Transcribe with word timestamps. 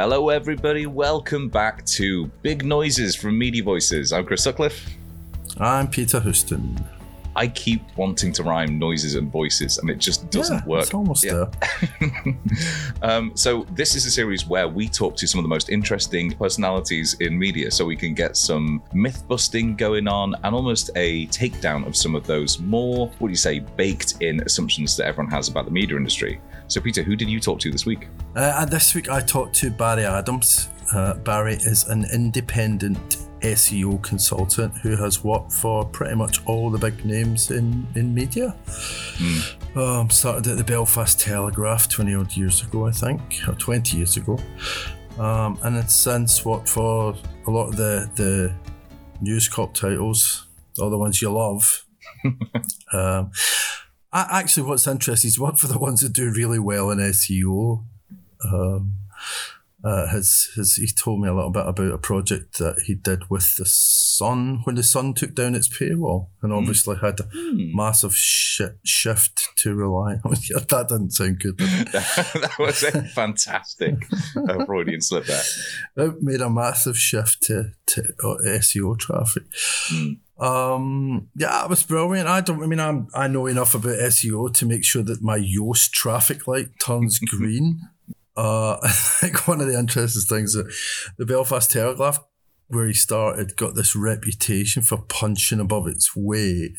Hello, 0.00 0.28
everybody. 0.28 0.86
Welcome 0.86 1.48
back 1.48 1.84
to 1.86 2.26
Big 2.42 2.64
Noises 2.64 3.16
from 3.16 3.36
Media 3.36 3.64
Voices. 3.64 4.12
I'm 4.12 4.24
Chris 4.24 4.44
Sutcliffe. 4.44 4.88
I'm 5.58 5.88
Peter 5.88 6.20
Houston. 6.20 6.78
I 7.38 7.46
keep 7.46 7.82
wanting 7.96 8.32
to 8.32 8.42
rhyme 8.42 8.80
noises 8.80 9.14
and 9.14 9.30
voices, 9.30 9.78
and 9.78 9.88
it 9.88 9.98
just 9.98 10.28
doesn't 10.28 10.56
yeah, 10.56 10.66
work. 10.66 10.82
It's 10.82 10.92
almost 10.92 11.24
Yeah. 11.24 11.44
there. 12.00 12.36
um, 13.02 13.30
so 13.36 13.64
this 13.76 13.94
is 13.94 14.04
a 14.06 14.10
series 14.10 14.44
where 14.44 14.66
we 14.66 14.88
talk 14.88 15.16
to 15.18 15.28
some 15.28 15.38
of 15.38 15.44
the 15.44 15.48
most 15.48 15.68
interesting 15.68 16.32
personalities 16.32 17.14
in 17.20 17.38
media, 17.38 17.70
so 17.70 17.84
we 17.84 17.94
can 17.94 18.12
get 18.12 18.36
some 18.36 18.82
myth 18.92 19.22
busting 19.28 19.76
going 19.76 20.08
on 20.08 20.34
and 20.42 20.52
almost 20.52 20.90
a 20.96 21.28
takedown 21.28 21.86
of 21.86 21.94
some 21.94 22.16
of 22.16 22.26
those 22.26 22.58
more, 22.58 23.06
what 23.20 23.28
do 23.28 23.30
you 23.30 23.36
say, 23.36 23.60
baked 23.60 24.20
in 24.20 24.40
assumptions 24.40 24.96
that 24.96 25.06
everyone 25.06 25.30
has 25.30 25.48
about 25.48 25.64
the 25.64 25.70
media 25.70 25.96
industry. 25.96 26.40
So, 26.66 26.80
Peter, 26.80 27.04
who 27.04 27.14
did 27.14 27.30
you 27.30 27.38
talk 27.38 27.60
to 27.60 27.70
this 27.70 27.86
week? 27.86 28.08
Uh, 28.34 28.64
this 28.64 28.96
week 28.96 29.08
I 29.08 29.20
talked 29.20 29.54
to 29.60 29.70
Barry 29.70 30.04
Adams. 30.04 30.70
Uh, 30.92 31.14
Barry 31.14 31.54
is 31.54 31.84
an 31.84 32.04
independent 32.12 33.27
SEO 33.40 34.02
consultant 34.02 34.76
who 34.78 34.96
has 34.96 35.24
worked 35.24 35.52
for 35.52 35.84
pretty 35.84 36.14
much 36.14 36.44
all 36.46 36.70
the 36.70 36.78
big 36.78 37.04
names 37.04 37.50
in, 37.50 37.86
in 37.94 38.14
media. 38.14 38.54
Um, 39.74 40.10
started 40.10 40.46
at 40.46 40.56
the 40.56 40.64
Belfast 40.64 41.18
Telegraph 41.20 41.88
20 41.88 42.14
odd 42.14 42.36
years 42.36 42.62
ago, 42.62 42.86
I 42.86 42.90
think, 42.90 43.20
or 43.46 43.54
20 43.54 43.96
years 43.96 44.16
ago. 44.16 44.38
Um, 45.18 45.58
and 45.62 45.76
has 45.76 45.94
since 45.94 46.44
worked 46.44 46.68
for 46.68 47.14
a 47.46 47.50
lot 47.50 47.68
of 47.68 47.76
the, 47.76 48.08
the 48.14 48.54
News 49.20 49.48
Corp 49.48 49.74
titles, 49.74 50.46
all 50.78 50.90
the 50.90 50.98
ones 50.98 51.20
you 51.20 51.30
love. 51.30 51.84
um, 52.92 53.30
actually, 54.12 54.66
what's 54.66 54.86
interesting 54.86 55.28
is 55.28 55.40
worked 55.40 55.58
for 55.58 55.66
the 55.66 55.78
ones 55.78 56.00
that 56.00 56.12
do 56.12 56.32
really 56.32 56.58
well 56.58 56.90
in 56.90 56.98
SEO. 56.98 57.84
Um, 58.44 58.94
uh, 59.88 60.06
has 60.08 60.48
has 60.54 60.74
he 60.74 60.86
told 60.86 61.20
me 61.20 61.28
a 61.28 61.34
little 61.34 61.50
bit 61.50 61.66
about 61.66 61.92
a 61.92 61.98
project 61.98 62.58
that 62.58 62.82
he 62.86 62.94
did 62.94 63.30
with 63.30 63.56
the 63.56 63.64
Sun 63.64 64.60
when 64.64 64.74
the 64.74 64.82
Sun 64.82 65.14
took 65.14 65.34
down 65.34 65.54
its 65.54 65.68
paywall 65.68 66.28
and 66.42 66.52
obviously 66.52 66.96
had 66.96 67.20
a 67.20 67.28
massive 67.74 68.14
shi 68.14 68.66
shift 68.84 69.48
to 69.56 69.74
rely 69.74 70.16
on. 70.24 70.36
That 70.68 70.88
didn't 70.88 71.12
sound 71.12 71.40
good. 71.40 71.56
did 71.56 71.68
that 71.92 72.56
was 72.58 72.82
a 72.82 73.02
fantastic 73.02 73.94
uh, 74.36 74.64
Freudian 74.66 75.00
slip 75.00 75.24
there. 75.24 75.42
It 75.96 76.20
made 76.20 76.42
a 76.42 76.50
massive 76.50 76.98
shift 76.98 77.42
to, 77.44 77.72
to 77.86 78.02
uh, 78.22 78.36
SEO 78.44 78.98
traffic. 78.98 79.44
Um, 80.38 81.28
yeah, 81.34 81.64
it 81.64 81.70
was 81.70 81.82
brilliant. 81.82 82.28
I 82.28 82.42
don't. 82.42 82.62
I 82.62 82.66
mean, 82.66 82.80
I'm, 82.80 83.08
I 83.14 83.28
know 83.28 83.46
enough 83.46 83.74
about 83.74 83.96
SEO 83.96 84.52
to 84.54 84.66
make 84.66 84.84
sure 84.84 85.02
that 85.02 85.22
my 85.22 85.38
Yoast 85.38 85.90
traffic 85.92 86.46
light 86.46 86.68
turns 86.78 87.18
green. 87.26 87.80
Uh, 88.38 88.78
I 88.82 88.90
think 88.90 89.48
one 89.48 89.60
of 89.60 89.66
the 89.66 89.78
interesting 89.78 90.22
things 90.22 90.54
that 90.54 90.72
the 91.18 91.26
Belfast 91.26 91.70
Telegraph, 91.70 92.20
where 92.68 92.86
he 92.86 92.94
started, 92.94 93.56
got 93.56 93.74
this 93.74 93.96
reputation 93.96 94.82
for 94.82 94.98
punching 95.08 95.60
above 95.60 95.88
its 95.88 96.14
weight. 96.14 96.76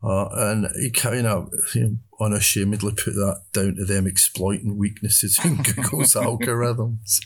Uh, 0.00 0.28
and 0.32 0.68
he 0.76 0.90
kind 0.90 1.26
of 1.26 1.50
you 1.74 1.82
know, 1.82 1.96
unashamedly 2.20 2.92
put 2.92 3.14
that 3.14 3.42
down 3.52 3.74
to 3.74 3.84
them 3.84 4.06
exploiting 4.06 4.76
weaknesses 4.76 5.40
in 5.44 5.56
Google's 5.62 6.14
algorithms. 6.14 7.20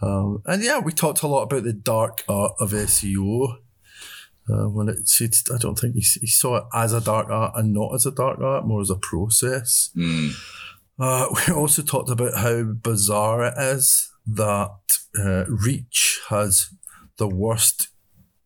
Um, 0.00 0.42
and 0.44 0.62
yeah, 0.62 0.78
we 0.78 0.92
talked 0.92 1.22
a 1.22 1.26
lot 1.26 1.44
about 1.44 1.64
the 1.64 1.72
dark 1.72 2.22
art 2.28 2.52
of 2.60 2.70
SEO. 2.70 3.58
Uh, 4.48 4.68
when 4.68 4.88
it's, 4.88 5.20
I 5.52 5.58
don't 5.58 5.78
think 5.78 5.94
he, 5.94 6.00
he 6.20 6.26
saw 6.26 6.56
it 6.56 6.64
as 6.74 6.92
a 6.92 7.00
dark 7.00 7.30
art 7.30 7.52
and 7.56 7.72
not 7.72 7.94
as 7.94 8.06
a 8.06 8.10
dark 8.10 8.40
art, 8.40 8.66
more 8.66 8.80
as 8.80 8.90
a 8.90 8.96
process. 8.96 9.90
Mm. 9.96 10.32
Uh, 10.98 11.26
we 11.48 11.54
also 11.54 11.82
talked 11.82 12.10
about 12.10 12.38
how 12.38 12.62
bizarre 12.62 13.44
it 13.44 13.54
is 13.58 14.10
that 14.26 14.98
uh, 15.18 15.44
Reach 15.48 16.20
has 16.28 16.70
the 17.16 17.28
worst 17.28 17.88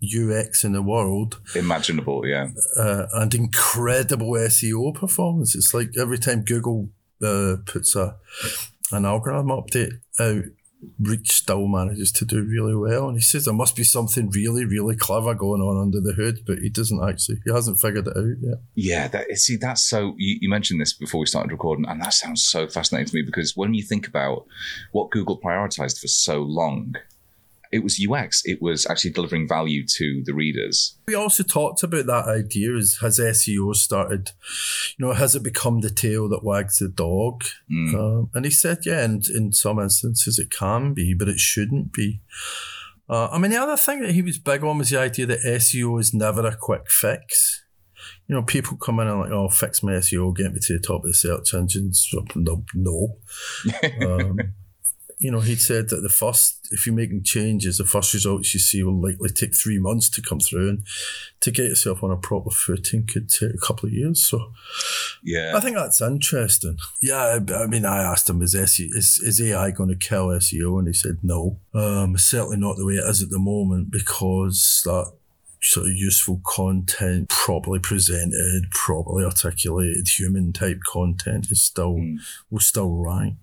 UX 0.02 0.64
in 0.64 0.72
the 0.72 0.82
world 0.82 1.40
Imaginable, 1.54 2.26
yeah. 2.26 2.48
uh, 2.78 3.06
and 3.14 3.34
incredible 3.34 4.32
SEO 4.32 4.94
performance. 4.94 5.54
It's 5.54 5.72
like 5.72 5.90
every 5.98 6.18
time 6.18 6.42
Google 6.42 6.90
uh, 7.22 7.56
puts 7.64 7.96
a 7.96 8.16
an 8.92 9.04
algorithm 9.04 9.48
update 9.48 10.00
out, 10.20 10.44
Reach 10.98 11.32
still 11.32 11.66
manages 11.66 12.12
to 12.12 12.24
do 12.24 12.42
really 12.42 12.74
well. 12.74 13.08
And 13.08 13.16
he 13.16 13.22
says 13.22 13.44
there 13.44 13.54
must 13.54 13.76
be 13.76 13.84
something 13.84 14.30
really, 14.30 14.64
really 14.64 14.96
clever 14.96 15.34
going 15.34 15.60
on 15.60 15.80
under 15.80 16.00
the 16.00 16.12
hood, 16.12 16.40
but 16.46 16.58
he 16.58 16.68
doesn't 16.68 17.02
actually. 17.06 17.38
He 17.44 17.52
hasn't 17.52 17.80
figured 17.80 18.06
it 18.06 18.16
out 18.16 18.36
yet. 18.40 18.58
Yeah, 18.74 19.08
that, 19.08 19.30
see, 19.38 19.56
that's 19.56 19.82
so. 19.82 20.14
You, 20.16 20.38
you 20.40 20.48
mentioned 20.48 20.80
this 20.80 20.92
before 20.92 21.20
we 21.20 21.26
started 21.26 21.52
recording, 21.52 21.86
and 21.86 22.00
that 22.02 22.14
sounds 22.14 22.44
so 22.44 22.68
fascinating 22.68 23.08
to 23.08 23.14
me 23.14 23.22
because 23.22 23.56
when 23.56 23.74
you 23.74 23.82
think 23.82 24.06
about 24.06 24.46
what 24.92 25.10
Google 25.10 25.40
prioritized 25.40 26.00
for 26.00 26.08
so 26.08 26.42
long, 26.42 26.94
it 27.72 27.82
was 27.82 28.00
UX. 28.00 28.42
It 28.44 28.60
was 28.62 28.86
actually 28.86 29.12
delivering 29.12 29.48
value 29.48 29.84
to 29.96 30.22
the 30.24 30.34
readers. 30.34 30.98
We 31.08 31.14
also 31.14 31.42
talked 31.42 31.82
about 31.82 32.06
that 32.06 32.26
idea: 32.26 32.76
is 32.76 32.98
has 33.00 33.18
SEO 33.18 33.74
started? 33.74 34.30
You 34.98 35.06
know, 35.06 35.12
has 35.12 35.34
it 35.34 35.42
become 35.42 35.80
the 35.80 35.90
tail 35.90 36.28
that 36.28 36.44
wags 36.44 36.78
the 36.78 36.88
dog? 36.88 37.44
Mm. 37.70 37.94
Um, 37.94 38.30
and 38.34 38.44
he 38.44 38.50
said, 38.50 38.78
yeah, 38.84 39.02
and 39.02 39.26
in 39.28 39.52
some 39.52 39.78
instances 39.78 40.38
it 40.38 40.50
can 40.50 40.94
be, 40.94 41.14
but 41.14 41.28
it 41.28 41.38
shouldn't 41.38 41.92
be. 41.92 42.20
Uh, 43.08 43.28
I 43.30 43.38
mean, 43.38 43.50
the 43.50 43.60
other 43.60 43.76
thing 43.76 44.00
that 44.00 44.12
he 44.12 44.22
was 44.22 44.38
big 44.38 44.64
on 44.64 44.78
was 44.78 44.90
the 44.90 44.98
idea 44.98 45.26
that 45.26 45.44
SEO 45.44 46.00
is 46.00 46.12
never 46.12 46.44
a 46.46 46.56
quick 46.56 46.90
fix. 46.90 47.64
You 48.26 48.34
know, 48.34 48.42
people 48.42 48.76
come 48.76 48.98
in 48.98 49.06
and 49.06 49.20
like, 49.20 49.30
oh, 49.30 49.48
fix 49.48 49.82
my 49.82 49.92
SEO, 49.92 50.34
get 50.34 50.52
me 50.52 50.58
to 50.60 50.72
the 50.72 50.80
top 50.80 51.04
of 51.04 51.10
the 51.10 51.14
search 51.14 51.54
engines. 51.54 52.08
No, 52.34 52.64
no. 52.74 53.16
um, 54.02 54.38
you 55.18 55.30
know, 55.30 55.40
he 55.40 55.54
said 55.54 55.88
that 55.88 56.02
the 56.02 56.08
first, 56.08 56.55
if 56.70 56.86
you're 56.86 56.94
making 56.94 57.22
changes, 57.24 57.78
the 57.78 57.84
first 57.84 58.14
results 58.14 58.54
you 58.54 58.60
see 58.60 58.82
will 58.82 59.00
likely 59.00 59.28
take 59.30 59.54
three 59.54 59.78
months 59.78 60.08
to 60.10 60.22
come 60.22 60.40
through, 60.40 60.68
and 60.68 60.86
to 61.40 61.50
get 61.50 61.66
yourself 61.66 62.02
on 62.02 62.10
a 62.10 62.16
proper 62.16 62.50
footing 62.50 63.06
could 63.06 63.28
take 63.28 63.54
a 63.54 63.66
couple 63.66 63.86
of 63.88 63.92
years. 63.92 64.24
So, 64.24 64.52
Yeah. 65.22 65.56
I 65.56 65.60
think 65.60 65.76
that's 65.76 66.00
interesting. 66.00 66.78
Yeah, 67.00 67.40
I, 67.54 67.66
mean, 67.66 67.84
I 67.84 68.02
asked 68.02 68.28
him, 68.28 68.42
is, 68.42 68.54
SEO, 68.54 68.88
is, 68.94 69.18
is 69.22 69.40
AI 69.40 69.70
going 69.70 69.90
to 69.90 69.96
kill 69.96 70.28
SEO? 70.28 70.78
And 70.78 70.88
he 70.88 70.92
said, 70.94 71.18
no. 71.22 71.58
Um, 71.74 72.16
certainly 72.18 72.56
not 72.56 72.76
the 72.76 72.86
way 72.86 72.94
it 72.94 73.08
is 73.08 73.22
at 73.22 73.30
the 73.30 73.38
moment 73.38 73.90
because 73.90 74.82
that 74.84 75.12
sort 75.62 75.86
of 75.86 75.92
useful 75.92 76.40
content, 76.44 77.28
properly 77.28 77.78
presented, 77.78 78.70
properly 78.70 79.24
articulated, 79.24 80.06
human 80.08 80.52
type 80.52 80.80
content 80.86 81.50
is 81.50 81.62
still, 81.62 81.98
will 82.50 82.60
still 82.60 82.90
rank. 82.90 83.36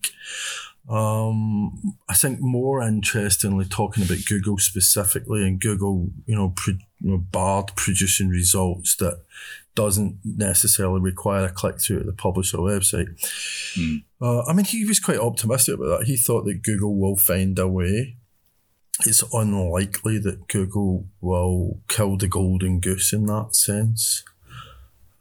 Um, 0.89 1.95
I 2.09 2.13
think 2.13 2.39
more 2.41 2.81
interestingly, 2.81 3.65
talking 3.65 4.03
about 4.03 4.25
Google 4.27 4.57
specifically 4.57 5.41
and 5.47 5.59
Google, 5.59 6.09
you 6.25 6.35
know, 6.35 6.53
pro, 6.55 6.73
you 6.99 7.11
know, 7.11 7.17
Bard 7.17 7.71
producing 7.75 8.29
results 8.29 8.95
that 8.97 9.21
doesn't 9.75 10.19
necessarily 10.23 10.99
require 10.99 11.45
a 11.45 11.51
click 11.51 11.79
through 11.79 11.99
to 11.99 12.05
the 12.05 12.13
publisher 12.13 12.57
website. 12.57 13.07
Uh, 14.21 14.43
I 14.43 14.53
mean, 14.53 14.65
he 14.65 14.85
was 14.85 14.99
quite 14.99 15.17
optimistic 15.17 15.75
about 15.75 15.99
that. 15.99 16.05
He 16.05 16.17
thought 16.17 16.45
that 16.45 16.63
Google 16.63 16.95
will 16.95 17.17
find 17.17 17.57
a 17.57 17.67
way. 17.67 18.17
It's 19.05 19.23
unlikely 19.33 20.19
that 20.19 20.47
Google 20.47 21.07
will 21.19 21.79
kill 21.87 22.17
the 22.17 22.27
golden 22.27 22.79
goose 22.79 23.11
in 23.11 23.25
that 23.25 23.55
sense. 23.55 24.23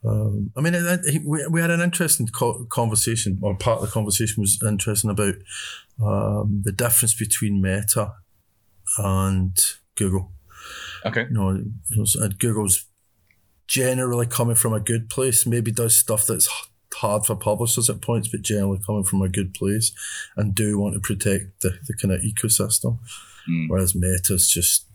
Um, 0.05 0.51
I 0.57 0.61
mean, 0.61 0.73
it, 0.73 0.99
it, 1.05 1.21
we, 1.25 1.45
we 1.47 1.61
had 1.61 1.71
an 1.71 1.81
interesting 1.81 2.27
co- 2.27 2.65
conversation, 2.65 3.39
or 3.41 3.55
part 3.55 3.79
of 3.79 3.85
the 3.85 3.91
conversation 3.91 4.41
was 4.41 4.61
interesting 4.61 5.09
about 5.09 5.35
um, 6.01 6.61
the 6.65 6.71
difference 6.71 7.13
between 7.13 7.61
Meta 7.61 8.13
and 8.97 9.57
Google. 9.95 10.31
Okay. 11.05 11.25
You 11.31 11.65
know, 11.97 12.29
Google's 12.37 12.85
generally 13.67 14.27
coming 14.27 14.55
from 14.55 14.73
a 14.73 14.79
good 14.79 15.09
place, 15.09 15.45
maybe 15.45 15.71
does 15.71 15.97
stuff 15.97 16.25
that's 16.27 16.49
hard 16.95 17.25
for 17.25 17.35
publishers 17.35 17.89
at 17.89 18.01
points, 18.01 18.27
but 18.27 18.41
generally 18.41 18.79
coming 18.85 19.03
from 19.03 19.21
a 19.21 19.29
good 19.29 19.53
place 19.53 19.91
and 20.35 20.53
do 20.53 20.77
want 20.77 20.93
to 20.93 20.99
protect 20.99 21.61
the, 21.61 21.77
the 21.87 21.93
kind 21.93 22.13
of 22.13 22.21
ecosystem. 22.21 22.99
Mm. 23.49 23.65
Whereas 23.67 23.95
Meta's 23.95 24.49
just 24.49 24.85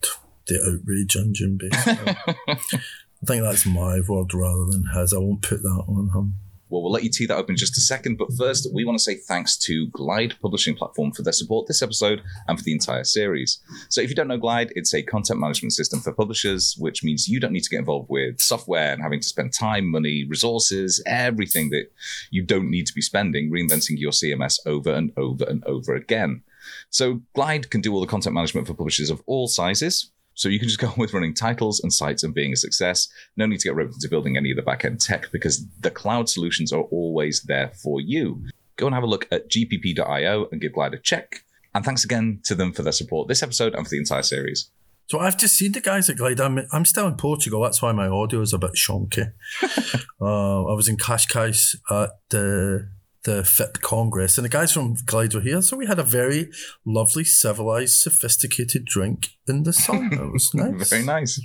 the 0.46 0.58
outrage 0.60 1.16
engine, 1.16 1.58
basically. 1.58 2.16
I 3.22 3.26
think 3.26 3.42
that's 3.42 3.66
my 3.66 4.00
word 4.08 4.32
rather 4.32 4.66
than 4.66 4.84
his. 4.94 5.12
I 5.12 5.18
won't 5.18 5.42
put 5.42 5.62
that 5.62 5.84
on 5.88 6.10
him. 6.14 6.34
Well, 6.70 6.82
we'll 6.82 6.92
let 6.92 7.02
you 7.02 7.10
tee 7.10 7.26
that 7.26 7.36
up 7.36 7.48
in 7.48 7.56
just 7.56 7.78
a 7.78 7.80
second. 7.80 8.18
But 8.18 8.32
first, 8.36 8.68
we 8.74 8.84
want 8.84 8.98
to 8.98 9.02
say 9.02 9.14
thanks 9.14 9.56
to 9.58 9.88
Glide 9.88 10.34
Publishing 10.40 10.74
Platform 10.74 11.12
for 11.12 11.22
their 11.22 11.32
support 11.32 11.66
this 11.66 11.82
episode 11.82 12.20
and 12.46 12.58
for 12.58 12.64
the 12.64 12.72
entire 12.72 13.04
series. 13.04 13.58
So, 13.88 14.02
if 14.02 14.10
you 14.10 14.14
don't 14.14 14.28
know 14.28 14.36
Glide, 14.36 14.72
it's 14.76 14.92
a 14.92 15.02
content 15.02 15.40
management 15.40 15.72
system 15.72 16.00
for 16.00 16.12
publishers, 16.12 16.76
which 16.78 17.02
means 17.02 17.28
you 17.28 17.40
don't 17.40 17.52
need 17.52 17.62
to 17.62 17.70
get 17.70 17.80
involved 17.80 18.10
with 18.10 18.38
software 18.38 18.92
and 18.92 19.02
having 19.02 19.20
to 19.20 19.26
spend 19.26 19.54
time, 19.54 19.90
money, 19.90 20.26
resources, 20.28 21.02
everything 21.06 21.70
that 21.70 21.86
you 22.30 22.42
don't 22.42 22.70
need 22.70 22.86
to 22.86 22.94
be 22.94 23.00
spending 23.02 23.50
reinventing 23.50 23.98
your 23.98 24.12
CMS 24.12 24.58
over 24.66 24.90
and 24.90 25.12
over 25.16 25.44
and 25.44 25.64
over 25.64 25.94
again. 25.94 26.42
So, 26.90 27.22
Glide 27.34 27.70
can 27.70 27.80
do 27.80 27.94
all 27.94 28.00
the 28.00 28.06
content 28.06 28.34
management 28.34 28.66
for 28.66 28.74
publishers 28.74 29.08
of 29.08 29.22
all 29.26 29.48
sizes. 29.48 30.12
So 30.38 30.48
you 30.48 30.60
can 30.60 30.68
just 30.68 30.80
go 30.80 30.86
on 30.86 30.94
with 30.96 31.12
running 31.12 31.34
titles 31.34 31.80
and 31.80 31.92
sites 31.92 32.22
and 32.22 32.32
being 32.32 32.52
a 32.52 32.56
success. 32.56 33.08
No 33.36 33.44
need 33.44 33.60
to 33.60 33.68
get 33.68 33.74
roped 33.74 33.94
into 33.94 34.08
building 34.08 34.36
any 34.36 34.50
of 34.50 34.56
the 34.56 34.62
backend 34.62 35.04
tech 35.04 35.30
because 35.32 35.66
the 35.80 35.90
cloud 35.90 36.28
solutions 36.28 36.72
are 36.72 36.82
always 36.82 37.42
there 37.42 37.72
for 37.82 38.00
you. 38.00 38.46
Go 38.76 38.86
and 38.86 38.94
have 38.94 39.04
a 39.04 39.08
look 39.08 39.26
at 39.32 39.50
gpp.io 39.50 40.48
and 40.50 40.60
give 40.60 40.72
Glide 40.72 40.94
a 40.94 40.98
check. 40.98 41.44
And 41.74 41.84
thanks 41.84 42.04
again 42.04 42.40
to 42.44 42.54
them 42.54 42.72
for 42.72 42.82
their 42.82 42.92
support 42.92 43.28
this 43.28 43.42
episode 43.42 43.74
and 43.74 43.84
for 43.84 43.90
the 43.90 43.98
entire 43.98 44.22
series. 44.22 44.70
So 45.08 45.18
I've 45.18 45.38
just 45.38 45.56
seen 45.56 45.72
the 45.72 45.80
guys 45.80 46.08
at 46.08 46.16
Glide. 46.16 46.40
I'm, 46.40 46.60
I'm 46.70 46.84
still 46.84 47.08
in 47.08 47.16
Portugal. 47.16 47.62
That's 47.62 47.82
why 47.82 47.92
my 47.92 48.06
audio 48.06 48.40
is 48.40 48.52
a 48.52 48.58
bit 48.58 48.72
shonky. 48.74 49.32
uh, 50.20 50.64
I 50.64 50.74
was 50.74 50.86
in 50.86 50.96
Cascais 50.98 51.76
at 51.90 52.10
the 52.28 52.88
the 53.28 53.42
FIPP 53.42 53.82
Congress, 53.82 54.38
and 54.38 54.44
the 54.46 54.48
guys 54.48 54.72
from 54.72 54.96
Glide 55.04 55.34
were 55.34 55.42
here. 55.42 55.60
So 55.60 55.76
we 55.76 55.86
had 55.86 55.98
a 55.98 56.02
very 56.02 56.50
lovely, 56.86 57.24
civilized, 57.24 57.96
sophisticated 57.96 58.86
drink 58.86 59.36
in 59.46 59.64
the 59.64 59.72
sun. 59.74 60.10
It 60.14 60.32
was 60.32 60.50
nice. 60.54 60.88
Very 60.88 61.04
nice. 61.04 61.38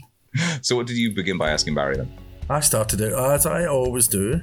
So, 0.61 0.77
what 0.77 0.87
did 0.87 0.95
you 0.95 1.13
begin 1.13 1.37
by 1.37 1.49
asking 1.49 1.75
Barry 1.75 1.97
then? 1.97 2.09
I 2.49 2.61
started 2.61 3.01
it, 3.01 3.11
as 3.11 3.45
I 3.45 3.65
always 3.65 4.07
do, 4.07 4.39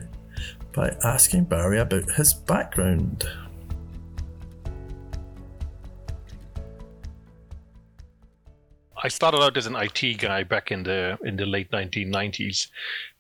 by 0.75 0.95
asking 1.03 1.45
Barry 1.45 1.79
about 1.79 2.11
his 2.11 2.35
background. 2.35 3.27
I 9.03 9.09
started 9.09 9.41
out 9.41 9.57
as 9.57 9.67
an 9.67 9.77
IT 9.77 10.19
guy 10.19 10.43
back 10.43 10.71
in 10.71 10.83
the 10.83 11.17
in 11.25 11.37
the 11.37 11.47
late 11.47 11.71
1990s, 11.71 12.69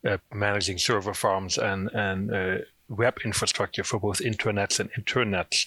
uh, 0.07 0.19
managing 0.35 0.77
server 0.77 1.15
farms 1.15 1.57
and 1.57 1.89
and 1.95 2.31
uh, 2.31 2.59
web 2.91 3.19
infrastructure 3.25 3.85
for 3.85 3.99
both 3.99 4.21
intranets 4.21 4.81
and 4.81 4.91
internets, 4.93 5.67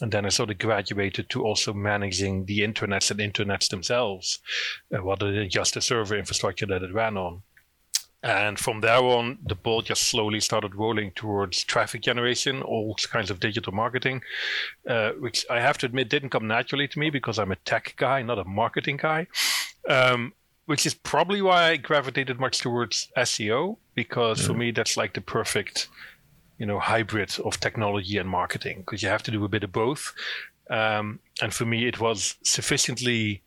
and 0.00 0.12
then 0.12 0.26
I 0.26 0.28
sort 0.28 0.50
of 0.50 0.58
graduated 0.58 1.28
to 1.30 1.42
also 1.42 1.72
managing 1.72 2.44
the 2.44 2.60
intranets 2.60 3.10
and 3.10 3.20
internets 3.20 3.68
themselves, 3.68 4.38
uh, 4.92 5.02
rather 5.02 5.32
than 5.32 5.50
just 5.50 5.74
the 5.74 5.80
server 5.80 6.16
infrastructure 6.16 6.66
that 6.66 6.82
it 6.82 6.92
ran 6.92 7.16
on. 7.16 7.42
And 8.22 8.58
from 8.58 8.80
there 8.80 8.98
on, 8.98 9.38
the 9.46 9.54
ball 9.54 9.80
just 9.80 10.02
slowly 10.02 10.40
started 10.40 10.74
rolling 10.74 11.12
towards 11.12 11.62
traffic 11.62 12.02
generation, 12.02 12.62
all 12.62 12.96
kinds 13.10 13.30
of 13.30 13.38
digital 13.38 13.72
marketing, 13.72 14.22
uh, 14.88 15.12
which 15.12 15.46
I 15.48 15.60
have 15.60 15.78
to 15.78 15.86
admit 15.86 16.08
didn't 16.08 16.30
come 16.30 16.48
naturally 16.48 16.88
to 16.88 16.98
me 16.98 17.10
because 17.10 17.38
I'm 17.38 17.52
a 17.52 17.56
tech 17.56 17.94
guy, 17.96 18.22
not 18.22 18.40
a 18.40 18.44
marketing 18.44 18.96
guy. 18.96 19.28
Um, 19.88 20.32
which 20.66 20.84
is 20.84 20.92
probably 20.92 21.40
why 21.40 21.70
I 21.70 21.76
gravitated 21.78 22.38
much 22.38 22.58
towards 22.58 23.08
SEO 23.16 23.78
because 23.94 24.46
for 24.46 24.52
me 24.52 24.70
that's 24.70 24.98
like 24.98 25.14
the 25.14 25.22
perfect, 25.22 25.88
you 26.58 26.66
know, 26.66 26.78
hybrid 26.78 27.38
of 27.44 27.60
technology 27.60 28.18
and 28.18 28.28
marketing 28.28 28.78
because 28.80 29.02
you 29.02 29.08
have 29.08 29.22
to 29.22 29.30
do 29.30 29.44
a 29.44 29.48
bit 29.48 29.64
of 29.64 29.72
both. 29.72 30.12
Um, 30.70 31.20
and 31.40 31.54
for 31.54 31.64
me, 31.64 31.86
it 31.86 31.98
was 32.00 32.36
sufficiently 32.42 33.42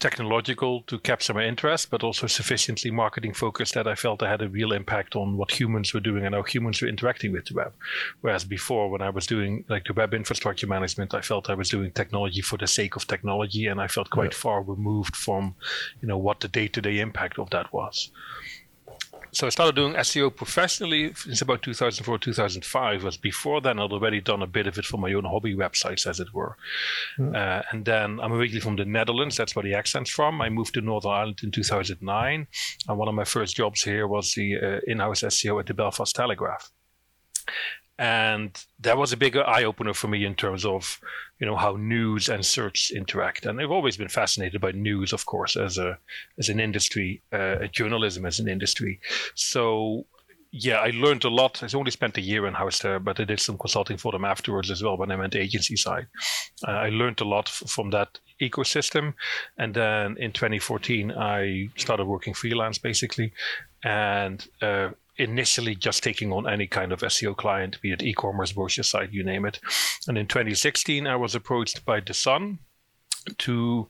technological 0.00 0.82
to 0.82 0.98
capture 0.98 1.34
my 1.34 1.44
interest, 1.44 1.90
but 1.90 2.04
also 2.04 2.26
sufficiently 2.28 2.90
marketing 2.90 3.34
focused 3.34 3.74
that 3.74 3.88
I 3.88 3.96
felt 3.96 4.22
I 4.22 4.30
had 4.30 4.42
a 4.42 4.48
real 4.48 4.72
impact 4.72 5.16
on 5.16 5.36
what 5.36 5.50
humans 5.50 5.92
were 5.92 6.00
doing 6.00 6.24
and 6.24 6.34
how 6.34 6.42
humans 6.42 6.80
were 6.80 6.88
interacting 6.88 7.32
with 7.32 7.46
the 7.46 7.54
web. 7.54 7.72
Whereas 8.20 8.44
before, 8.44 8.90
when 8.90 9.02
I 9.02 9.10
was 9.10 9.26
doing 9.26 9.64
like 9.68 9.84
the 9.84 9.94
web 9.94 10.14
infrastructure 10.14 10.68
management, 10.68 11.14
I 11.14 11.20
felt 11.20 11.50
I 11.50 11.54
was 11.54 11.68
doing 11.68 11.90
technology 11.90 12.42
for 12.42 12.56
the 12.56 12.68
sake 12.68 12.94
of 12.94 13.06
technology, 13.06 13.66
and 13.66 13.80
I 13.80 13.88
felt 13.88 14.10
quite 14.10 14.32
Yeah. 14.32 14.38
far 14.38 14.62
removed 14.62 15.16
from, 15.16 15.56
you 16.00 16.06
know, 16.06 16.18
what 16.18 16.40
the 16.40 16.48
day-to-day 16.48 17.00
impact 17.00 17.38
of 17.38 17.50
that 17.50 17.72
was. 17.72 18.12
So 19.32 19.46
I 19.46 19.50
started 19.50 19.74
doing 19.74 19.94
SEO 19.94 20.34
professionally 20.34 21.12
since 21.14 21.42
about 21.42 21.62
2004, 21.62 22.18
2005. 22.18 23.04
Was 23.04 23.16
before 23.16 23.60
then 23.60 23.78
I'd 23.78 23.92
already 23.92 24.20
done 24.20 24.42
a 24.42 24.46
bit 24.46 24.66
of 24.66 24.78
it 24.78 24.84
for 24.84 24.96
my 24.96 25.12
own 25.12 25.24
hobby 25.24 25.54
websites, 25.54 26.06
as 26.06 26.20
it 26.20 26.32
were. 26.32 26.56
Uh, 27.18 27.62
and 27.70 27.84
then 27.84 28.20
I'm 28.20 28.32
originally 28.32 28.60
from 28.60 28.76
the 28.76 28.84
Netherlands. 28.84 29.36
That's 29.36 29.54
where 29.54 29.62
the 29.62 29.74
accent's 29.74 30.10
from. 30.10 30.40
I 30.40 30.48
moved 30.48 30.74
to 30.74 30.80
Northern 30.80 31.12
Ireland 31.12 31.40
in 31.42 31.50
2009, 31.50 32.46
and 32.88 32.98
one 32.98 33.08
of 33.08 33.14
my 33.14 33.24
first 33.24 33.56
jobs 33.56 33.82
here 33.82 34.06
was 34.06 34.32
the 34.32 34.56
uh, 34.56 34.80
in-house 34.86 35.22
SEO 35.22 35.60
at 35.60 35.66
the 35.66 35.74
Belfast 35.74 36.14
Telegraph. 36.14 36.70
And 37.98 38.64
that 38.80 38.96
was 38.96 39.12
a 39.12 39.16
big 39.16 39.36
eye 39.36 39.64
opener 39.64 39.92
for 39.92 40.06
me 40.06 40.24
in 40.24 40.36
terms 40.36 40.64
of, 40.64 41.00
you 41.40 41.46
know, 41.46 41.56
how 41.56 41.76
news 41.76 42.28
and 42.28 42.46
search 42.46 42.92
interact. 42.94 43.44
And 43.44 43.60
I've 43.60 43.72
always 43.72 43.96
been 43.96 44.08
fascinated 44.08 44.60
by 44.60 44.70
news, 44.70 45.12
of 45.12 45.26
course, 45.26 45.56
as 45.56 45.78
a 45.78 45.98
as 46.38 46.48
an 46.48 46.60
industry, 46.60 47.22
uh, 47.32 47.66
journalism 47.66 48.24
as 48.24 48.38
an 48.38 48.48
industry. 48.48 49.00
So 49.34 50.06
yeah, 50.50 50.76
I 50.76 50.90
learned 50.90 51.24
a 51.24 51.28
lot. 51.28 51.62
I 51.62 51.76
only 51.76 51.90
spent 51.90 52.16
a 52.16 52.22
year 52.22 52.46
in 52.46 52.54
house 52.54 52.78
there, 52.78 52.98
but 52.98 53.20
I 53.20 53.24
did 53.24 53.40
some 53.40 53.58
consulting 53.58 53.98
for 53.98 54.12
them 54.12 54.24
afterwards 54.24 54.70
as 54.70 54.82
well 54.82 54.96
when 54.96 55.10
I 55.10 55.16
went 55.16 55.36
agency 55.36 55.76
side. 55.76 56.06
Uh, 56.66 56.70
I 56.70 56.88
learned 56.88 57.20
a 57.20 57.24
lot 57.24 57.48
f- 57.48 57.68
from 57.68 57.90
that 57.90 58.18
ecosystem. 58.40 59.14
And 59.58 59.74
then 59.74 60.16
in 60.16 60.32
2014, 60.32 61.12
I 61.12 61.68
started 61.76 62.06
working 62.06 62.32
freelance 62.32 62.78
basically. 62.78 63.32
And 63.84 64.46
uh, 64.62 64.90
initially 65.18 65.74
just 65.74 66.02
taking 66.02 66.32
on 66.32 66.48
any 66.48 66.66
kind 66.66 66.92
of 66.92 67.00
SEO 67.00 67.36
client, 67.36 67.80
be 67.82 67.92
it 67.92 68.02
e-commerce, 68.02 68.52
brochure 68.52 68.84
site, 68.84 69.12
you 69.12 69.24
name 69.24 69.44
it. 69.44 69.60
And 70.06 70.16
in 70.16 70.26
2016, 70.26 71.06
I 71.06 71.16
was 71.16 71.34
approached 71.34 71.84
by 71.84 72.00
The 72.00 72.14
Sun 72.14 72.60
to 73.38 73.88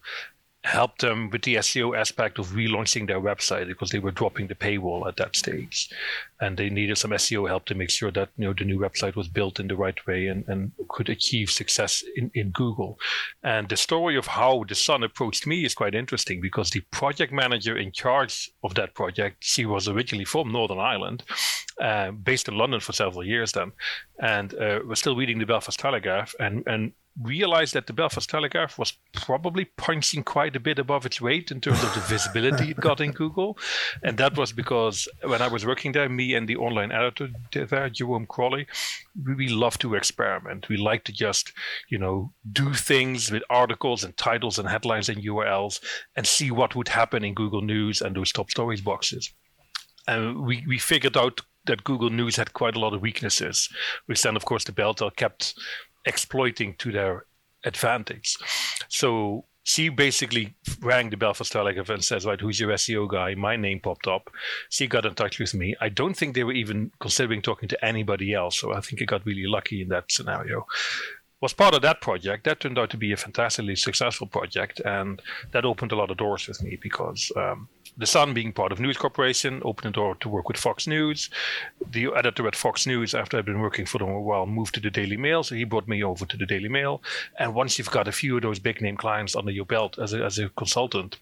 help 0.64 0.98
them 0.98 1.30
with 1.30 1.42
the 1.42 1.56
SEO 1.56 1.96
aspect 1.96 2.38
of 2.38 2.48
relaunching 2.48 3.06
their 3.06 3.20
website 3.20 3.68
because 3.68 3.90
they 3.90 3.98
were 3.98 4.10
dropping 4.10 4.48
the 4.48 4.54
paywall 4.54 5.06
at 5.06 5.16
that 5.16 5.36
stage, 5.36 5.90
and 6.40 6.56
they 6.56 6.70
needed 6.70 6.98
some 6.98 7.10
SEO 7.10 7.48
help 7.48 7.64
to 7.66 7.74
make 7.74 7.90
sure 7.90 8.10
that 8.10 8.30
you 8.36 8.46
know 8.46 8.52
the 8.52 8.64
new 8.64 8.78
website 8.78 9.16
was 9.16 9.28
built 9.28 9.58
in 9.58 9.68
the 9.68 9.76
right 9.76 10.06
way 10.06 10.26
and, 10.26 10.44
and 10.48 10.72
could 10.88 11.08
achieve 11.08 11.50
success 11.50 12.02
in, 12.16 12.30
in 12.34 12.50
Google. 12.50 12.98
And 13.42 13.68
the 13.68 13.76
story 13.76 14.16
of 14.16 14.26
how 14.26 14.64
the 14.68 14.74
Sun 14.74 15.02
approached 15.02 15.46
me 15.46 15.64
is 15.64 15.74
quite 15.74 15.94
interesting 15.94 16.40
because 16.40 16.70
the 16.70 16.80
project 16.90 17.32
manager 17.32 17.76
in 17.76 17.92
charge 17.92 18.50
of 18.62 18.74
that 18.74 18.94
project, 18.94 19.38
she 19.40 19.66
was 19.66 19.88
originally 19.88 20.24
from 20.24 20.52
Northern 20.52 20.78
Ireland, 20.78 21.24
uh, 21.80 22.12
based 22.12 22.48
in 22.48 22.56
London 22.56 22.80
for 22.80 22.92
several 22.92 23.24
years 23.24 23.52
then, 23.52 23.72
and 24.20 24.54
uh, 24.54 24.80
was 24.86 24.98
still 24.98 25.16
reading 25.16 25.38
the 25.38 25.46
Belfast 25.46 25.78
Telegraph 25.78 26.34
and 26.38 26.62
and 26.66 26.92
realized 27.22 27.74
that 27.74 27.86
the 27.86 27.92
Belfast 27.92 28.28
Telegraph 28.28 28.78
was 28.78 28.92
probably 29.12 29.64
punching 29.64 30.22
quite 30.22 30.54
a 30.54 30.60
bit 30.60 30.78
above 30.78 31.04
its 31.04 31.20
weight 31.20 31.50
in 31.50 31.60
terms 31.60 31.82
of 31.82 31.92
the 31.94 32.00
visibility 32.00 32.70
it 32.70 32.80
got 32.80 33.00
in 33.00 33.10
Google. 33.22 33.58
And 34.02 34.18
that 34.18 34.36
was 34.36 34.52
because 34.52 35.08
when 35.22 35.42
I 35.42 35.48
was 35.48 35.66
working 35.66 35.92
there, 35.92 36.08
me 36.08 36.27
and 36.34 36.48
the 36.48 36.56
online 36.56 36.92
editor 36.92 37.28
there, 37.52 37.90
Jerome 37.90 38.26
Crawley, 38.26 38.66
we, 39.24 39.34
we 39.34 39.48
love 39.48 39.78
to 39.78 39.94
experiment. 39.94 40.68
We 40.68 40.76
like 40.76 41.04
to 41.04 41.12
just, 41.12 41.52
you 41.88 41.98
know, 41.98 42.32
do 42.52 42.72
things 42.74 43.30
with 43.30 43.42
articles 43.50 44.04
and 44.04 44.16
titles 44.16 44.58
and 44.58 44.68
headlines 44.68 45.08
and 45.08 45.22
URLs 45.22 45.80
and 46.16 46.26
see 46.26 46.50
what 46.50 46.74
would 46.74 46.88
happen 46.88 47.24
in 47.24 47.34
Google 47.34 47.62
News 47.62 48.00
and 48.00 48.14
those 48.16 48.32
top 48.32 48.50
stories 48.50 48.80
boxes. 48.80 49.32
And 50.06 50.46
we, 50.46 50.64
we 50.66 50.78
figured 50.78 51.16
out 51.16 51.40
that 51.66 51.84
Google 51.84 52.10
News 52.10 52.36
had 52.36 52.54
quite 52.54 52.76
a 52.76 52.80
lot 52.80 52.94
of 52.94 53.02
weaknesses, 53.02 53.68
which 54.06 54.22
then, 54.22 54.36
of 54.36 54.44
course, 54.44 54.64
the 54.64 54.72
Beltel 54.72 55.14
kept 55.14 55.54
exploiting 56.06 56.74
to 56.78 56.90
their 56.90 57.26
advantage. 57.64 58.36
So 58.88 59.44
she 59.68 59.90
basically 59.90 60.54
rang 60.80 61.10
the 61.10 61.16
bell 61.18 61.28
Belfast 61.28 61.52
Telegraph 61.52 61.90
and 61.90 62.02
says, 62.02 62.24
right, 62.24 62.40
who's 62.40 62.58
your 62.58 62.70
SEO 62.70 63.06
guy? 63.06 63.34
My 63.34 63.54
name 63.54 63.80
popped 63.80 64.06
up. 64.06 64.30
She 64.70 64.86
got 64.86 65.04
in 65.04 65.14
touch 65.14 65.38
with 65.38 65.52
me. 65.52 65.76
I 65.78 65.90
don't 65.90 66.14
think 66.14 66.34
they 66.34 66.42
were 66.42 66.54
even 66.54 66.90
considering 67.00 67.42
talking 67.42 67.68
to 67.68 67.84
anybody 67.84 68.32
else. 68.32 68.58
So 68.58 68.72
I 68.72 68.80
think 68.80 69.02
I 69.02 69.04
got 69.04 69.26
really 69.26 69.46
lucky 69.46 69.82
in 69.82 69.88
that 69.90 70.10
scenario. 70.10 70.66
Was 71.42 71.52
part 71.52 71.74
of 71.74 71.82
that 71.82 72.00
project. 72.00 72.44
That 72.44 72.60
turned 72.60 72.78
out 72.78 72.88
to 72.90 72.96
be 72.96 73.12
a 73.12 73.16
fantastically 73.18 73.76
successful 73.76 74.26
project. 74.26 74.80
And 74.86 75.20
that 75.52 75.66
opened 75.66 75.92
a 75.92 75.96
lot 75.96 76.10
of 76.10 76.16
doors 76.16 76.48
with 76.48 76.62
me 76.62 76.78
because 76.80 77.30
um, 77.36 77.68
the 77.98 78.06
Sun, 78.06 78.32
being 78.32 78.52
part 78.52 78.70
of 78.70 78.78
News 78.78 78.96
Corporation, 78.96 79.60
opened 79.64 79.88
a 79.88 79.92
door 79.92 80.14
to 80.14 80.28
work 80.28 80.48
with 80.48 80.56
Fox 80.56 80.86
News. 80.86 81.28
The 81.90 82.06
editor 82.16 82.46
at 82.46 82.54
Fox 82.54 82.86
News, 82.86 83.12
after 83.12 83.36
I'd 83.36 83.44
been 83.44 83.60
working 83.60 83.86
for 83.86 83.98
them 83.98 84.08
a 84.08 84.20
while, 84.20 84.46
moved 84.46 84.74
to 84.74 84.80
the 84.80 84.90
Daily 84.90 85.16
Mail. 85.16 85.42
So 85.42 85.56
he 85.56 85.64
brought 85.64 85.88
me 85.88 86.02
over 86.04 86.24
to 86.24 86.36
the 86.36 86.46
Daily 86.46 86.68
Mail. 86.68 87.02
And 87.38 87.54
once 87.54 87.76
you've 87.76 87.90
got 87.90 88.06
a 88.06 88.12
few 88.12 88.36
of 88.36 88.42
those 88.42 88.60
big 88.60 88.80
name 88.80 88.96
clients 88.96 89.34
under 89.34 89.50
your 89.50 89.66
belt 89.66 89.98
as 89.98 90.14
a, 90.14 90.24
as 90.24 90.38
a 90.38 90.48
consultant, 90.50 91.18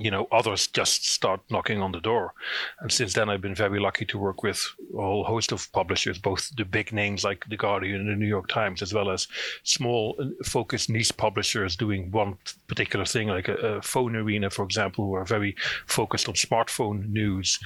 you 0.00 0.10
know, 0.10 0.26
others 0.32 0.66
just 0.66 1.06
start 1.06 1.40
knocking 1.50 1.82
on 1.82 1.92
the 1.92 2.00
door. 2.00 2.32
And 2.80 2.90
since 2.90 3.12
then, 3.12 3.28
I've 3.28 3.42
been 3.42 3.54
very 3.54 3.78
lucky 3.78 4.06
to 4.06 4.18
work 4.18 4.42
with 4.42 4.66
a 4.94 4.96
whole 4.96 5.24
host 5.24 5.52
of 5.52 5.70
publishers, 5.72 6.18
both 6.18 6.50
the 6.56 6.64
big 6.64 6.92
names 6.92 7.22
like 7.22 7.44
The 7.48 7.56
Guardian 7.56 8.00
and 8.00 8.08
The 8.08 8.16
New 8.16 8.26
York 8.26 8.48
Times, 8.48 8.80
as 8.80 8.94
well 8.94 9.10
as 9.10 9.28
small, 9.62 10.16
uh, 10.18 10.26
focused 10.44 10.88
niche 10.88 11.14
publishers 11.18 11.76
doing 11.76 12.10
one 12.10 12.38
particular 12.66 13.04
thing, 13.04 13.28
like 13.28 13.48
a, 13.48 13.54
a 13.54 13.80
PhoneArena, 13.80 14.50
for 14.50 14.64
example, 14.64 15.04
who 15.04 15.14
are 15.14 15.24
very 15.24 15.54
focused 15.86 16.28
on 16.28 16.34
smartphone 16.34 17.08
news. 17.10 17.58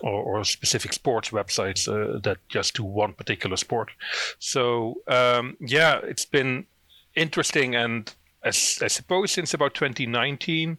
Or, 0.00 0.38
or 0.38 0.44
specific 0.44 0.94
sports 0.94 1.28
websites 1.30 1.86
uh, 1.86 2.18
that 2.20 2.38
just 2.48 2.74
do 2.74 2.82
one 2.82 3.12
particular 3.12 3.56
sport. 3.56 3.90
So 4.40 5.02
um, 5.06 5.56
yeah, 5.60 6.00
it's 6.02 6.24
been 6.24 6.66
interesting, 7.14 7.76
and 7.76 8.12
I 8.44 8.50
suppose 8.50 9.30
since 9.30 9.54
about 9.54 9.74
2019, 9.74 10.78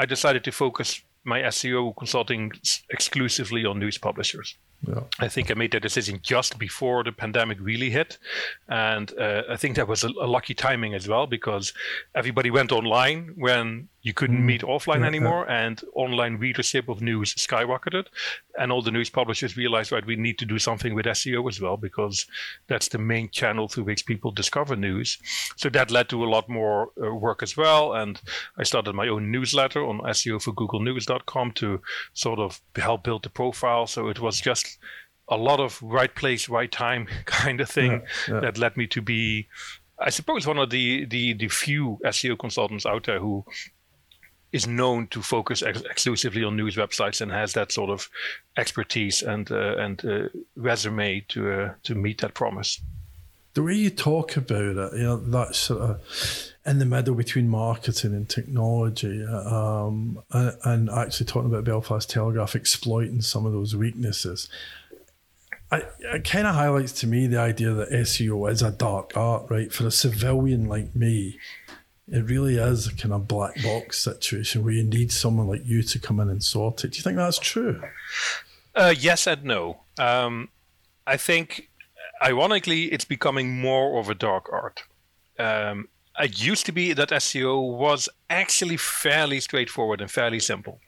I 0.00 0.06
decided 0.06 0.44
to 0.44 0.52
focus 0.52 1.02
my 1.24 1.40
SEO 1.42 1.94
consulting 1.94 2.52
exclusively 2.88 3.66
on 3.66 3.78
news 3.78 3.98
publishers. 3.98 4.56
Yeah. 4.88 5.02
I 5.18 5.28
think 5.28 5.50
I 5.50 5.54
made 5.54 5.72
that 5.72 5.82
decision 5.82 6.20
just 6.22 6.58
before 6.58 7.04
the 7.04 7.12
pandemic 7.12 7.58
really 7.60 7.90
hit. 7.90 8.16
And 8.68 9.12
uh, 9.18 9.42
I 9.50 9.56
think 9.56 9.76
that 9.76 9.88
was 9.88 10.04
a, 10.04 10.08
a 10.08 10.26
lucky 10.26 10.54
timing 10.54 10.94
as 10.94 11.06
well 11.06 11.26
because 11.26 11.74
everybody 12.14 12.50
went 12.50 12.72
online 12.72 13.34
when 13.36 13.88
You 14.02 14.14
couldn't 14.14 14.38
Mm. 14.42 14.46
meet 14.46 14.62
offline 14.62 15.00
Yeah, 15.00 15.06
anymore, 15.08 15.50
and 15.50 15.82
online 15.94 16.36
readership 16.38 16.88
of 16.88 17.02
news 17.02 17.34
skyrocketed. 17.34 18.06
And 18.58 18.72
all 18.72 18.80
the 18.82 18.90
news 18.90 19.10
publishers 19.10 19.56
realized, 19.58 19.92
right, 19.92 20.06
we 20.06 20.16
need 20.16 20.38
to 20.38 20.46
do 20.46 20.58
something 20.58 20.94
with 20.94 21.06
SEO 21.06 21.46
as 21.48 21.60
well 21.60 21.76
because 21.76 22.26
that's 22.66 22.88
the 22.88 22.98
main 22.98 23.28
channel 23.30 23.68
through 23.68 23.84
which 23.84 24.06
people 24.06 24.30
discover 24.30 24.74
news. 24.74 25.18
So 25.56 25.68
that 25.70 25.90
led 25.90 26.08
to 26.08 26.24
a 26.24 26.30
lot 26.30 26.48
more 26.48 26.92
uh, 27.02 27.14
work 27.14 27.42
as 27.42 27.56
well. 27.58 27.92
And 27.92 28.20
I 28.56 28.62
started 28.62 28.94
my 28.94 29.08
own 29.08 29.30
newsletter 29.30 29.84
on 29.84 30.00
SEO 30.00 30.40
for 30.42 30.52
GoogleNews.com 30.54 31.52
to 31.52 31.82
sort 32.14 32.38
of 32.38 32.60
help 32.76 33.04
build 33.04 33.22
the 33.24 33.30
profile. 33.30 33.86
So 33.86 34.08
it 34.08 34.18
was 34.20 34.40
just 34.40 34.78
a 35.28 35.36
lot 35.36 35.60
of 35.60 35.80
right 35.82 36.14
place, 36.14 36.48
right 36.48 36.72
time 36.72 37.06
kind 37.26 37.60
of 37.60 37.68
thing 37.70 37.92
Yeah, 37.92 38.34
yeah. 38.34 38.40
that 38.40 38.56
led 38.58 38.76
me 38.78 38.86
to 38.88 39.02
be, 39.02 39.46
I 39.98 40.08
suppose, 40.10 40.46
one 40.46 40.58
of 40.58 40.70
the 40.70 41.04
the, 41.04 41.34
the 41.34 41.48
few 41.48 41.98
SEO 42.04 42.38
consultants 42.38 42.86
out 42.86 43.04
there 43.04 43.20
who 43.20 43.44
is 44.52 44.66
known 44.66 45.06
to 45.08 45.22
focus 45.22 45.62
ex- 45.62 45.82
exclusively 45.82 46.42
on 46.44 46.56
news 46.56 46.76
websites 46.76 47.20
and 47.20 47.30
has 47.30 47.52
that 47.52 47.72
sort 47.72 47.90
of 47.90 48.08
expertise 48.56 49.22
and 49.22 49.50
uh, 49.50 49.76
and 49.76 50.04
uh, 50.04 50.28
resume 50.56 51.20
to 51.28 51.52
uh, 51.52 51.74
to 51.82 51.94
meet 51.94 52.20
that 52.20 52.34
promise. 52.34 52.80
the 53.54 53.62
way 53.62 53.74
you 53.74 53.90
talk 53.90 54.36
about 54.36 54.76
it, 54.76 54.92
you 54.94 55.02
know, 55.02 55.16
that 55.16 55.54
sort 55.54 55.80
of 55.80 56.00
in 56.64 56.78
the 56.78 56.84
middle 56.84 57.14
between 57.14 57.48
marketing 57.48 58.12
and 58.14 58.28
technology, 58.28 59.24
um, 59.24 60.22
and, 60.30 60.56
and 60.64 60.90
actually 60.90 61.26
talking 61.26 61.50
about 61.50 61.64
Belfast 61.64 62.08
Telegraph 62.08 62.54
exploiting 62.54 63.20
some 63.20 63.46
of 63.46 63.52
those 63.52 63.74
weaknesses. 63.74 64.48
I, 65.72 65.82
it 66.00 66.24
kind 66.24 66.46
of 66.46 66.54
highlights 66.54 66.92
to 67.00 67.06
me 67.06 67.26
the 67.26 67.38
idea 67.38 67.72
that 67.72 67.90
SEO 67.90 68.50
is 68.50 68.60
a 68.62 68.72
dark 68.72 69.16
art, 69.16 69.46
right? 69.50 69.72
For 69.72 69.86
a 69.86 69.90
civilian 69.90 70.66
like 70.66 70.94
me, 70.96 71.38
it 72.10 72.24
really 72.28 72.56
is 72.56 72.86
a 72.86 72.94
kind 72.94 73.14
of 73.14 73.28
black 73.28 73.62
box 73.62 73.98
situation 73.98 74.64
where 74.64 74.74
you 74.74 74.82
need 74.82 75.12
someone 75.12 75.46
like 75.46 75.64
you 75.64 75.82
to 75.82 75.98
come 75.98 76.18
in 76.20 76.28
and 76.28 76.42
sort 76.42 76.84
it. 76.84 76.92
Do 76.92 76.96
you 76.98 77.02
think 77.02 77.16
that's 77.16 77.38
true? 77.38 77.80
Uh, 78.74 78.94
yes 78.96 79.26
and 79.26 79.44
no. 79.44 79.80
Um, 79.98 80.48
I 81.06 81.16
think, 81.16 81.68
ironically, 82.22 82.84
it's 82.86 83.04
becoming 83.04 83.60
more 83.60 83.98
of 83.98 84.08
a 84.08 84.14
dark 84.14 84.48
art. 84.52 84.82
Um, 85.38 85.88
it 86.18 86.42
used 86.42 86.66
to 86.66 86.72
be 86.72 86.92
that 86.92 87.10
SEO 87.10 87.76
was 87.76 88.08
actually 88.28 88.76
fairly 88.76 89.40
straightforward 89.40 90.00
and 90.00 90.10
fairly 90.10 90.40
simple. 90.40 90.80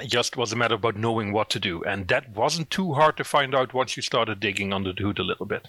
It 0.00 0.08
just 0.08 0.36
was 0.36 0.52
a 0.52 0.56
matter 0.56 0.76
about 0.76 0.96
knowing 0.96 1.32
what 1.32 1.50
to 1.50 1.60
do, 1.60 1.82
and 1.82 2.06
that 2.08 2.30
wasn't 2.30 2.70
too 2.70 2.94
hard 2.94 3.16
to 3.16 3.24
find 3.24 3.54
out 3.54 3.74
once 3.74 3.96
you 3.96 4.02
started 4.02 4.40
digging 4.40 4.72
under 4.72 4.92
the 4.92 5.02
hood 5.02 5.18
a 5.18 5.24
little 5.24 5.46
bit. 5.46 5.68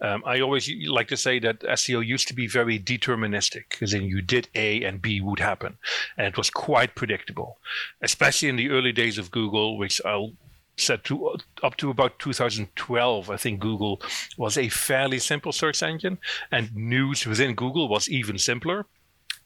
Um, 0.00 0.22
I 0.26 0.40
always 0.40 0.70
like 0.86 1.08
to 1.08 1.16
say 1.16 1.38
that 1.40 1.60
SEO 1.60 2.04
used 2.04 2.28
to 2.28 2.34
be 2.34 2.46
very 2.46 2.78
deterministic, 2.78 3.70
because 3.70 3.92
then 3.92 4.02
you 4.02 4.20
did 4.20 4.48
A 4.54 4.82
and 4.82 5.00
B 5.00 5.20
would 5.20 5.40
happen, 5.40 5.78
and 6.16 6.26
it 6.26 6.36
was 6.36 6.50
quite 6.50 6.94
predictable, 6.94 7.58
especially 8.02 8.48
in 8.48 8.56
the 8.56 8.70
early 8.70 8.92
days 8.92 9.18
of 9.18 9.30
Google, 9.30 9.78
which 9.78 10.00
I'll 10.04 10.32
said 10.76 11.04
to 11.04 11.36
up 11.62 11.76
to 11.76 11.88
about 11.88 12.18
2012 12.18 13.30
i 13.30 13.36
think 13.36 13.60
google 13.60 14.02
was 14.36 14.58
a 14.58 14.68
fairly 14.68 15.20
simple 15.20 15.52
search 15.52 15.82
engine. 15.84 16.18
And 16.50 16.74
news 16.74 17.26
within 17.26 17.54
google 17.54 17.88
was 17.88 18.08
even 18.08 18.38
simpler 18.38 18.86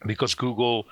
because 0.07 0.35
google 0.35 0.87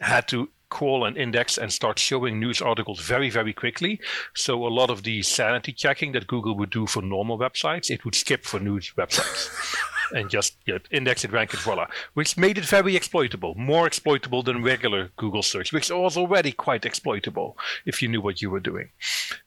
had 0.00 0.28
to 0.28 0.48
crawl 0.72 1.04
and 1.04 1.16
index 1.16 1.58
and 1.58 1.72
start 1.72 1.98
showing 1.98 2.40
news 2.40 2.62
articles 2.62 3.00
very 3.00 3.28
very 3.28 3.52
quickly 3.52 4.00
so 4.34 4.66
a 4.66 4.74
lot 4.80 4.90
of 4.90 5.02
the 5.02 5.22
sanity 5.22 5.72
checking 5.72 6.12
that 6.12 6.26
google 6.26 6.56
would 6.56 6.70
do 6.70 6.86
for 6.86 7.02
normal 7.02 7.38
websites 7.38 7.90
it 7.90 8.04
would 8.04 8.14
skip 8.14 8.42
for 8.44 8.58
news 8.58 8.92
websites 8.96 9.50
and 10.14 10.30
just 10.30 10.56
you 10.66 10.74
know, 10.74 10.80
index 10.90 11.24
it, 11.24 11.32
rank 11.32 11.52
it, 11.54 11.60
voila, 11.60 11.86
which 12.14 12.36
made 12.36 12.58
it 12.58 12.64
very 12.64 12.96
exploitable, 12.96 13.54
more 13.56 13.86
exploitable 13.86 14.42
than 14.42 14.62
regular 14.62 15.10
Google 15.16 15.42
search, 15.42 15.72
which 15.72 15.90
was 15.90 16.16
already 16.16 16.52
quite 16.52 16.84
exploitable 16.84 17.56
if 17.86 18.02
you 18.02 18.08
knew 18.08 18.20
what 18.20 18.42
you 18.42 18.50
were 18.50 18.60
doing. 18.60 18.90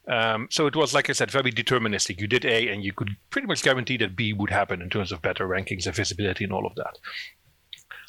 Um, 0.07 0.47
so 0.51 0.67
it 0.67 0.75
was, 0.75 0.93
like 0.93 1.09
I 1.09 1.13
said, 1.13 1.31
very 1.31 1.51
deterministic. 1.51 2.19
You 2.19 2.27
did 2.27 2.45
A, 2.45 2.69
and 2.69 2.83
you 2.83 2.93
could 2.93 3.15
pretty 3.29 3.47
much 3.47 3.63
guarantee 3.63 3.97
that 3.97 4.15
B 4.15 4.33
would 4.33 4.49
happen 4.49 4.81
in 4.81 4.89
terms 4.89 5.11
of 5.11 5.21
better 5.21 5.47
rankings 5.47 5.85
and 5.85 5.95
visibility 5.95 6.43
and 6.43 6.53
all 6.53 6.65
of 6.65 6.75
that. 6.75 6.97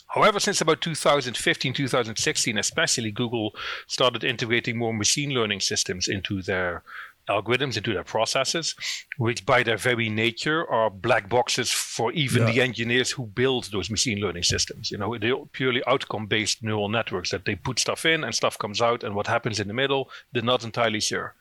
However, 0.09 0.41
since 0.41 0.61
about 0.61 0.81
2015, 0.81 1.73
2016, 1.75 2.59
especially, 2.59 3.11
Google 3.11 3.55
started 3.87 4.25
integrating 4.25 4.77
more 4.79 4.95
machine 4.95 5.31
learning 5.31 5.61
systems 5.61 6.09
into 6.09 6.43
their 6.43 6.83
algorithms 7.29 7.77
into 7.77 7.93
their 7.93 8.05
processes, 8.05 8.77
which 9.19 9.45
by 9.45 9.61
their 9.65 9.77
very 9.77 10.09
nature 10.09 10.65
are 10.71 10.89
black 10.89 11.29
boxes 11.29 11.73
for 11.73 12.13
even 12.13 12.47
Yeah. 12.47 12.53
the 12.53 12.61
engineers 12.61 13.11
who 13.11 13.27
build 13.27 13.65
those 13.73 13.91
machine 13.91 14.21
learning 14.21 14.45
systems. 14.45 14.93
You 14.93 14.99
know, 14.99 15.19
they're 15.19 15.37
purely 15.53 15.83
outcome-based 15.89 16.63
neural 16.63 16.89
networks 16.89 17.31
that 17.31 17.45
they 17.45 17.57
put 17.57 17.81
stuff 17.81 18.05
in 18.05 18.23
and 18.23 18.33
stuff 18.33 18.57
comes 18.59 18.81
out, 18.81 19.03
and 19.03 19.17
what 19.17 19.27
happens 19.27 19.59
in 19.59 19.67
the 19.67 19.75
middle, 19.75 20.09
they're 20.33 20.43
not 20.43 20.63
entirely 20.63 21.01
sure. 21.01 21.35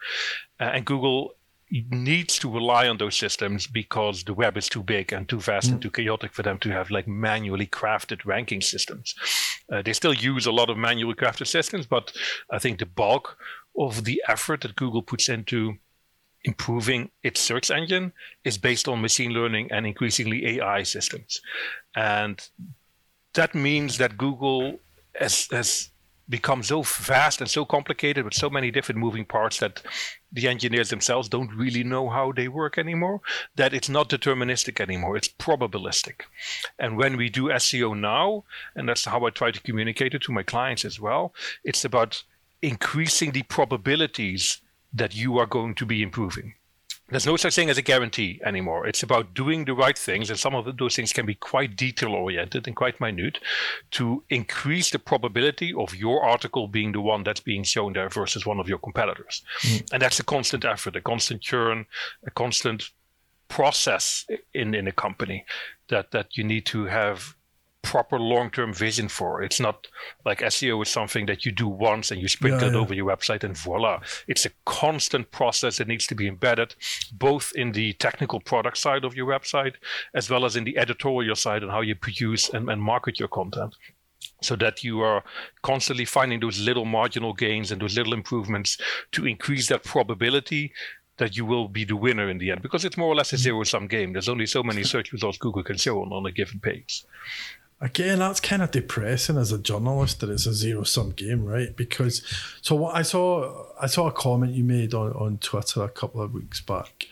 Uh, 0.60 0.72
and 0.74 0.86
Google 0.86 1.35
needs 1.72 2.38
to 2.40 2.52
rely 2.52 2.88
on 2.88 2.98
those 2.98 3.16
systems 3.16 3.66
because 3.68 4.24
the 4.24 4.34
web 4.34 4.56
is 4.56 4.70
too 4.70 4.84
big 4.84 5.12
and 5.12 5.28
too 5.28 5.40
vast 5.40 5.72
and 5.72 5.82
too 5.82 5.90
chaotic 5.90 6.34
for 6.34 6.44
them 6.44 6.60
to 6.60 6.70
have 6.70 6.92
like 6.92 7.08
manually 7.08 7.66
crafted 7.66 8.24
ranking 8.26 8.62
systems. 8.62 9.16
Uh, 9.72 9.82
they 9.82 9.94
still 9.94 10.14
use 10.14 10.46
a 10.46 10.52
lot 10.52 10.70
of 10.70 10.78
manually 10.78 11.16
crafted 11.16 11.48
systems, 11.48 11.86
but 11.88 12.14
I 12.52 12.60
think 12.60 12.80
the 12.80 12.86
bulk 12.86 13.38
of 13.78 14.04
the 14.04 14.22
effort 14.28 14.62
that 14.62 14.76
Google 14.76 15.02
puts 15.02 15.28
into 15.28 15.76
improving 16.44 17.10
its 17.24 17.42
search 17.42 17.72
engine 17.72 18.14
is 18.44 18.58
based 18.58 18.88
on 18.88 19.02
machine 19.02 19.32
learning 19.32 19.72
and 19.72 19.88
increasingly 19.88 20.60
AI 20.60 20.84
systems. 20.84 21.42
And 21.96 22.48
that 23.34 23.56
means 23.56 23.98
that 23.98 24.18
Google 24.18 24.80
has, 25.20 25.48
has 25.52 25.90
become 26.28 26.64
so 26.64 26.82
vast 26.82 27.40
and 27.40 27.50
so 27.50 27.66
complicated 27.66 28.26
with 28.26 28.34
so 28.34 28.50
many 28.50 28.72
different 28.72 29.00
moving 29.00 29.26
parts 29.26 29.60
that 29.60 29.82
the 30.32 30.48
engineers 30.48 30.90
themselves 30.90 31.30
don't 31.30 31.56
really 31.56 31.84
know 31.84 32.10
how 32.10 32.32
they 32.32 32.48
work 32.48 32.78
anymore, 32.78 33.22
that 33.56 33.74
it's 33.74 33.90
not 33.90 34.10
deterministic 34.10 34.80
anymore, 34.80 35.16
it's 35.16 35.28
probabilistic. 35.28 36.22
And 36.80 36.98
when 36.98 37.16
we 37.16 37.30
do 37.30 37.50
SEO 37.50 37.98
now, 37.98 38.44
and 38.76 38.90
that's 38.90 39.06
how 39.06 39.26
I 39.26 39.30
try 39.30 39.52
to 39.52 39.62
communicate 39.62 40.14
it 40.14 40.24
to 40.24 40.32
my 40.32 40.44
clients 40.44 40.84
as 40.84 41.00
well, 41.00 41.34
it's 41.64 41.86
about 41.86 42.24
increasing 42.62 43.32
the 43.32 43.44
probabilities 43.44 44.62
that 44.94 45.16
you 45.16 45.38
are 45.38 45.46
going 45.46 45.76
to 45.76 45.86
be 45.86 46.02
improving. 46.02 46.56
There's 47.10 47.28
no 47.28 47.38
such 47.38 47.54
thing 47.54 47.70
as 47.70 47.78
a 47.78 47.84
guarantee 47.84 48.42
anymore. 48.44 48.88
It's 48.88 49.04
about 49.04 49.36
doing 49.36 49.66
the 49.66 49.76
right 49.76 49.98
things, 49.98 50.32
and 50.32 50.40
some 50.40 50.56
of 50.56 50.78
those 50.78 50.96
things 50.96 51.14
can 51.14 51.28
be 51.28 51.36
quite 51.36 51.76
detail 51.76 52.14
oriented 52.14 52.66
and 52.66 52.76
quite 52.76 53.00
minute 53.00 53.38
to 53.92 54.24
increase 54.30 54.90
the 54.90 54.98
probability 54.98 55.72
of 55.74 55.94
your 55.94 56.24
article 56.24 56.68
being 56.68 56.94
the 56.94 57.02
one 57.02 57.24
that's 57.24 57.42
being 57.42 57.64
shown 57.64 57.94
there 57.94 58.10
versus 58.10 58.46
one 58.46 58.60
of 58.60 58.68
your 58.68 58.80
competitors. 58.80 59.44
Mm. 59.62 59.94
And 59.94 60.02
that's 60.02 60.20
a 60.20 60.24
constant 60.24 60.66
effort, 60.66 60.96
a 60.96 61.02
constant 61.02 61.42
churn, 61.42 61.86
a 62.26 62.32
constant 62.32 62.90
process 63.50 64.26
in, 64.56 64.74
in 64.74 64.88
a 64.88 64.92
company 64.92 65.46
that, 65.90 66.10
that 66.10 66.36
you 66.36 66.44
need 66.44 66.66
to 66.66 66.86
have 66.86 67.36
proper 67.86 68.20
long-term 68.20 68.74
vision 68.74 69.08
for. 69.08 69.42
It's 69.42 69.60
not 69.60 69.88
like 70.26 70.40
SEO 70.40 70.82
is 70.82 70.90
something 70.90 71.28
that 71.28 71.46
you 71.46 71.52
do 71.52 71.68
once 71.68 72.12
and 72.12 72.20
you 72.20 72.28
sprinkle 72.28 72.70
Yeah, 72.70 72.76
it 72.76 72.76
over 72.76 72.94
your 72.94 73.06
website 73.06 73.44
and 73.44 73.56
voila. 73.56 74.02
It's 74.28 74.46
a 74.46 74.50
constant 74.66 75.32
process 75.32 75.78
that 75.78 75.88
needs 75.88 76.08
to 76.08 76.16
be 76.16 76.28
embedded 76.28 76.76
both 77.14 77.52
in 77.56 77.72
the 77.72 77.94
technical 77.94 78.40
product 78.40 78.78
side 78.78 79.06
of 79.06 79.16
your 79.16 79.28
website 79.28 79.76
as 80.14 80.30
well 80.30 80.46
as 80.46 80.56
in 80.56 80.64
the 80.64 80.78
editorial 80.78 81.36
side 81.36 81.62
and 81.62 81.72
how 81.72 81.82
you 81.82 81.96
produce 81.96 82.50
and, 82.50 82.70
and 82.70 82.82
market 82.82 83.20
your 83.20 83.30
content. 83.30 83.76
So 84.42 84.56
that 84.56 84.84
you 84.84 85.02
are 85.02 85.24
constantly 85.62 86.06
finding 86.06 86.40
those 86.40 86.60
little 86.60 86.86
marginal 86.86 87.34
gains 87.34 87.72
and 87.72 87.82
those 87.82 87.96
little 87.96 88.14
improvements 88.14 88.78
to 89.12 89.28
increase 89.28 89.68
that 89.68 89.84
probability 89.84 90.74
that 91.18 91.38
you 91.38 91.46
will 91.46 91.68
be 91.68 91.86
the 91.86 91.96
winner 91.96 92.30
in 92.30 92.38
the 92.38 92.52
end. 92.52 92.62
Because 92.62 92.84
it's 92.84 92.98
more 92.98 93.08
or 93.08 93.16
less 93.16 93.32
a 93.32 93.36
mm-hmm. 93.36 93.44
zero 93.44 93.64
sum 93.64 93.88
game. 93.88 94.14
There's 94.14 94.30
only 94.30 94.46
so 94.46 94.64
many 94.64 94.84
search 94.84 95.12
results 95.12 95.38
Google 95.38 95.64
can 95.64 95.78
show 95.78 96.02
on, 96.02 96.12
on 96.12 96.26
a 96.26 96.32
given 96.32 96.60
page. 96.60 97.04
Again, 97.82 98.20
that's 98.20 98.40
kind 98.40 98.62
of 98.62 98.72
depressing 98.72 99.38
as 99.38 99.52
a 99.52 99.58
journalist 99.58 100.22
that 100.22 100.30
it's 100.30 100.46
a 100.46 100.54
zero 100.54 100.84
sum 100.84 101.12
game, 101.12 101.44
right? 101.44 101.76
Because 101.76 102.22
so 102.62 102.76
what 102.76 102.96
I 102.96 103.02
saw, 103.02 103.66
I 103.80 103.88
saw 103.88 104.08
a 104.08 104.14
comment 104.14 104.54
you 104.54 104.64
made 104.64 104.94
on, 104.94 105.12
on 105.14 105.38
Twitter 105.40 105.84
a 105.84 105.90
couple 105.90 106.22
of 106.22 106.34
weeks 106.34 106.62
back, 106.62 107.08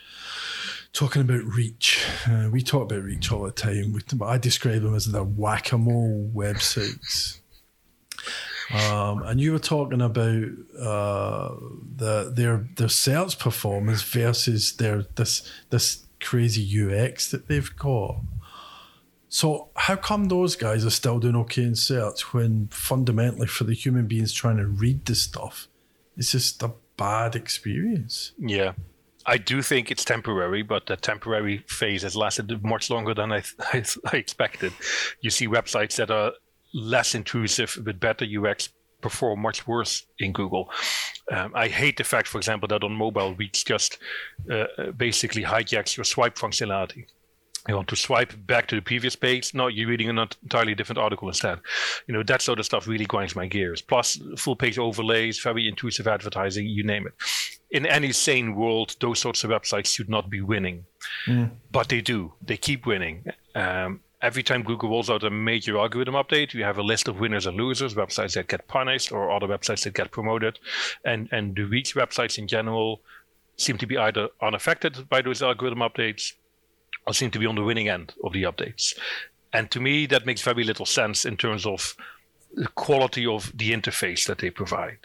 talking 0.94 1.22
about 1.22 1.44
reach. 1.44 2.06
Uh, 2.26 2.50
we 2.50 2.62
talk 2.62 2.84
about 2.84 3.04
reach 3.04 3.30
all 3.32 3.44
the 3.44 3.52
time, 3.52 4.00
but 4.16 4.26
I 4.26 4.38
describe 4.38 4.84
them 4.84 4.96
as 4.96 5.06
the 5.06 5.24
whack 5.24 5.74
a 5.74 5.78
mole 5.78 6.32
websites. 6.34 7.40
Um, 8.74 9.22
and 9.24 9.42
you 9.42 9.52
were 9.52 9.60
talking 9.60 10.02
about 10.02 10.46
uh, 10.80 11.56
the 11.96 12.32
their 12.34 12.68
their 12.76 12.90
search 12.90 13.38
performance 13.38 14.02
versus 14.02 14.78
their 14.78 15.06
this 15.16 15.48
this 15.70 16.06
crazy 16.22 16.64
UX 16.82 17.30
that 17.32 17.48
they've 17.48 17.76
got. 17.76 18.22
So 19.34 19.70
how 19.76 19.96
come 19.96 20.26
those 20.26 20.56
guys 20.56 20.86
are 20.86 20.92
still 20.92 21.18
doing 21.18 21.36
okay 21.38 21.64
in 21.64 21.74
search 21.74 22.36
when 22.36 22.68
fundamentally 22.68 23.48
for 23.48 23.64
the 23.64 23.74
human 23.74 24.06
beings 24.06 24.32
trying 24.32 24.58
to 24.58 24.68
read 24.68 25.08
this 25.08 25.24
stuff, 25.24 25.68
it's 26.16 26.34
just 26.34 26.62
a 26.62 26.72
bad 26.98 27.36
experience? 27.36 28.34
Yeah. 28.38 28.74
I 29.26 29.38
do 29.38 29.64
think 29.64 29.90
it's 29.90 30.06
temporary, 30.06 30.62
but 30.62 30.86
the 30.86 30.98
temporary 30.98 31.64
phase 31.68 32.04
has 32.04 32.16
lasted 32.16 32.64
much 32.64 32.92
longer 32.92 33.16
than 33.16 33.32
I, 33.32 33.42
I, 33.74 33.84
I 34.06 34.18
expected. 34.18 34.72
You 35.22 35.32
see 35.32 35.48
websites 35.48 35.96
that 35.96 36.12
are 36.12 36.34
less 36.76 37.16
intrusive 37.16 37.76
with 37.84 38.00
better 38.00 38.28
UX 38.28 38.70
perform 39.02 39.40
much 39.40 39.66
worse 39.66 40.06
in 40.20 40.32
Google. 40.32 40.70
Um, 41.32 41.54
I 41.56 41.70
hate 41.70 41.98
the 41.98 42.04
fact, 42.04 42.28
for 42.28 42.38
example, 42.38 42.68
that 42.68 42.84
on 42.84 42.92
mobile, 42.92 43.34
Reach 43.34 43.66
just 43.66 43.98
uh, 44.52 44.92
basically 44.96 45.42
hijacks 45.42 45.98
your 45.98 46.04
swipe 46.04 46.36
functionality 46.36 47.08
you 47.68 47.76
want 47.76 47.88
to 47.88 47.96
swipe 47.96 48.34
back 48.46 48.68
to 48.68 48.76
the 48.76 48.82
previous 48.82 49.16
page. 49.16 49.54
No 49.54 49.68
you're 49.68 49.88
reading 49.88 50.10
an 50.10 50.18
entirely 50.18 50.76
different 50.76 51.00
article 51.00 51.28
instead. 51.30 51.60
You 52.08 52.14
know 52.14 52.24
that 52.24 52.42
sort 52.42 52.60
of 52.60 52.66
stuff 52.66 52.88
really 52.88 53.06
grinds 53.06 53.36
my 53.36 53.48
gears. 53.48 53.82
Plus 53.82 54.20
full 54.38 54.56
page 54.56 54.78
overlays 54.78 55.40
very 55.40 55.68
intrusive 55.68 56.08
advertising 56.08 56.68
you 56.68 56.84
name 56.84 57.08
it. 57.08 57.14
In 57.72 57.86
any 57.86 58.12
sane 58.12 58.56
world 58.56 58.96
those 59.00 59.20
sorts 59.20 59.44
of 59.44 59.50
websites 59.50 59.88
should 59.88 60.10
not 60.10 60.30
be 60.30 60.42
winning. 60.42 60.86
Mm. 61.28 61.52
but 61.72 61.90
they 61.90 62.02
do. 62.02 62.34
They 62.42 62.58
keep 62.58 62.86
winning. 62.86 63.26
Um, 63.56 64.02
every 64.22 64.44
time 64.44 64.64
google 64.64 64.90
rolls 64.90 65.10
out 65.10 65.24
a 65.24 65.30
major 65.30 65.78
algorithm 65.78 66.14
update 66.14 66.54
you 66.54 66.64
have 66.64 66.78
a 66.78 66.82
list 66.82 67.10
of 67.10 67.20
winners 67.20 67.46
and 67.46 67.58
losers 67.58 67.94
websites 67.94 68.36
that 68.36 68.48
get 68.48 68.66
punished 68.70 69.12
or 69.12 69.30
other 69.30 69.48
websites 69.48 69.84
that 69.84 69.94
get 69.94 70.12
promoted. 70.12 70.60
And 71.06 71.30
and 71.32 71.56
the 71.56 71.64
reach 71.64 71.96
websites 71.96 72.38
in 72.38 72.48
general 72.48 73.02
seem 73.56 73.78
to 73.78 73.86
be 73.86 73.98
either 73.98 74.30
unaffected 74.42 75.08
by 75.08 75.22
those 75.22 75.42
algorithm 75.42 75.80
updates 75.80 76.34
or 77.06 77.14
seem 77.14 77.32
to 77.32 77.40
be 77.40 77.46
on 77.46 77.56
the 77.56 77.64
winning 77.64 77.90
end 77.90 78.14
of 78.24 78.34
the 78.34 78.44
updates. 78.44 78.94
And 79.52 79.70
to 79.72 79.80
me, 79.80 80.06
that 80.08 80.26
makes 80.26 80.42
very 80.42 80.64
little 80.64 80.86
sense 80.86 81.26
in 81.26 81.38
terms 81.38 81.66
of 81.66 81.96
the 82.54 82.68
quality 82.70 83.26
of 83.26 83.52
the 83.56 83.72
interface 83.72 84.26
that 84.28 84.40
they 84.40 84.50
provide. 84.50 85.00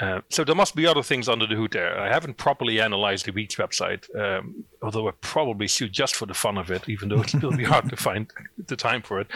Uh, 0.00 0.22
so 0.30 0.44
there 0.44 0.54
must 0.54 0.74
be 0.74 0.86
other 0.86 1.02
things 1.02 1.28
under 1.28 1.46
the 1.46 1.54
hood 1.54 1.72
there. 1.72 2.00
I 2.00 2.08
haven't 2.08 2.38
properly 2.38 2.80
analyzed 2.80 3.26
the 3.26 3.32
Reach 3.32 3.58
website, 3.58 4.04
um, 4.18 4.64
although 4.80 5.08
I 5.08 5.12
probably 5.20 5.68
should 5.68 5.92
just 5.92 6.16
for 6.16 6.24
the 6.24 6.32
fun 6.32 6.56
of 6.56 6.70
it, 6.70 6.88
even 6.88 7.10
though 7.10 7.20
it 7.20 7.34
will 7.34 7.54
be 7.54 7.64
hard 7.72 7.90
to 7.90 7.96
find 7.96 8.32
the 8.66 8.76
time 8.76 9.02
for 9.02 9.20
it. 9.20 9.26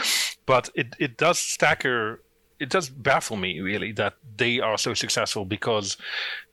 But 0.47 0.71
it, 0.75 0.97
it 0.99 1.19
does 1.19 1.39
stacker 1.39 2.23
it 2.61 2.71
does 2.71 2.89
baffle 2.89 3.37
me 3.37 3.61
really 3.61 3.93
that 3.93 4.15
they 4.37 4.61
are 4.61 4.79
so 4.79 4.95
successful 4.95 5.45
because 5.45 5.97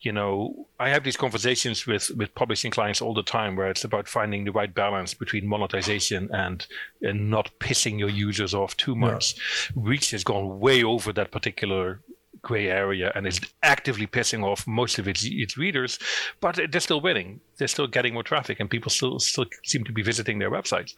you 0.02 0.12
know 0.12 0.68
i 0.80 0.90
have 0.90 1.04
these 1.04 1.18
conversations 1.18 1.86
with 1.86 2.10
with 2.12 2.34
publishing 2.36 2.72
clients 2.72 3.02
all 3.02 3.14
the 3.14 3.24
time 3.24 3.56
where 3.56 3.70
it's 3.70 3.84
about 3.84 4.08
finding 4.08 4.44
the 4.44 4.52
right 4.52 4.74
balance 4.74 5.14
between 5.14 5.48
monetization 5.48 6.30
and 6.34 6.68
and 7.02 7.30
not 7.30 7.52
pissing 7.60 8.00
your 8.00 8.10
users 8.10 8.54
off 8.54 8.76
too 8.78 8.96
much 8.96 9.70
reach 9.76 10.12
has 10.12 10.24
gone 10.24 10.60
way 10.60 10.84
over 10.84 11.14
that 11.14 11.32
particular 11.32 12.02
gray 12.42 12.68
area 12.68 13.12
and 13.16 13.28
is 13.28 13.40
actively 13.64 14.08
pissing 14.08 14.44
off 14.44 14.66
most 14.68 15.00
of 15.00 15.08
its 15.08 15.24
its 15.24 15.58
readers, 15.58 16.00
but 16.40 16.60
they're 16.72 16.82
still 16.82 17.02
winning. 17.02 17.40
They're 17.58 17.68
still 17.68 17.88
getting 17.88 18.14
more 18.14 18.24
traffic, 18.24 18.60
and 18.60 18.70
people 18.70 18.90
still 18.90 19.20
still 19.20 19.46
seem 19.64 19.84
to 19.86 19.92
be 19.92 20.02
visiting 20.02 20.40
their 20.40 20.52
websites. 20.52 20.94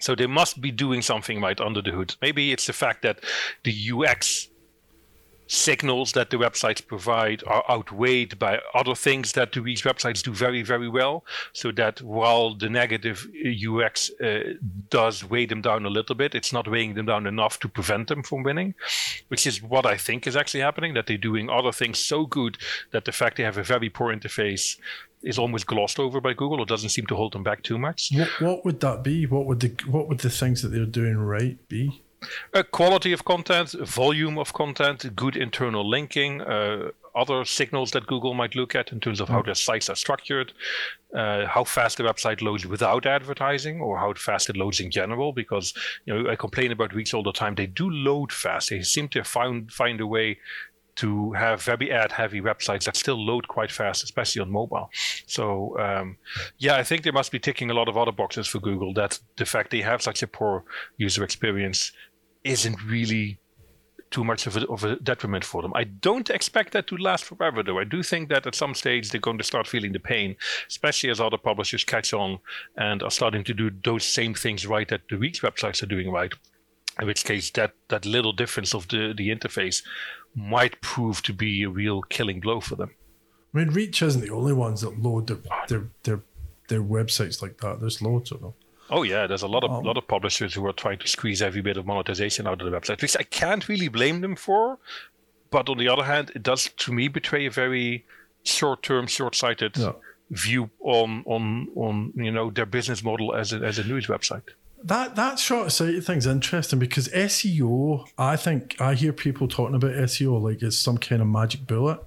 So 0.00 0.14
they 0.14 0.26
must 0.26 0.60
be 0.60 0.70
doing 0.70 1.02
something 1.02 1.40
right 1.40 1.60
under 1.60 1.80
the 1.80 1.92
hood. 1.92 2.16
Maybe 2.20 2.52
it's 2.52 2.66
the 2.66 2.72
fact 2.72 3.02
that 3.02 3.20
the 3.64 3.92
UX 3.92 4.49
signals 5.50 6.12
that 6.12 6.30
the 6.30 6.36
websites 6.36 6.86
provide 6.86 7.42
are 7.44 7.64
outweighed 7.68 8.38
by 8.38 8.60
other 8.72 8.94
things 8.94 9.32
that 9.32 9.52
these 9.52 9.82
websites 9.82 10.22
do 10.22 10.32
very, 10.32 10.62
very 10.62 10.88
well. 10.88 11.24
So 11.52 11.72
that 11.72 12.00
while 12.02 12.54
the 12.54 12.68
negative 12.68 13.26
UX 13.44 14.10
uh, 14.20 14.54
does 14.90 15.24
weigh 15.24 15.46
them 15.46 15.60
down 15.60 15.84
a 15.84 15.90
little 15.90 16.14
bit, 16.14 16.36
it's 16.36 16.52
not 16.52 16.70
weighing 16.70 16.94
them 16.94 17.06
down 17.06 17.26
enough 17.26 17.58
to 17.60 17.68
prevent 17.68 18.06
them 18.06 18.22
from 18.22 18.44
winning, 18.44 18.74
which 19.26 19.44
is 19.44 19.60
what 19.60 19.86
I 19.86 19.96
think 19.96 20.28
is 20.28 20.36
actually 20.36 20.60
happening. 20.60 20.94
That 20.94 21.08
they're 21.08 21.18
doing 21.18 21.50
other 21.50 21.72
things 21.72 21.98
so 21.98 22.26
good 22.26 22.56
that 22.92 23.04
the 23.04 23.12
fact 23.12 23.36
they 23.36 23.42
have 23.42 23.58
a 23.58 23.64
very 23.64 23.90
poor 23.90 24.14
interface 24.14 24.78
is 25.22 25.36
almost 25.38 25.66
glossed 25.66 25.98
over 25.98 26.20
by 26.20 26.32
Google 26.32 26.60
or 26.60 26.66
doesn't 26.66 26.90
seem 26.90 27.06
to 27.06 27.16
hold 27.16 27.32
them 27.32 27.42
back 27.42 27.62
too 27.62 27.78
much. 27.78 28.10
What, 28.14 28.40
what 28.40 28.64
would 28.64 28.80
that 28.80 29.02
be? 29.02 29.26
What 29.26 29.46
would 29.46 29.60
the 29.60 29.74
what 29.86 30.08
would 30.08 30.20
the 30.20 30.30
things 30.30 30.62
that 30.62 30.68
they're 30.68 30.86
doing 30.86 31.18
right 31.18 31.58
be? 31.68 32.02
Uh, 32.52 32.62
quality 32.62 33.12
of 33.12 33.24
content, 33.24 33.72
volume 33.72 34.38
of 34.38 34.52
content, 34.52 35.14
good 35.16 35.36
internal 35.36 35.88
linking, 35.88 36.40
uh, 36.42 36.90
other 37.14 37.44
signals 37.44 37.90
that 37.90 38.06
Google 38.06 38.34
might 38.34 38.54
look 38.54 38.74
at 38.74 38.92
in 38.92 39.00
terms 39.00 39.20
of 39.20 39.28
how 39.28 39.40
mm. 39.40 39.46
their 39.46 39.54
sites 39.54 39.88
are 39.88 39.96
structured, 39.96 40.52
uh, 41.14 41.46
how 41.46 41.64
fast 41.64 41.96
the 41.96 42.04
website 42.04 42.42
loads 42.42 42.66
without 42.66 43.06
advertising, 43.06 43.80
or 43.80 43.98
how 43.98 44.12
fast 44.14 44.48
it 44.50 44.56
loads 44.56 44.80
in 44.80 44.90
general. 44.90 45.32
Because 45.32 45.74
you 46.04 46.14
know 46.14 46.30
I 46.30 46.36
complain 46.36 46.72
about 46.72 46.94
Reach 46.94 47.14
all 47.14 47.22
the 47.22 47.32
time. 47.32 47.54
They 47.54 47.66
do 47.66 47.90
load 47.90 48.32
fast. 48.32 48.70
They 48.70 48.82
seem 48.82 49.08
to 49.08 49.24
find 49.24 49.72
find 49.72 50.00
a 50.00 50.06
way 50.06 50.38
to 50.96 51.32
have 51.32 51.62
very 51.62 51.90
ad 51.90 52.12
heavy 52.12 52.42
websites 52.42 52.84
that 52.84 52.96
still 52.96 53.24
load 53.24 53.48
quite 53.48 53.72
fast, 53.72 54.04
especially 54.04 54.42
on 54.42 54.50
mobile. 54.50 54.90
So, 55.26 55.78
um, 55.78 56.18
yeah, 56.58 56.76
I 56.76 56.82
think 56.82 57.04
they 57.04 57.10
must 57.10 57.32
be 57.32 57.38
ticking 57.38 57.70
a 57.70 57.74
lot 57.74 57.88
of 57.88 57.96
other 57.96 58.12
boxes 58.12 58.46
for 58.46 58.58
Google 58.58 58.92
that 58.94 59.18
the 59.36 59.46
fact 59.46 59.70
they 59.70 59.80
have 59.80 60.02
such 60.02 60.22
a 60.22 60.26
poor 60.26 60.64
user 60.98 61.24
experience 61.24 61.92
isn't 62.44 62.82
really 62.84 63.38
too 64.10 64.24
much 64.24 64.46
of 64.46 64.56
a, 64.56 64.66
of 64.66 64.84
a 64.84 64.96
detriment 64.96 65.44
for 65.44 65.62
them. 65.62 65.72
I 65.74 65.84
don't 65.84 66.30
expect 66.30 66.72
that 66.72 66.88
to 66.88 66.96
last 66.96 67.24
forever, 67.24 67.62
though. 67.62 67.78
I 67.78 67.84
do 67.84 68.02
think 68.02 68.28
that 68.28 68.46
at 68.46 68.54
some 68.54 68.74
stage 68.74 69.10
they're 69.10 69.20
going 69.20 69.38
to 69.38 69.44
start 69.44 69.68
feeling 69.68 69.92
the 69.92 70.00
pain, 70.00 70.36
especially 70.68 71.10
as 71.10 71.20
other 71.20 71.38
publishers 71.38 71.84
catch 71.84 72.12
on 72.12 72.40
and 72.76 73.02
are 73.02 73.10
starting 73.10 73.44
to 73.44 73.54
do 73.54 73.70
those 73.84 74.04
same 74.04 74.34
things 74.34 74.66
right 74.66 74.88
that 74.88 75.02
the 75.08 75.16
Reach 75.16 75.42
websites 75.42 75.82
are 75.82 75.86
doing 75.86 76.10
right. 76.10 76.32
In 77.00 77.06
which 77.06 77.24
case, 77.24 77.50
that, 77.52 77.72
that 77.88 78.04
little 78.04 78.32
difference 78.32 78.74
of 78.74 78.88
the, 78.88 79.14
the 79.16 79.30
interface 79.30 79.82
might 80.34 80.80
prove 80.80 81.22
to 81.22 81.32
be 81.32 81.62
a 81.62 81.70
real 81.70 82.02
killing 82.02 82.40
blow 82.40 82.60
for 82.60 82.74
them. 82.74 82.90
I 83.54 83.58
mean, 83.58 83.70
Reach 83.70 84.02
isn't 84.02 84.20
the 84.20 84.30
only 84.30 84.52
ones 84.52 84.80
that 84.80 85.00
load 85.00 85.28
their 85.28 85.38
their 85.68 85.86
their, 86.02 86.20
their 86.68 86.82
websites 86.82 87.42
like 87.42 87.58
that. 87.58 87.80
There's 87.80 88.02
loads 88.02 88.32
of 88.32 88.40
them. 88.40 88.54
Oh 88.90 89.04
yeah, 89.04 89.26
there's 89.26 89.42
a 89.42 89.48
lot 89.48 89.62
of 89.62 89.70
um, 89.70 89.84
lot 89.84 89.96
of 89.96 90.06
publishers 90.08 90.52
who 90.52 90.66
are 90.66 90.72
trying 90.72 90.98
to 90.98 91.08
squeeze 91.08 91.40
every 91.40 91.62
bit 91.62 91.76
of 91.76 91.86
monetization 91.86 92.46
out 92.46 92.60
of 92.60 92.70
the 92.70 92.76
website, 92.76 93.00
which 93.00 93.16
I 93.16 93.22
can't 93.22 93.68
really 93.68 93.88
blame 93.88 94.20
them 94.20 94.34
for. 94.34 94.78
But 95.50 95.68
on 95.68 95.78
the 95.78 95.88
other 95.88 96.04
hand, 96.04 96.32
it 96.34 96.42
does 96.42 96.70
to 96.76 96.92
me 96.92 97.08
betray 97.08 97.46
a 97.46 97.50
very 97.50 98.04
short-term, 98.44 99.06
short-sighted 99.06 99.76
yeah. 99.76 99.92
view 100.30 100.70
on 100.80 101.22
on 101.26 101.68
on 101.76 102.12
you 102.16 102.32
know 102.32 102.50
their 102.50 102.66
business 102.66 103.02
model 103.02 103.34
as 103.34 103.52
a, 103.52 103.56
as 103.58 103.78
a 103.78 103.84
news 103.84 104.08
website. 104.08 104.42
That 104.82 105.14
that 105.14 105.38
short 105.38 105.70
sighted 105.70 106.04
thing's 106.04 106.26
interesting 106.26 106.78
because 106.80 107.08
SEO, 107.08 108.08
I 108.18 108.36
think 108.36 108.80
I 108.80 108.94
hear 108.94 109.12
people 109.12 109.46
talking 109.46 109.76
about 109.76 109.92
SEO 109.92 110.42
like 110.42 110.62
it's 110.62 110.78
some 110.78 110.98
kind 110.98 111.22
of 111.22 111.28
magic 111.28 111.66
bullet. 111.66 112.00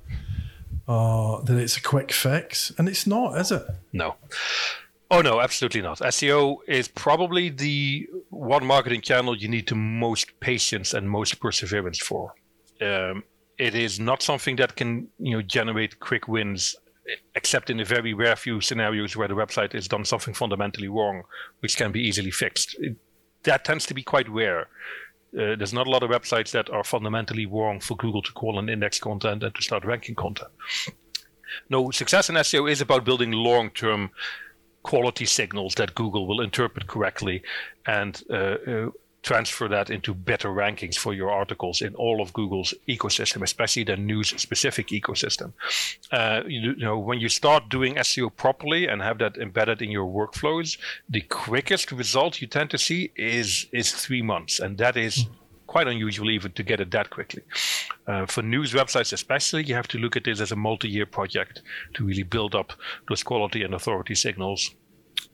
Uh, 0.86 1.39
that 1.43 1.58
it's 1.58 1.78
a 1.78 1.82
quick 1.82 2.12
fix, 2.12 2.74
and 2.78 2.89
it's 2.89 3.08
not, 3.08 3.38
is 3.38 3.54
it? 3.54 3.63
No. 3.93 4.15
Oh 5.13 5.21
no, 5.21 5.41
absolutely 5.41 5.84
not. 5.84 5.99
SEO 5.99 6.58
is 6.67 6.88
probably 6.88 7.49
the 7.49 8.10
one 8.32 8.65
marketing 8.65 9.02
channel 9.02 9.38
you 9.38 9.47
need 9.47 9.69
the 9.69 9.76
most 9.76 10.39
patience 10.39 10.95
and 10.95 11.08
most 11.08 11.39
perseverance 11.39 11.99
for. 11.99 12.34
Um, 12.82 13.23
it 13.60 13.76
is 13.76 13.99
not 13.99 14.23
something 14.23 14.56
that 14.56 14.76
can 14.76 15.08
you 15.19 15.36
know 15.36 15.43
generate 15.43 15.99
quick 15.99 16.28
wins 16.28 16.76
except 17.36 17.69
in 17.69 17.78
the 17.78 17.84
very 17.84 18.15
rare 18.15 18.36
few 18.36 18.60
scenarios 18.60 19.15
where 19.15 19.28
the 19.28 19.36
website 19.36 19.73
has 19.73 19.88
done 19.88 20.04
something 20.04 20.34
fundamentally 20.34 20.88
wrong, 20.88 21.21
which 21.60 21.78
can 21.78 21.91
be 21.91 22.02
easily 22.02 22.32
fixed. 22.32 22.76
It, 22.80 22.95
that 23.43 23.65
tends 23.65 23.86
to 23.86 23.93
be 23.93 24.02
quite 24.02 24.28
rare. 24.28 24.62
Uh, 25.38 25.54
there's 25.56 25.73
not 25.73 25.86
a 25.86 25.91
lot 25.91 26.02
of 26.02 26.10
websites 26.10 26.49
that 26.54 26.71
are 26.71 26.84
fundamentally 26.84 27.45
wrong 27.45 27.80
for 27.80 27.95
Google 27.97 28.23
to 28.23 28.32
crawl 28.32 28.58
and 28.58 28.67
index 28.67 28.97
content 28.97 29.43
and 29.43 29.54
to 29.54 29.62
start 29.62 29.86
ranking 29.86 30.15
content. 30.15 30.49
No, 31.69 31.91
success 31.91 32.30
in 32.30 32.36
SEO 32.36 32.71
is 32.71 32.82
about 32.82 33.06
building 33.06 33.32
long 33.32 33.69
term 33.69 34.10
quality 34.84 35.26
signals 35.26 35.76
that 35.76 35.96
Google 35.96 36.28
will 36.28 36.41
interpret 36.41 36.88
correctly 36.88 37.41
and 37.86 38.22
uh, 38.30 38.34
uh, 38.34 38.89
transfer 39.24 39.67
that 39.69 39.89
into 39.89 40.13
better 40.13 40.50
rankings 40.50 40.96
for 40.96 41.13
your 41.13 41.32
articles 41.32 41.82
in 41.82 41.96
all 41.96 42.22
of 42.22 42.34
Google's 42.34 42.74
ecosystem, 42.88 43.41
especially 43.41 43.86
the 43.86 43.98
news 43.98 44.30
specific 44.41 44.88
ecosystem. 44.88 45.54
Uh, 46.12 46.41
you, 46.46 46.74
you, 46.78 46.86
know, 46.86 47.00
when 47.00 47.19
you 47.19 47.30
start 47.30 47.69
doing 47.69 47.96
SEO 47.96 48.36
properly 48.36 48.88
and 48.88 49.02
have 49.02 49.17
that 49.19 49.38
embedded 49.38 49.82
in 49.82 49.89
your 49.89 50.06
workflows, 50.06 50.78
the 51.10 51.22
quickest 51.22 51.91
result 51.91 52.41
you 52.41 52.48
tend 52.48 52.69
to 52.69 52.78
see 52.78 53.12
is 53.15 53.67
is 53.72 53.91
three 53.91 54.22
months, 54.22 54.60
and 54.60 54.78
that 54.78 54.96
is. 54.98 55.26
Quite 55.73 55.88
unusual, 55.88 56.29
even 56.29 56.51
to 56.51 56.62
get 56.62 56.79
it 56.81 56.91
that 56.91 57.09
quickly. 57.09 57.41
Uh, 58.05 58.27
for 58.27 58.43
news 58.43 58.73
websites, 58.73 59.12
especially, 59.12 59.63
you 59.63 59.73
have 59.73 59.88
to 59.88 59.97
look 59.97 60.15
at 60.15 60.23
this 60.23 60.39
as 60.39 60.51
a 60.51 60.55
multi 60.55 60.88
year 60.88 61.07
project 61.07 61.63
to 61.95 62.05
really 62.05 62.21
build 62.21 62.53
up 62.53 62.73
those 63.09 63.23
quality 63.23 63.63
and 63.63 63.73
authority 63.73 64.13
signals 64.13 64.75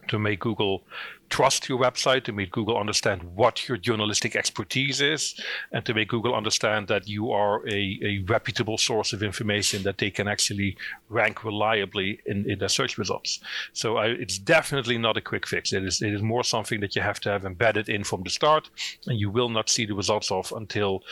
to 0.07 0.19
make 0.19 0.39
Google 0.39 0.83
trust 1.29 1.69
your 1.69 1.79
website, 1.79 2.23
to 2.23 2.31
make 2.31 2.51
Google 2.51 2.77
understand 2.77 3.21
what 3.35 3.67
your 3.67 3.77
journalistic 3.77 4.35
expertise 4.35 4.99
is, 4.99 5.39
and 5.71 5.85
to 5.85 5.93
make 5.93 6.09
Google 6.09 6.33
understand 6.33 6.87
that 6.87 7.07
you 7.07 7.31
are 7.31 7.67
a, 7.67 7.99
a 8.03 8.23
reputable 8.27 8.77
source 8.77 9.13
of 9.13 9.21
information 9.21 9.83
that 9.83 9.99
they 9.99 10.09
can 10.09 10.27
actually 10.27 10.75
rank 11.07 11.43
reliably 11.43 12.19
in, 12.25 12.49
in 12.49 12.59
their 12.59 12.69
search 12.69 12.97
results. 12.97 13.39
So 13.73 13.97
I, 13.97 14.07
it's 14.07 14.39
definitely 14.39 14.97
not 14.97 15.17
a 15.17 15.21
quick 15.21 15.45
fix. 15.45 15.71
It 15.71 15.83
is, 15.83 16.01
it 16.01 16.13
is 16.13 16.21
more 16.21 16.43
something 16.43 16.79
that 16.79 16.95
you 16.95 17.01
have 17.01 17.19
to 17.21 17.29
have 17.29 17.45
embedded 17.45 17.89
in 17.89 18.03
from 18.03 18.23
the 18.23 18.29
start, 18.29 18.69
and 19.05 19.19
you 19.19 19.29
will 19.29 19.49
not 19.49 19.69
see 19.69 19.85
the 19.85 19.95
results 19.95 20.31
of 20.31 20.51
until 20.55 21.03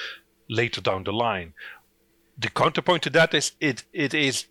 later 0.50 0.82
down 0.82 1.04
the 1.04 1.14
line. 1.14 1.54
The 2.40 2.50
counterpoint 2.50 3.04
to 3.04 3.10
that 3.12 3.34
is 3.34 3.54
it, 3.60 3.84
it 3.94 4.14
is 4.14 4.46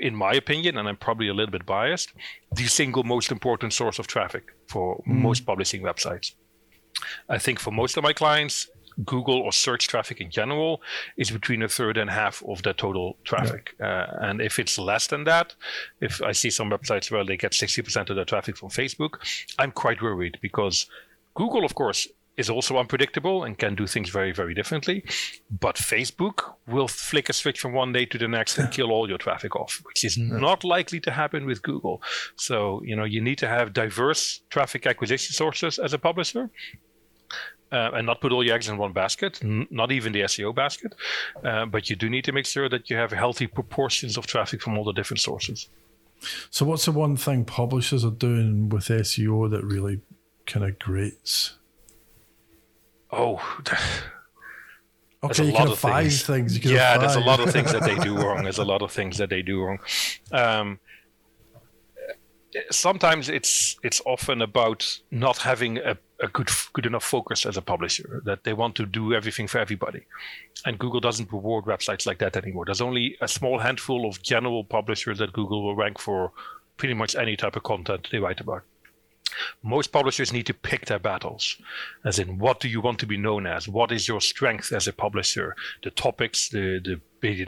in 0.00 0.14
my 0.14 0.32
opinion, 0.32 0.76
and 0.78 0.88
I'm 0.88 0.96
probably 0.96 1.28
a 1.28 1.34
little 1.34 1.52
bit 1.52 1.66
biased, 1.66 2.12
the 2.54 2.66
single 2.66 3.04
most 3.04 3.30
important 3.30 3.72
source 3.72 3.98
of 3.98 4.06
traffic 4.06 4.54
for 4.66 5.02
mm. 5.06 5.14
most 5.22 5.46
publishing 5.46 5.82
websites. 5.82 6.32
I 7.28 7.38
think 7.38 7.58
for 7.58 7.70
most 7.70 7.96
of 7.96 8.02
my 8.02 8.12
clients, 8.12 8.68
Google 9.04 9.40
or 9.40 9.52
search 9.52 9.88
traffic 9.88 10.20
in 10.20 10.30
general 10.30 10.82
is 11.16 11.30
between 11.30 11.62
a 11.62 11.68
third 11.68 11.96
and 11.96 12.10
half 12.10 12.42
of 12.46 12.62
the 12.62 12.72
total 12.72 13.16
traffic. 13.24 13.74
Yeah. 13.78 13.86
Uh, 13.86 14.18
and 14.20 14.40
if 14.40 14.58
it's 14.58 14.78
less 14.78 15.06
than 15.06 15.24
that, 15.24 15.54
if 16.00 16.20
I 16.22 16.32
see 16.32 16.50
some 16.50 16.70
websites 16.70 17.10
where 17.10 17.24
they 17.24 17.36
get 17.36 17.52
60% 17.52 18.10
of 18.10 18.16
their 18.16 18.24
traffic 18.24 18.56
from 18.56 18.68
Facebook, 18.68 19.18
I'm 19.58 19.72
quite 19.72 20.02
worried 20.02 20.38
because 20.42 20.86
Google, 21.34 21.64
of 21.64 21.74
course, 21.74 22.08
is 22.36 22.48
also 22.48 22.78
unpredictable 22.78 23.44
and 23.44 23.58
can 23.58 23.74
do 23.74 23.86
things 23.86 24.08
very, 24.08 24.32
very 24.32 24.54
differently. 24.54 25.04
But 25.50 25.76
Facebook 25.76 26.54
will 26.66 26.88
flick 26.88 27.28
a 27.28 27.32
switch 27.32 27.60
from 27.60 27.72
one 27.72 27.92
day 27.92 28.06
to 28.06 28.18
the 28.18 28.28
next 28.28 28.58
and 28.58 28.70
kill 28.70 28.90
all 28.90 29.08
your 29.08 29.18
traffic 29.18 29.54
off, 29.56 29.80
which 29.84 30.04
is 30.04 30.16
not 30.16 30.64
likely 30.64 31.00
to 31.00 31.10
happen 31.10 31.44
with 31.46 31.62
Google. 31.62 32.02
So, 32.36 32.82
you 32.84 32.96
know, 32.96 33.04
you 33.04 33.20
need 33.20 33.38
to 33.38 33.48
have 33.48 33.72
diverse 33.72 34.40
traffic 34.48 34.86
acquisition 34.86 35.34
sources 35.34 35.78
as 35.78 35.92
a 35.92 35.98
publisher. 35.98 36.50
Uh, 37.72 37.88
and 37.94 38.04
not 38.04 38.20
put 38.20 38.32
all 38.32 38.42
your 38.42 38.56
eggs 38.56 38.68
in 38.68 38.76
one 38.76 38.92
basket, 38.92 39.38
n- 39.44 39.64
not 39.70 39.92
even 39.92 40.12
the 40.12 40.22
SEO 40.22 40.52
basket. 40.52 40.92
Uh, 41.44 41.64
but 41.64 41.88
you 41.88 41.94
do 41.94 42.10
need 42.10 42.24
to 42.24 42.32
make 42.32 42.44
sure 42.44 42.68
that 42.68 42.90
you 42.90 42.96
have 42.96 43.12
healthy 43.12 43.46
proportions 43.46 44.16
of 44.16 44.26
traffic 44.26 44.60
from 44.60 44.76
all 44.76 44.82
the 44.82 44.92
different 44.92 45.20
sources. 45.20 45.68
So, 46.50 46.66
what's 46.66 46.86
the 46.86 46.90
one 46.90 47.16
thing 47.16 47.44
publishers 47.44 48.04
are 48.04 48.10
doing 48.10 48.70
with 48.70 48.88
SEO 48.88 49.48
that 49.52 49.62
really 49.62 50.00
kind 50.46 50.66
of 50.66 50.80
grates 50.80 51.59
Oh. 53.12 53.40
Okay, 55.22 55.44
you 55.44 55.52
can 55.52 55.74
five 55.74 56.04
things. 56.04 56.56
things. 56.56 56.64
yeah, 56.64 56.96
there's 56.96 57.16
a 57.16 57.20
lot 57.20 57.40
of 57.40 57.50
things 57.52 57.72
that 57.72 57.82
they 57.82 57.96
do 57.96 58.16
wrong. 58.22 58.42
There's 58.42 58.58
a 58.58 58.64
lot 58.64 58.80
of 58.80 58.90
things 58.90 59.18
that 59.18 59.28
they 59.28 59.42
do 59.42 59.62
wrong. 59.62 59.78
Um, 60.32 60.80
sometimes 62.70 63.28
it's 63.28 63.78
it's 63.82 64.00
often 64.06 64.42
about 64.42 64.98
not 65.10 65.38
having 65.38 65.78
a, 65.78 65.96
a 66.20 66.28
good 66.28 66.48
good 66.72 66.86
enough 66.86 67.04
focus 67.04 67.46
as 67.46 67.56
a 67.56 67.62
publisher 67.62 68.22
that 68.24 68.44
they 68.44 68.52
want 68.52 68.74
to 68.74 68.86
do 68.86 69.14
everything 69.14 69.46
for 69.46 69.58
everybody 69.58 70.04
and 70.66 70.78
google 70.78 71.00
doesn't 71.00 71.32
reward 71.32 71.64
websites 71.64 72.06
like 72.06 72.18
that 72.18 72.36
anymore 72.36 72.64
there's 72.64 72.80
only 72.80 73.16
a 73.20 73.28
small 73.28 73.58
handful 73.58 74.08
of 74.08 74.20
general 74.22 74.64
publishers 74.64 75.18
that 75.18 75.32
google 75.32 75.62
will 75.62 75.76
rank 75.76 75.98
for 75.98 76.32
pretty 76.76 76.94
much 76.94 77.14
any 77.14 77.36
type 77.36 77.56
of 77.56 77.62
content 77.62 78.08
they 78.10 78.18
write 78.18 78.40
about 78.40 78.64
most 79.62 79.92
publishers 79.92 80.32
need 80.32 80.46
to 80.46 80.54
pick 80.54 80.86
their 80.86 80.98
battles 80.98 81.56
as 82.04 82.18
in 82.18 82.38
what 82.38 82.60
do 82.60 82.68
you 82.68 82.80
want 82.80 82.98
to 83.00 83.06
be 83.06 83.16
known 83.16 83.46
as? 83.46 83.68
What 83.68 83.92
is 83.92 84.08
your 84.08 84.20
strength 84.20 84.72
as 84.72 84.88
a 84.88 84.92
publisher? 84.92 85.56
The 85.82 85.90
topics 85.90 86.48
the 86.48 86.80
the 86.82 87.00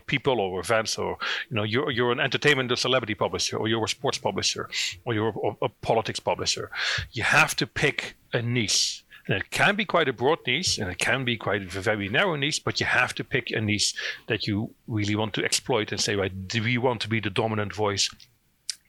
people 0.06 0.40
or 0.40 0.60
events 0.60 0.98
or 0.98 1.16
you 1.48 1.56
know 1.56 1.62
you're, 1.62 1.90
you're 1.90 2.12
an 2.12 2.20
entertainment 2.20 2.70
or 2.70 2.76
celebrity 2.76 3.14
publisher 3.14 3.56
or 3.56 3.68
you're 3.68 3.84
a 3.84 3.88
sports 3.88 4.18
publisher 4.18 4.68
or 5.04 5.14
you're 5.14 5.28
a, 5.28 5.64
a 5.64 5.68
politics 5.68 6.20
publisher. 6.20 6.70
You 7.12 7.22
have 7.22 7.56
to 7.56 7.66
pick 7.66 8.16
a 8.32 8.42
niche. 8.42 9.04
And 9.28 9.36
it 9.36 9.50
can 9.50 9.76
be 9.76 9.84
quite 9.84 10.08
a 10.08 10.12
broad 10.12 10.38
niche 10.46 10.78
and 10.78 10.90
it 10.90 10.98
can 10.98 11.24
be 11.24 11.36
quite 11.36 11.62
a 11.62 11.80
very 11.80 12.08
narrow 12.08 12.34
niche, 12.34 12.64
but 12.64 12.80
you 12.80 12.86
have 12.86 13.14
to 13.14 13.24
pick 13.24 13.52
a 13.52 13.60
niche 13.60 13.94
that 14.26 14.48
you 14.48 14.74
really 14.88 15.14
want 15.14 15.32
to 15.34 15.44
exploit 15.44 15.92
and 15.92 16.00
say, 16.00 16.16
right, 16.16 16.48
do 16.48 16.60
we 16.60 16.76
want 16.76 17.00
to 17.02 17.08
be 17.08 17.20
the 17.20 17.30
dominant 17.30 17.72
voice 17.72 18.10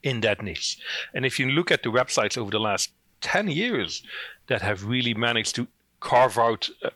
in 0.03 0.21
that 0.21 0.41
niche. 0.41 0.77
And 1.13 1.25
if 1.25 1.39
you 1.39 1.49
look 1.49 1.71
at 1.71 1.83
the 1.83 1.89
websites 1.89 2.37
over 2.37 2.51
the 2.51 2.59
last 2.59 2.91
10 3.21 3.47
years 3.47 4.03
that 4.47 4.61
have 4.61 4.85
really 4.85 5.13
managed 5.13 5.55
to 5.55 5.67
carve 6.01 6.37
out 6.37 6.69
uh, 6.83 6.89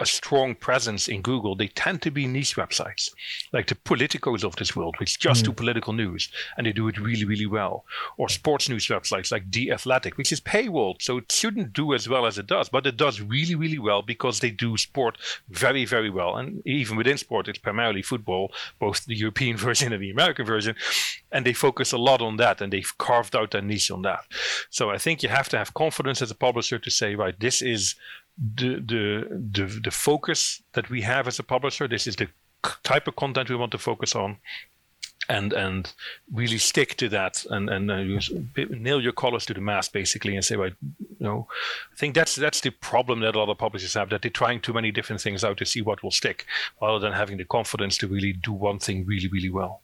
a 0.00 0.06
strong 0.06 0.54
presence 0.54 1.08
in 1.08 1.22
Google, 1.22 1.54
they 1.54 1.68
tend 1.68 2.02
to 2.02 2.10
be 2.10 2.26
niche 2.26 2.56
websites, 2.56 3.10
like 3.52 3.66
the 3.66 3.74
Politicos 3.74 4.44
of 4.44 4.56
this 4.56 4.76
world, 4.76 4.96
which 4.98 5.18
just 5.18 5.42
mm. 5.42 5.46
do 5.46 5.52
political 5.52 5.92
news 5.92 6.28
and 6.56 6.66
they 6.66 6.72
do 6.72 6.88
it 6.88 6.98
really, 6.98 7.24
really 7.24 7.46
well. 7.46 7.84
Or 8.16 8.28
sports 8.28 8.68
news 8.68 8.86
websites 8.86 9.32
like 9.32 9.50
The 9.50 9.72
Athletic, 9.72 10.18
which 10.18 10.32
is 10.32 10.40
paywalled, 10.40 11.00
so 11.00 11.18
it 11.18 11.32
shouldn't 11.32 11.72
do 11.72 11.94
as 11.94 12.08
well 12.08 12.26
as 12.26 12.38
it 12.38 12.46
does, 12.46 12.68
but 12.68 12.86
it 12.86 12.96
does 12.96 13.20
really, 13.20 13.54
really 13.54 13.78
well 13.78 14.02
because 14.02 14.40
they 14.40 14.50
do 14.50 14.76
sport 14.76 15.16
very, 15.48 15.84
very 15.84 16.10
well. 16.10 16.36
And 16.36 16.64
even 16.66 16.96
within 16.96 17.18
sport, 17.18 17.48
it's 17.48 17.58
primarily 17.58 18.02
football, 18.02 18.52
both 18.78 19.04
the 19.06 19.16
European 19.16 19.56
version 19.68 19.92
and 19.92 20.02
the 20.02 20.10
American 20.10 20.44
version, 20.44 20.76
and 21.32 21.46
they 21.46 21.54
focus 21.54 21.92
a 21.92 21.98
lot 21.98 22.20
on 22.20 22.36
that 22.36 22.60
and 22.60 22.72
they've 22.72 22.98
carved 22.98 23.34
out 23.34 23.54
a 23.54 23.62
niche 23.62 23.90
on 23.90 24.02
that. 24.02 24.24
So 24.70 24.90
I 24.90 24.98
think 24.98 25.22
you 25.22 25.28
have 25.30 25.48
to 25.50 25.58
have 25.58 25.74
confidence 25.74 26.22
as 26.22 26.30
a 26.30 26.34
publisher 26.34 26.78
to 26.78 26.90
say, 26.90 27.14
right, 27.14 27.38
this 27.38 27.62
is 27.62 27.94
the, 28.38 28.76
the 28.76 29.26
the 29.52 29.80
the 29.84 29.90
focus 29.90 30.62
that 30.72 30.90
we 30.90 31.02
have 31.02 31.26
as 31.26 31.38
a 31.38 31.42
publisher. 31.42 31.88
This 31.88 32.06
is 32.06 32.16
the 32.16 32.28
type 32.82 33.08
of 33.08 33.16
content 33.16 33.50
we 33.50 33.56
want 33.56 33.72
to 33.72 33.78
focus 33.78 34.14
on, 34.14 34.36
and 35.28 35.52
and 35.52 35.92
really 36.32 36.58
stick 36.58 36.96
to 36.96 37.08
that 37.08 37.44
and 37.50 37.68
and 37.68 37.90
uh, 37.90 38.04
nail 38.70 39.00
your 39.00 39.12
colors 39.12 39.46
to 39.46 39.54
the 39.54 39.60
mast 39.60 39.92
basically, 39.92 40.34
and 40.34 40.44
say, 40.44 40.56
right, 40.56 40.74
you 40.80 41.26
know, 41.26 41.48
I 41.92 41.96
think 41.96 42.14
that's 42.14 42.36
that's 42.36 42.60
the 42.60 42.70
problem 42.70 43.20
that 43.20 43.34
a 43.34 43.38
lot 43.38 43.48
of 43.48 43.58
publishers 43.58 43.94
have 43.94 44.10
that 44.10 44.22
they're 44.22 44.30
trying 44.30 44.60
too 44.60 44.72
many 44.72 44.92
different 44.92 45.20
things 45.20 45.44
out 45.44 45.56
to 45.58 45.66
see 45.66 45.82
what 45.82 46.02
will 46.02 46.10
stick, 46.10 46.46
rather 46.80 46.98
than 46.98 47.12
having 47.12 47.38
the 47.38 47.44
confidence 47.44 47.98
to 47.98 48.06
really 48.06 48.32
do 48.32 48.52
one 48.52 48.78
thing 48.78 49.04
really 49.04 49.28
really 49.28 49.50
well. 49.50 49.80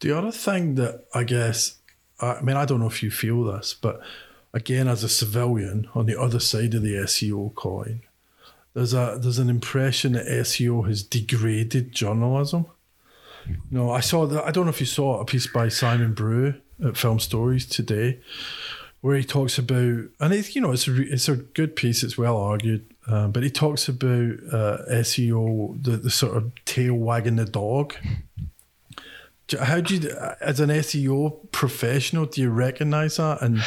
The 0.00 0.16
other 0.16 0.32
thing 0.32 0.76
that 0.76 1.06
I 1.14 1.24
guess, 1.24 1.76
I 2.20 2.40
mean, 2.40 2.56
I 2.56 2.64
don't 2.64 2.80
know 2.80 2.86
if 2.86 3.02
you 3.02 3.10
feel 3.10 3.44
this, 3.44 3.74
but 3.74 4.00
again, 4.52 4.88
as 4.88 5.04
a 5.04 5.08
civilian 5.08 5.88
on 5.94 6.06
the 6.06 6.18
other 6.18 6.40
side 6.40 6.74
of 6.74 6.82
the 6.82 6.94
SEO 6.94 7.54
coin, 7.54 8.02
there's 8.74 8.94
a 8.94 9.18
there's 9.20 9.38
an 9.38 9.50
impression 9.50 10.12
that 10.12 10.26
SEO 10.26 10.86
has 10.86 11.02
degraded 11.02 11.92
journalism. 11.92 12.66
no, 13.70 13.90
I 13.90 14.00
saw 14.00 14.26
that. 14.26 14.44
I 14.44 14.50
don't 14.50 14.64
know 14.64 14.70
if 14.70 14.80
you 14.80 14.86
saw 14.86 15.20
a 15.20 15.24
piece 15.24 15.46
by 15.46 15.68
Simon 15.68 16.14
Brew 16.14 16.54
at 16.84 16.96
Film 16.96 17.18
Stories 17.18 17.66
today, 17.66 18.20
where 19.00 19.16
he 19.16 19.24
talks 19.24 19.58
about, 19.58 20.04
and 20.20 20.32
it's 20.32 20.54
you 20.54 20.60
know 20.60 20.72
it's 20.72 20.86
a 20.86 21.02
it's 21.02 21.28
a 21.28 21.36
good 21.36 21.76
piece. 21.76 22.02
It's 22.02 22.18
well 22.18 22.36
argued, 22.36 22.86
uh, 23.06 23.28
but 23.28 23.42
he 23.42 23.50
talks 23.50 23.88
about 23.88 24.36
uh, 24.52 24.78
SEO, 24.90 25.82
the 25.82 25.96
the 25.96 26.10
sort 26.10 26.36
of 26.36 26.52
tail 26.64 26.94
wagging 26.94 27.36
the 27.36 27.44
dog. 27.44 27.94
How 29.58 29.80
do 29.80 29.96
you, 29.96 30.10
as 30.42 30.60
an 30.60 30.68
SEO 30.68 31.50
professional, 31.52 32.26
do 32.26 32.42
you 32.42 32.50
recognize 32.50 33.16
that 33.16 33.40
and 33.40 33.62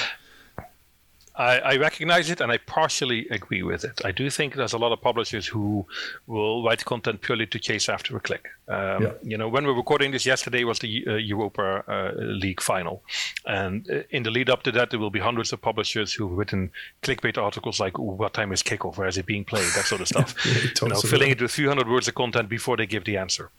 I, 1.35 1.59
I, 1.59 1.77
recognize 1.77 2.29
it 2.29 2.41
and 2.41 2.51
I 2.51 2.57
partially 2.57 3.27
agree 3.29 3.63
with 3.63 3.85
it. 3.85 4.01
I 4.03 4.11
do 4.11 4.29
think 4.29 4.55
there's 4.55 4.73
a 4.73 4.77
lot 4.77 4.91
of 4.91 5.01
publishers 5.01 5.47
who 5.47 5.85
will 6.27 6.63
write 6.63 6.83
content 6.83 7.21
purely 7.21 7.47
to 7.47 7.59
chase 7.59 7.87
after 7.87 8.17
a 8.17 8.19
click. 8.19 8.49
Um, 8.67 9.03
yeah. 9.03 9.11
You 9.23 9.37
know, 9.37 9.47
when 9.47 9.65
we 9.65 9.71
are 9.71 9.75
recording 9.75 10.11
this 10.11 10.25
yesterday 10.25 10.65
was 10.65 10.79
the 10.79 11.05
uh, 11.07 11.13
Europa 11.13 11.83
uh, 11.87 12.11
League 12.21 12.59
final, 12.61 13.01
and 13.45 13.89
uh, 13.89 14.03
in 14.09 14.23
the 14.23 14.31
lead 14.31 14.49
up 14.49 14.63
to 14.63 14.71
that, 14.73 14.89
there 14.89 14.99
will 14.99 15.09
be 15.09 15.19
hundreds 15.19 15.53
of 15.53 15.61
publishers 15.61 16.13
who've 16.13 16.31
written 16.31 16.69
clickbait 17.01 17.37
articles 17.37 17.79
like 17.79 17.97
"What 17.97 18.33
time 18.33 18.51
is 18.51 18.61
kickoff? 18.61 18.97
Where 18.97 19.07
is 19.07 19.17
it 19.17 19.25
being 19.25 19.45
played?" 19.45 19.71
That 19.75 19.85
sort 19.85 20.01
of 20.01 20.07
stuff. 20.13 20.35
yeah, 20.45 20.69
you 20.81 20.87
know, 20.89 20.99
filling 20.99 21.31
it 21.31 21.41
with 21.41 21.51
300 21.51 21.87
words 21.87 22.07
of 22.07 22.15
content 22.15 22.49
before 22.49 22.77
they 22.77 22.85
give 22.85 23.05
the 23.05 23.17
answer, 23.17 23.49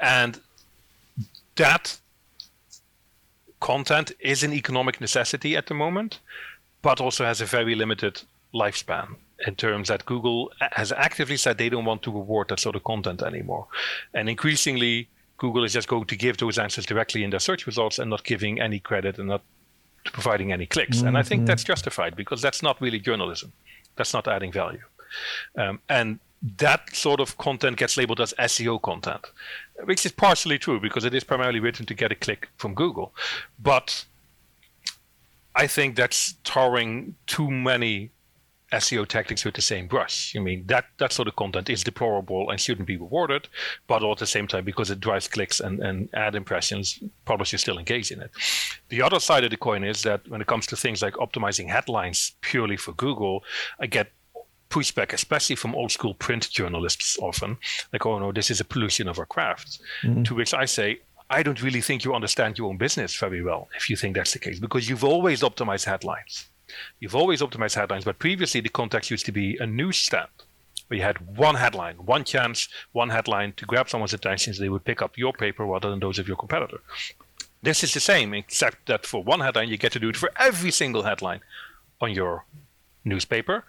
and 0.00 0.40
that 1.56 1.98
content 3.64 4.12
is 4.20 4.42
an 4.42 4.52
economic 4.52 5.00
necessity 5.00 5.56
at 5.56 5.66
the 5.68 5.74
moment, 5.74 6.20
but 6.82 7.00
also 7.00 7.24
has 7.24 7.40
a 7.40 7.46
very 7.46 7.74
limited 7.74 8.20
lifespan 8.52 9.16
in 9.46 9.54
terms 9.54 9.88
that 9.88 10.04
Google 10.04 10.52
has 10.72 10.92
actively 10.92 11.38
said 11.38 11.56
they 11.56 11.70
don't 11.70 11.86
want 11.86 12.02
to 12.02 12.10
reward 12.10 12.48
that 12.48 12.60
sort 12.60 12.76
of 12.76 12.84
content 12.84 13.22
anymore. 13.22 13.66
And 14.12 14.28
increasingly, 14.28 15.08
Google 15.38 15.64
is 15.64 15.72
just 15.72 15.88
going 15.88 16.04
to 16.04 16.16
give 16.16 16.36
those 16.36 16.58
answers 16.58 16.84
directly 16.84 17.24
in 17.24 17.30
their 17.30 17.40
search 17.40 17.66
results 17.66 17.98
and 17.98 18.10
not 18.10 18.22
giving 18.24 18.60
any 18.60 18.80
credit 18.80 19.18
and 19.18 19.28
not 19.28 19.42
providing 20.04 20.52
any 20.52 20.66
clicks. 20.66 20.98
Mm-hmm. 20.98 21.08
And 21.08 21.18
I 21.18 21.22
think 21.22 21.40
mm-hmm. 21.40 21.46
that's 21.46 21.64
justified 21.64 22.14
because 22.16 22.42
that's 22.42 22.62
not 22.62 22.78
really 22.82 23.00
journalism. 23.00 23.50
That's 23.96 24.12
not 24.12 24.28
adding 24.28 24.52
value. 24.52 24.84
Um, 25.56 25.80
and 25.88 26.20
that 26.58 26.94
sort 26.94 27.20
of 27.20 27.38
content 27.38 27.78
gets 27.78 27.96
labeled 27.96 28.20
as 28.20 28.34
SEO 28.38 28.82
content, 28.82 29.24
which 29.84 30.06
is 30.06 30.12
partially 30.12 30.58
true 30.58 30.80
because 30.80 31.04
it 31.04 31.14
is 31.14 31.24
primarily 31.24 31.60
written 31.60 31.86
to 31.86 31.94
get 31.94 32.12
a 32.12 32.14
click 32.14 32.48
from 32.56 32.74
Google. 32.74 33.14
But 33.58 34.04
I 35.54 35.66
think 35.66 35.96
that's 35.96 36.34
tarring 36.44 37.16
too 37.26 37.50
many 37.50 38.10
SEO 38.72 39.06
tactics 39.06 39.44
with 39.44 39.54
the 39.54 39.62
same 39.62 39.86
brush. 39.86 40.34
I 40.36 40.40
mean, 40.40 40.64
that, 40.66 40.86
that 40.98 41.12
sort 41.12 41.28
of 41.28 41.36
content 41.36 41.70
is 41.70 41.84
deplorable 41.84 42.50
and 42.50 42.60
shouldn't 42.60 42.88
be 42.88 42.96
rewarded, 42.96 43.48
but 43.86 44.02
all 44.02 44.12
at 44.12 44.18
the 44.18 44.26
same 44.26 44.48
time, 44.48 44.64
because 44.64 44.90
it 44.90 45.00
drives 45.00 45.28
clicks 45.28 45.60
and, 45.60 45.80
and 45.80 46.08
ad 46.14 46.34
impressions, 46.34 46.98
publishers 47.24 47.60
still 47.60 47.78
engage 47.78 48.10
in 48.10 48.20
it. 48.20 48.30
The 48.88 49.02
other 49.02 49.20
side 49.20 49.44
of 49.44 49.50
the 49.50 49.56
coin 49.56 49.84
is 49.84 50.02
that 50.02 50.26
when 50.28 50.40
it 50.40 50.46
comes 50.46 50.66
to 50.68 50.76
things 50.76 51.02
like 51.02 51.14
optimizing 51.14 51.68
headlines 51.68 52.32
purely 52.40 52.76
for 52.76 52.92
Google, 52.92 53.44
I 53.78 53.86
get 53.86 54.10
pushback, 54.74 55.12
especially 55.12 55.56
from 55.56 55.74
old 55.74 55.92
school 55.92 56.14
print 56.14 56.50
journalists 56.50 57.16
often, 57.20 57.56
like, 57.92 58.04
oh 58.04 58.18
no, 58.18 58.32
this 58.32 58.50
is 58.50 58.60
a 58.60 58.64
pollution 58.64 59.06
of 59.08 59.18
our 59.20 59.26
craft. 59.34 59.78
Mm-hmm. 60.02 60.24
To 60.24 60.34
which 60.34 60.52
I 60.52 60.64
say, 60.64 60.88
I 61.30 61.42
don't 61.44 61.62
really 61.62 61.80
think 61.80 62.04
you 62.04 62.12
understand 62.14 62.58
your 62.58 62.68
own 62.70 62.76
business 62.76 63.16
very 63.16 63.42
well 63.42 63.68
if 63.76 63.88
you 63.88 63.96
think 63.96 64.16
that's 64.16 64.32
the 64.32 64.40
case, 64.40 64.58
because 64.58 64.88
you've 64.88 65.04
always 65.04 65.42
optimized 65.42 65.84
headlines. 65.84 66.48
You've 66.98 67.14
always 67.14 67.40
optimized 67.40 67.76
headlines, 67.76 68.04
but 68.04 68.18
previously 68.18 68.60
the 68.60 68.68
context 68.80 69.10
used 69.10 69.26
to 69.26 69.32
be 69.32 69.56
a 69.58 69.66
newsstand 69.66 70.34
where 70.88 70.98
you 70.98 71.04
had 71.04 71.18
one 71.36 71.54
headline, 71.54 71.96
one 72.16 72.24
chance, 72.24 72.68
one 72.92 73.10
headline 73.10 73.52
to 73.58 73.64
grab 73.66 73.88
someone's 73.88 74.12
attention 74.12 74.52
so 74.54 74.60
they 74.60 74.68
would 74.68 74.84
pick 74.84 75.00
up 75.00 75.16
your 75.16 75.32
paper 75.32 75.64
rather 75.64 75.88
than 75.90 76.00
those 76.00 76.18
of 76.18 76.26
your 76.26 76.36
competitor. 76.36 76.80
This 77.62 77.84
is 77.84 77.94
the 77.94 78.00
same, 78.00 78.34
except 78.34 78.86
that 78.86 79.06
for 79.06 79.22
one 79.22 79.40
headline, 79.40 79.68
you 79.68 79.76
get 79.76 79.92
to 79.92 80.00
do 80.00 80.10
it 80.10 80.16
for 80.16 80.30
every 80.36 80.72
single 80.72 81.04
headline 81.04 81.40
on 82.00 82.10
your 82.10 82.44
newspaper 83.04 83.64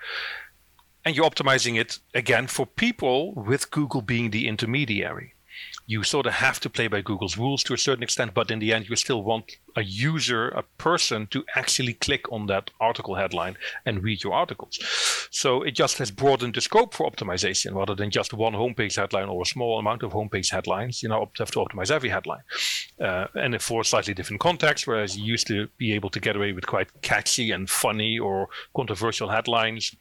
and 1.05 1.15
you're 1.15 1.29
optimizing 1.29 1.79
it 1.79 1.99
again 2.13 2.47
for 2.47 2.65
people 2.65 3.33
with 3.33 3.71
Google 3.71 4.01
being 4.01 4.31
the 4.31 4.47
intermediary 4.47 5.35
you 5.87 6.03
sort 6.03 6.25
of 6.25 6.33
have 6.33 6.59
to 6.61 6.69
play 6.69 6.87
by 6.87 7.01
Google's 7.01 7.37
rules 7.37 7.63
to 7.63 7.73
a 7.73 7.77
certain 7.77 8.03
extent, 8.03 8.33
but 8.33 8.49
in 8.49 8.59
the 8.59 8.73
end, 8.73 8.89
you 8.89 8.95
still 8.95 9.23
want 9.23 9.57
a 9.75 9.83
user, 9.83 10.49
a 10.49 10.63
person, 10.77 11.27
to 11.27 11.45
actually 11.55 11.93
click 11.93 12.31
on 12.31 12.47
that 12.47 12.71
article 12.79 13.15
headline 13.15 13.55
and 13.85 14.03
read 14.03 14.23
your 14.23 14.33
articles. 14.33 14.79
So 15.31 15.61
it 15.61 15.71
just 15.71 15.97
has 15.99 16.11
broadened 16.11 16.55
the 16.55 16.61
scope 16.61 16.93
for 16.93 17.09
optimization 17.09 17.75
rather 17.75 17.93
than 17.93 18.09
just 18.09 18.33
one 18.33 18.53
homepage 18.53 18.95
headline 18.95 19.29
or 19.29 19.41
a 19.41 19.45
small 19.45 19.77
amount 19.77 20.01
of 20.01 20.13
homepage 20.13 20.51
headlines. 20.51 21.03
You 21.03 21.09
now 21.09 21.29
have 21.37 21.51
to 21.51 21.59
optimize 21.59 21.91
every 21.91 22.09
headline. 22.09 22.43
Uh, 22.99 23.27
and 23.35 23.61
for 23.61 23.83
slightly 23.83 24.13
different 24.13 24.39
contexts, 24.39 24.87
whereas 24.87 25.17
you 25.17 25.25
used 25.25 25.47
to 25.47 25.67
be 25.77 25.93
able 25.93 26.09
to 26.09 26.19
get 26.19 26.35
away 26.35 26.51
with 26.53 26.65
quite 26.65 27.01
catchy 27.01 27.51
and 27.51 27.69
funny 27.69 28.17
or 28.17 28.49
controversial 28.75 29.29
headlines 29.29 29.95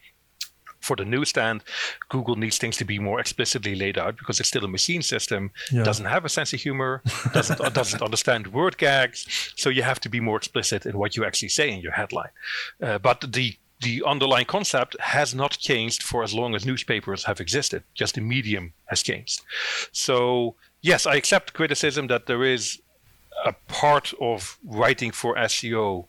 for 0.84 0.96
the 0.96 1.04
newsstand, 1.04 1.64
Google 2.08 2.36
needs 2.36 2.58
things 2.58 2.76
to 2.76 2.84
be 2.84 2.98
more 2.98 3.18
explicitly 3.20 3.74
laid 3.74 3.98
out 3.98 4.16
because 4.16 4.38
it's 4.40 4.48
still 4.48 4.64
a 4.64 4.68
machine 4.68 5.02
system, 5.02 5.50
yeah. 5.72 5.82
doesn't 5.82 6.06
have 6.06 6.24
a 6.24 6.28
sense 6.28 6.52
of 6.52 6.60
humor, 6.60 7.02
doesn't 7.32 7.58
doesn't 7.74 8.02
understand 8.08 8.48
word 8.48 8.76
gags. 8.78 9.26
So 9.56 9.70
you 9.70 9.82
have 9.82 10.00
to 10.00 10.08
be 10.08 10.20
more 10.20 10.36
explicit 10.36 10.86
in 10.86 10.98
what 10.98 11.16
you 11.16 11.24
actually 11.24 11.48
say 11.48 11.70
in 11.70 11.80
your 11.80 11.92
headline. 11.92 12.30
Uh, 12.80 12.98
but 12.98 13.32
the 13.32 13.56
the 13.80 14.02
underlying 14.06 14.46
concept 14.46 14.96
has 15.00 15.34
not 15.34 15.52
changed 15.58 16.02
for 16.02 16.22
as 16.22 16.32
long 16.32 16.54
as 16.54 16.64
newspapers 16.64 17.24
have 17.24 17.40
existed. 17.40 17.82
Just 17.94 18.14
the 18.14 18.20
medium 18.20 18.72
has 18.86 19.02
changed. 19.02 19.42
So 19.92 20.54
yes, 20.80 21.06
I 21.06 21.16
accept 21.16 21.54
criticism 21.54 22.06
that 22.08 22.26
there 22.26 22.44
is 22.44 22.80
a 23.44 23.52
part 23.68 24.12
of 24.20 24.58
writing 24.64 25.10
for 25.10 25.34
SEO 25.34 26.06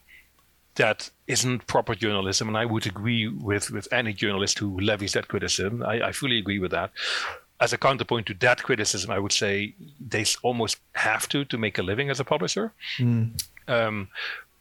that 0.75 1.09
isn't 1.27 1.67
proper 1.67 1.95
journalism, 1.95 2.47
and 2.47 2.57
I 2.57 2.65
would 2.65 2.85
agree 2.85 3.27
with, 3.27 3.71
with 3.71 3.87
any 3.91 4.13
journalist 4.13 4.59
who 4.59 4.79
levies 4.79 5.13
that 5.13 5.27
criticism. 5.27 5.83
I, 5.83 6.07
I 6.07 6.11
fully 6.11 6.37
agree 6.37 6.59
with 6.59 6.71
that. 6.71 6.91
As 7.59 7.71
a 7.71 7.77
counterpoint 7.77 8.27
to 8.27 8.33
that 8.35 8.63
criticism, 8.63 9.09
I 9.09 9.19
would 9.19 9.31
say 9.31 9.75
they 9.99 10.25
almost 10.43 10.77
have 10.93 11.29
to 11.29 11.45
to 11.45 11.57
make 11.57 11.77
a 11.77 11.83
living 11.83 12.09
as 12.09 12.19
a 12.19 12.25
publisher. 12.25 12.73
Mm. 12.97 13.41
Um, 13.67 14.09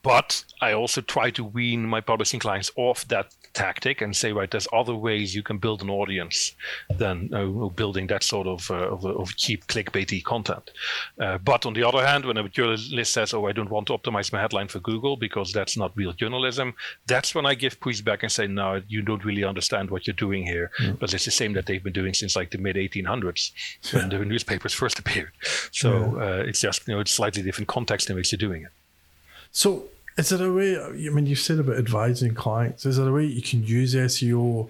but 0.02 0.44
I 0.60 0.72
also 0.72 1.00
try 1.00 1.30
to 1.30 1.42
wean 1.42 1.86
my 1.86 2.00
publishing 2.00 2.38
clients 2.38 2.70
off 2.76 3.08
that 3.08 3.34
tactic 3.54 4.02
and 4.02 4.14
say, 4.14 4.32
right, 4.32 4.50
there's 4.50 4.68
other 4.72 4.94
ways 4.94 5.34
you 5.34 5.42
can 5.42 5.58
build 5.58 5.82
an 5.82 5.88
audience 5.88 6.52
than 6.98 7.32
uh, 7.32 7.68
building 7.68 8.06
that 8.08 8.22
sort 8.22 8.46
of, 8.46 8.70
uh, 8.70 8.90
of, 8.90 9.04
of, 9.04 9.34
cheap 9.36 9.66
clickbaity 9.66 10.22
content. 10.22 10.70
Uh, 11.18 11.38
but 11.38 11.64
on 11.64 11.72
the 11.72 11.82
other 11.82 12.04
hand, 12.04 12.24
when 12.24 12.36
a 12.36 12.48
journalist 12.48 13.12
says, 13.12 13.32
oh, 13.32 13.46
I 13.46 13.52
don't 13.52 13.70
want 13.70 13.86
to 13.86 13.92
optimize 13.94 14.32
my 14.32 14.40
headline 14.40 14.68
for 14.68 14.80
Google 14.80 15.16
because 15.16 15.52
that's 15.52 15.76
not 15.76 15.96
real 15.96 16.12
journalism, 16.12 16.74
that's 17.06 17.34
when 17.34 17.46
I 17.46 17.54
give 17.54 17.80
pushback 17.80 18.22
and 18.22 18.30
say, 18.30 18.46
no, 18.46 18.82
you 18.88 19.02
don't 19.02 19.24
really 19.24 19.44
understand 19.44 19.90
what 19.90 20.06
you're 20.06 20.14
doing 20.14 20.44
here. 20.44 20.70
Mm. 20.80 20.92
Because 20.92 21.14
it's 21.14 21.24
the 21.24 21.30
same 21.30 21.52
that 21.54 21.66
they've 21.66 21.82
been 21.82 21.92
doing 21.92 22.14
since 22.14 22.36
like 22.36 22.50
the 22.50 22.58
mid 22.58 22.76
1800s 22.76 23.52
when 23.92 24.08
the 24.08 24.18
newspapers 24.24 24.72
first 24.82 24.98
appeared. 24.98 25.32
So 25.70 26.16
yeah. 26.16 26.24
Uh, 26.24 26.44
it's 26.46 26.60
just, 26.60 26.86
you 26.88 26.94
know, 26.94 27.00
it's 27.00 27.12
slightly 27.12 27.42
different 27.42 27.68
context 27.68 28.10
in 28.10 28.16
which 28.16 28.32
you're 28.32 28.38
doing 28.38 28.62
it. 28.62 28.72
So 29.52 29.84
is 30.16 30.28
there 30.28 30.46
a 30.46 30.52
way? 30.52 30.78
I 30.78 30.90
mean, 31.10 31.26
you 31.26 31.34
said 31.34 31.58
about 31.58 31.76
advising 31.76 32.34
clients. 32.34 32.86
Is 32.86 32.96
there 32.96 33.08
a 33.08 33.12
way 33.12 33.24
you 33.24 33.42
can 33.42 33.64
use 33.64 33.94
SEO? 33.94 34.68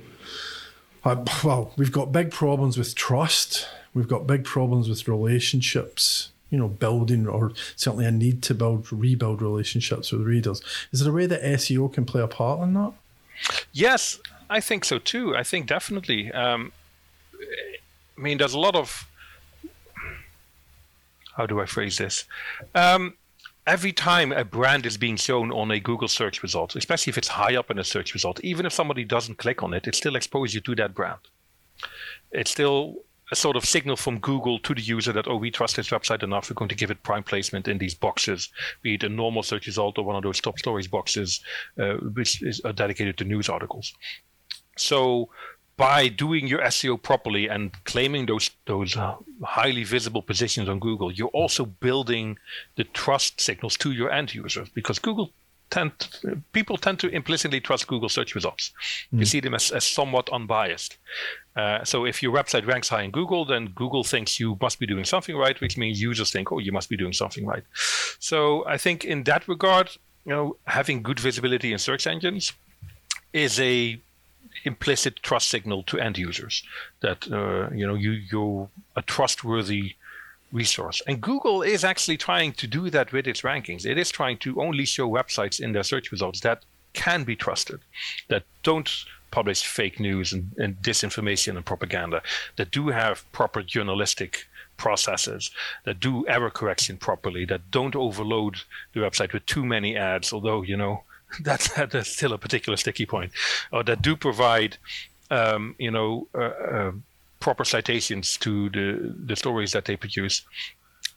Well, 1.05 1.73
we've 1.77 1.93
got 1.93 2.13
big 2.13 2.31
problems 2.31 2.79
with 2.79 2.95
trust. 2.95 3.69
We've 3.93 4.09
got 4.09 4.27
big 4.27 4.45
problems 4.45 4.89
with 4.89 5.07
relationships. 5.07 6.31
You 6.51 6.59
know, 6.59 6.69
building 6.69 7.27
or 7.27 7.53
certainly 7.75 8.07
a 8.07 8.13
need 8.13 8.43
to 8.45 8.55
build, 8.55 8.93
rebuild 8.93 9.43
relationships 9.43 10.13
with 10.13 10.23
readers. 10.23 10.63
Is 10.93 11.01
there 11.01 11.11
a 11.11 11.15
way 11.15 11.27
that 11.27 11.43
SEO 11.43 11.93
can 11.93 12.05
play 12.05 12.23
a 12.23 12.29
part 12.29 12.61
in 12.61 12.75
that? 12.75 12.93
Yes, 13.73 14.21
I 14.49 14.61
think 14.61 14.85
so 14.85 14.99
too. 14.99 15.37
I 15.37 15.43
think 15.43 15.67
definitely. 15.67 16.31
Um, 16.33 16.73
I 18.17 18.21
mean, 18.21 18.39
there's 18.39 18.55
a 18.55 18.59
lot 18.59 18.77
of. 18.77 19.09
How 21.37 21.47
do 21.47 21.61
I 21.61 21.67
phrase 21.67 21.99
this? 21.99 22.25
Um, 22.75 23.15
every 23.67 23.93
time 23.93 24.33
a 24.33 24.45
brand 24.45 24.87
is 24.87 24.97
being 24.97 25.17
shown 25.17 25.51
on 25.51 25.71
a 25.71 25.81
Google 25.81 26.09
search 26.09 26.43
result, 26.43 26.77
especially 26.77 27.11
if 27.11 27.19
it's 27.19 27.29
high 27.29 27.57
up 27.57 27.71
in 27.71 27.79
a 27.79 27.85
search 27.85 28.15
result, 28.15 28.41
even 28.43 28.67
if 28.67 28.73
somebody 28.73 29.05
doesn't 29.05 29.39
click 29.39 29.63
on 29.63 29.73
it, 29.75 29.87
it 29.87 29.95
still 29.95 30.17
exposes 30.17 30.55
you 30.55 30.61
to 30.63 30.75
that 30.77 30.95
brand. 30.95 31.21
It's 32.33 32.51
still 32.51 32.97
a 33.33 33.37
sort 33.37 33.57
of 33.57 33.65
signal 33.65 33.97
from 33.97 34.19
Google 34.19 34.59
to 34.59 34.75
the 34.75 34.83
user 34.83 35.13
that, 35.13 35.27
oh, 35.27 35.37
we 35.37 35.51
trust 35.51 35.77
this 35.77 35.89
website 35.89 36.23
enough, 36.23 36.51
we're 36.51 36.55
going 36.55 36.69
to 36.69 36.75
give 36.75 36.91
it 36.91 37.03
prime 37.03 37.23
placement 37.23 37.69
in 37.69 37.79
these 37.79 37.95
boxes, 37.95 38.51
be 38.83 38.95
it 38.95 39.03
a 39.03 39.09
normal 39.09 39.43
search 39.43 39.67
result 39.67 39.99
or 39.99 40.05
one 40.05 40.17
of 40.17 40.23
those 40.23 40.41
top 40.41 40.59
stories 40.59 40.87
boxes, 40.87 41.41
uh, 41.81 41.95
which 41.95 42.43
is 42.43 42.61
dedicated 42.75 43.17
to 43.17 43.25
news 43.25 43.49
articles. 43.49 43.95
So 44.77 45.31
by 45.77 46.09
doing 46.09 46.47
your 46.47 46.61
SEO 46.61 47.03
properly 47.03 47.49
and 47.49 47.73
claiming 47.85 48.27
those 48.27 48.51
those 48.67 48.97
uh, 48.97 49.17
highly 49.43 49.85
visible 49.85 50.23
positions 50.23 50.69
on 50.69 50.79
Google, 50.79 51.11
you're 51.11 51.29
also 51.29 51.67
building 51.67 52.39
the 52.77 52.85
trust 52.85 53.41
signals 53.41 53.77
to 53.79 53.93
your 53.93 54.11
end 54.11 54.35
users 54.35 54.69
because 54.69 54.99
Google 54.99 55.31
tend 55.71 55.93
people 56.53 56.77
tend 56.77 56.99
to 57.01 57.09
implicitly 57.09 57.61
trust 57.61 57.87
Google 57.89 58.09
search 58.09 58.35
results. 58.35 58.73
Mm. 59.13 59.21
You 59.21 59.25
see 59.25 59.41
them 59.41 59.55
as, 59.55 59.71
as 59.73 59.85
somewhat 59.85 60.29
unbiased. 60.31 60.99
Uh, 61.57 61.85
so 61.85 62.05
if 62.05 62.23
your 62.23 62.33
website 62.33 62.67
ranks 62.67 62.89
high 62.89 63.03
in 63.03 63.11
Google, 63.11 63.45
then 63.45 63.67
Google 63.75 64.05
thinks 64.05 64.39
you 64.39 64.57
must 64.61 64.79
be 64.79 64.87
doing 64.87 65.05
something 65.05 65.37
right, 65.37 65.61
which 65.61 65.77
means 65.77 66.01
users 66.01 66.31
think, 66.31 66.53
oh, 66.53 66.59
you 66.59 66.73
must 66.73 66.89
be 66.89 66.97
doing 66.97 67.13
something 67.13 67.47
right. 67.47 67.65
So 68.19 68.67
I 68.67 68.77
think 68.77 69.05
in 69.05 69.25
that 69.25 69.47
regard, 69.49 69.91
you 70.25 70.33
know, 70.33 70.57
having 70.67 71.03
good 71.03 71.21
visibility 71.21 71.73
in 71.73 71.79
search 71.79 72.07
engines 72.07 72.53
is 73.33 73.59
a 73.61 74.01
implicit 74.65 75.23
trust 75.23 75.49
signal 75.49 75.83
to 75.85 75.99
end 75.99 76.19
users 76.19 76.63
that 77.01 77.31
uh, 77.31 77.69
you 77.75 77.87
know 77.87 77.95
you 77.95 78.13
you're 78.13 78.69
a 78.97 79.03
trustworthy 79.03 79.95
resource. 80.53 81.03
And 81.07 81.21
Google 81.21 81.63
is 81.63 81.85
actually 81.85 82.17
trying 82.17 82.53
to 82.55 82.67
do 82.67 82.89
that 82.91 83.13
with 83.13 83.27
its 83.27 83.43
rankings. 83.43 83.85
It 83.85 83.99
is 83.99 84.11
trying 84.11 84.39
to 84.39 84.61
only 84.63 84.85
show 84.85 85.09
websites 85.11 85.61
in 85.61 85.73
their 85.73 85.83
search 85.83 86.13
results 86.13 86.41
that 86.41 86.63
can 86.93 87.25
be 87.25 87.35
trusted, 87.35 87.81
that 88.29 88.45
don't 88.63 88.89
publish 89.33 89.67
fake 89.67 89.99
news 89.99 90.33
and, 90.33 90.53
and 90.57 90.77
disinformation 90.81 91.57
and 91.57 91.67
propaganda, 91.67 92.23
that 92.55 92.71
do 92.71 92.89
have 92.89 93.31
proper 93.33 93.63
journalistic 93.65 94.47
processes 94.77 95.51
that 95.85 95.99
do 95.99 96.25
error 96.29 96.51
correction 96.51 96.97
properly, 96.97 97.45
that 97.45 97.71
don't 97.73 97.97
overload 97.97 98.59
the 98.93 99.01
website 99.01 99.33
with 99.33 99.45
too 99.47 99.65
many 99.65 99.97
ads, 99.97 100.33
although, 100.33 100.63
you 100.63 100.77
know, 100.77 101.03
that's 101.43 101.69
that's 101.75 102.11
still 102.11 102.33
a 102.33 102.39
particular 102.39 102.77
sticky 102.77 103.07
point, 103.07 103.33
or 103.73 103.83
that 103.85 104.03
do 104.03 104.17
provide, 104.17 104.77
um, 105.31 105.75
you 105.79 105.91
know, 105.91 106.27
uh, 106.35 106.39
uh, 106.39 106.93
proper 107.41 107.65
citations 107.65 108.37
to 108.39 108.71
the 108.71 109.15
the 109.27 109.37
stories 109.37 109.73
that 109.73 109.85
they 109.85 109.97
produce, 109.97 110.43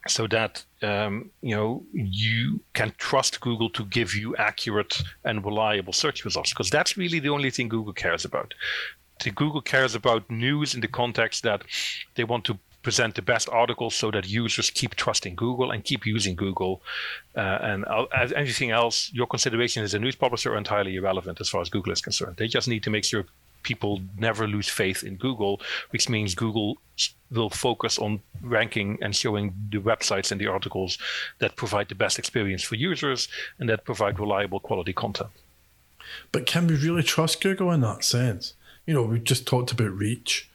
so 0.07 0.27
that 0.27 0.63
um, 0.81 1.29
you 1.41 1.55
know 1.55 1.83
you 1.93 2.59
can 2.73 2.93
trust 2.97 3.39
Google 3.41 3.69
to 3.71 3.85
give 3.85 4.15
you 4.15 4.35
accurate 4.37 5.01
and 5.23 5.43
reliable 5.43 5.93
search 5.93 6.25
results, 6.25 6.51
because 6.51 6.69
that's 6.69 6.97
really 6.97 7.19
the 7.19 7.29
only 7.29 7.51
thing 7.51 7.69
Google 7.69 7.93
cares 7.93 8.25
about. 8.25 8.53
The 9.23 9.31
Google 9.31 9.61
cares 9.61 9.95
about 9.95 10.29
news 10.29 10.75
in 10.75 10.81
the 10.81 10.87
context 10.87 11.41
that 11.43 11.63
they 12.15 12.23
want 12.23 12.45
to 12.45 12.59
present 12.87 13.15
the 13.15 13.21
best 13.21 13.49
articles 13.49 13.93
so 13.95 14.09
that 14.11 14.25
users 14.25 14.69
keep 14.69 14.95
trusting 14.95 15.35
Google 15.35 15.71
and 15.71 15.83
keep 15.83 16.05
using 16.05 16.37
Google. 16.37 16.81
Uh, 17.35 17.69
and 17.69 17.83
as 18.15 18.31
anything 18.31 18.71
else, 18.71 19.11
your 19.13 19.27
consideration 19.27 19.83
as 19.83 19.93
a 19.93 19.99
news 19.99 20.15
publisher 20.15 20.53
are 20.53 20.57
entirely 20.57 20.95
irrelevant 20.95 21.41
as 21.41 21.49
far 21.49 21.59
as 21.59 21.69
Google 21.69 21.91
is 21.91 21.99
concerned. 21.99 22.37
They 22.37 22.47
just 22.47 22.69
need 22.69 22.83
to 22.83 22.89
make 22.89 23.03
sure 23.03 23.25
people 23.63 23.99
never 24.17 24.47
lose 24.47 24.69
faith 24.69 25.03
in 25.03 25.17
Google, 25.17 25.59
which 25.89 26.07
means 26.07 26.33
Google 26.33 26.77
will 27.29 27.49
focus 27.49 27.99
on 27.99 28.21
ranking 28.41 28.97
and 29.01 29.13
showing 29.13 29.53
the 29.69 29.79
websites 29.79 30.31
and 30.31 30.39
the 30.39 30.47
articles 30.47 30.97
that 31.39 31.57
provide 31.57 31.89
the 31.89 31.95
best 32.03 32.17
experience 32.17 32.63
for 32.63 32.75
users 32.75 33.27
and 33.59 33.67
that 33.67 33.83
provide 33.83 34.17
reliable 34.17 34.61
quality 34.61 34.93
content. 34.93 35.31
But 36.31 36.45
can 36.45 36.67
we 36.67 36.75
really 36.77 37.03
trust 37.03 37.41
Google 37.41 37.69
in 37.71 37.81
that 37.81 38.05
sense? 38.05 38.53
You 38.85 38.93
know, 38.93 39.03
we 39.03 39.19
just 39.19 39.45
talked 39.45 39.73
about 39.73 39.91
reach 39.91 40.49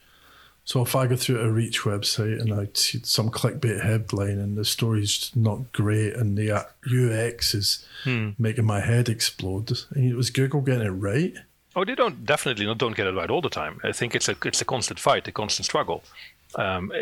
so 0.65 0.81
if 0.81 0.95
I 0.95 1.07
go 1.07 1.15
through 1.15 1.41
a 1.41 1.51
Reach 1.51 1.81
website 1.81 2.39
and 2.39 2.53
I 2.53 2.69
see 2.73 3.01
some 3.03 3.29
clickbait 3.29 3.83
headline 3.83 4.39
and 4.39 4.57
the 4.57 4.63
story's 4.63 5.31
not 5.35 5.73
great 5.73 6.15
and 6.15 6.37
the 6.37 6.65
UX 6.85 7.53
is 7.53 7.85
hmm. 8.03 8.29
making 8.39 8.65
my 8.65 8.79
head 8.79 9.09
explode, 9.09 9.71
was 10.15 10.29
Google 10.29 10.61
getting 10.61 10.87
it 10.87 10.91
right? 10.91 11.33
Oh, 11.75 11.83
they 11.83 11.95
don't 11.95 12.25
definitely 12.25 12.65
not 12.65 12.77
don't 12.77 12.95
get 12.95 13.07
it 13.07 13.15
right 13.15 13.29
all 13.29 13.41
the 13.41 13.49
time. 13.49 13.81
I 13.83 13.91
think 13.91 14.15
it's 14.15 14.29
a 14.29 14.35
it's 14.45 14.61
a 14.61 14.65
constant 14.65 14.99
fight, 14.99 15.27
a 15.27 15.31
constant 15.31 15.65
struggle. 15.65 16.03
Um, 16.55 16.93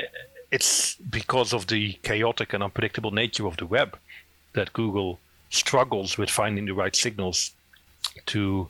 it's 0.50 0.96
because 0.96 1.54
of 1.54 1.68
the 1.68 1.94
chaotic 2.04 2.54
and 2.54 2.64
unpredictable 2.64 3.12
nature 3.12 3.46
of 3.46 3.58
the 3.58 3.66
web 3.66 3.98
that 4.54 4.74
Google 4.74 5.20
struggles 5.50 6.18
with 6.18 6.30
finding 6.30 6.66
the 6.66 6.74
right 6.74 6.96
signals 6.96 7.52
to 8.28 8.70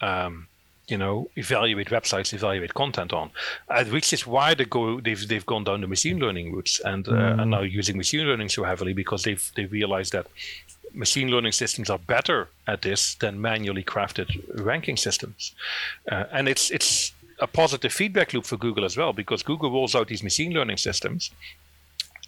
um, 0.00 0.48
you 0.88 0.98
know 0.98 1.28
evaluate 1.36 1.88
websites, 1.88 2.32
evaluate 2.32 2.74
content 2.74 3.12
on, 3.12 3.30
uh, 3.68 3.84
which 3.86 4.12
is 4.12 4.26
why 4.26 4.54
they 4.54 4.64
go 4.64 5.00
they've 5.00 5.28
they've 5.28 5.46
gone 5.46 5.64
down 5.64 5.80
the 5.80 5.86
machine 5.86 6.18
learning 6.18 6.52
routes 6.52 6.80
and 6.80 7.08
uh, 7.08 7.12
mm. 7.12 7.40
are 7.40 7.46
now 7.46 7.62
using 7.62 7.96
machine 7.96 8.26
learning 8.26 8.48
so 8.48 8.64
heavily 8.64 8.92
because 8.92 9.22
they've 9.24 9.52
they 9.56 9.64
realized 9.66 10.12
that 10.12 10.26
machine 10.92 11.28
learning 11.28 11.52
systems 11.52 11.90
are 11.90 11.98
better 11.98 12.48
at 12.66 12.82
this 12.82 13.14
than 13.16 13.40
manually 13.40 13.82
crafted 13.82 14.28
ranking 14.64 14.96
systems, 14.96 15.54
uh, 16.10 16.24
and 16.32 16.48
it's 16.48 16.70
it's 16.70 17.12
a 17.38 17.46
positive 17.46 17.92
feedback 17.92 18.32
loop 18.32 18.46
for 18.46 18.56
Google 18.56 18.84
as 18.84 18.96
well 18.96 19.12
because 19.12 19.42
Google 19.42 19.70
rolls 19.70 19.94
out 19.94 20.08
these 20.08 20.22
machine 20.22 20.52
learning 20.52 20.78
systems 20.78 21.30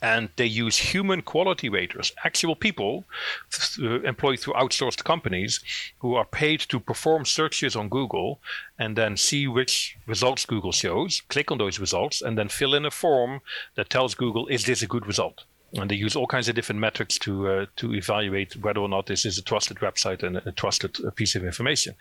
and 0.03 0.29
they 0.37 0.47
use 0.47 0.77
human 0.77 1.23
quality 1.23 1.69
raters, 1.69 2.13
actual 2.25 2.55
people 2.55 3.05
th- 3.51 4.05
employed 4.05 4.39
through 4.41 4.55
outsourced 4.55 5.05
companies 5.05 5.61
who 5.99 6.15
are 6.15 6.25
paid 6.25 6.61
to 6.61 6.79
perform 6.79 7.25
searches 7.25 7.75
on 7.75 7.89
Google 7.89 8.41
and 8.79 8.97
then 8.97 9.17
see 9.17 9.49
which 9.49 9.97
results 10.07 10.47
Google 10.47 10.73
shows, 10.73 11.23
click 11.29 11.51
on 11.51 11.59
those 11.59 11.81
results, 11.81 12.23
and 12.23 12.39
then 12.39 12.49
fill 12.49 12.75
in 12.75 12.85
a 12.87 12.91
form 12.91 13.41
that 13.75 13.91
tells 13.91 14.15
Google, 14.15 14.47
is 14.49 14.65
this 14.65 14.83
a 14.83 14.87
good 14.87 15.07
result? 15.07 15.45
And 15.75 15.91
they 15.91 15.95
use 15.95 16.17
all 16.17 16.27
kinds 16.27 16.49
of 16.49 16.55
different 16.55 16.81
metrics 16.81 17.19
to 17.19 17.49
uh, 17.49 17.67
to 17.77 17.95
evaluate 17.95 18.57
whether 18.57 18.81
or 18.81 18.89
not 18.89 19.07
this 19.07 19.27
is 19.27 19.39
a 19.39 19.43
trusted 19.43 19.79
website 19.79 20.23
and 20.23 20.39
a 20.39 20.53
trusted 20.53 20.97
uh, 21.05 21.11
piece 21.11 21.35
of 21.35 21.45
information. 21.45 21.95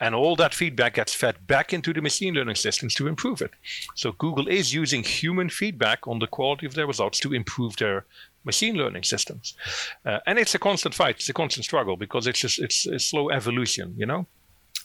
And 0.00 0.14
all 0.14 0.36
that 0.36 0.54
feedback 0.54 0.94
gets 0.94 1.14
fed 1.14 1.46
back 1.46 1.72
into 1.72 1.92
the 1.92 2.02
machine 2.02 2.34
learning 2.34 2.56
systems 2.56 2.94
to 2.94 3.06
improve 3.06 3.40
it. 3.40 3.52
So 3.94 4.12
Google 4.12 4.48
is 4.48 4.74
using 4.74 5.04
human 5.04 5.48
feedback 5.50 6.06
on 6.08 6.18
the 6.18 6.26
quality 6.26 6.66
of 6.66 6.74
their 6.74 6.86
results 6.86 7.20
to 7.20 7.32
improve 7.32 7.76
their 7.76 8.04
machine 8.44 8.74
learning 8.74 9.04
systems. 9.04 9.54
Uh, 10.04 10.18
and 10.26 10.38
it's 10.38 10.54
a 10.54 10.58
constant 10.58 10.94
fight, 10.94 11.16
it's 11.16 11.28
a 11.28 11.32
constant 11.32 11.64
struggle 11.64 11.96
because 11.96 12.26
it's 12.26 12.40
just 12.40 12.58
it's 12.58 12.86
a 12.86 12.98
slow 12.98 13.30
evolution, 13.30 13.94
you 13.96 14.06
know 14.06 14.26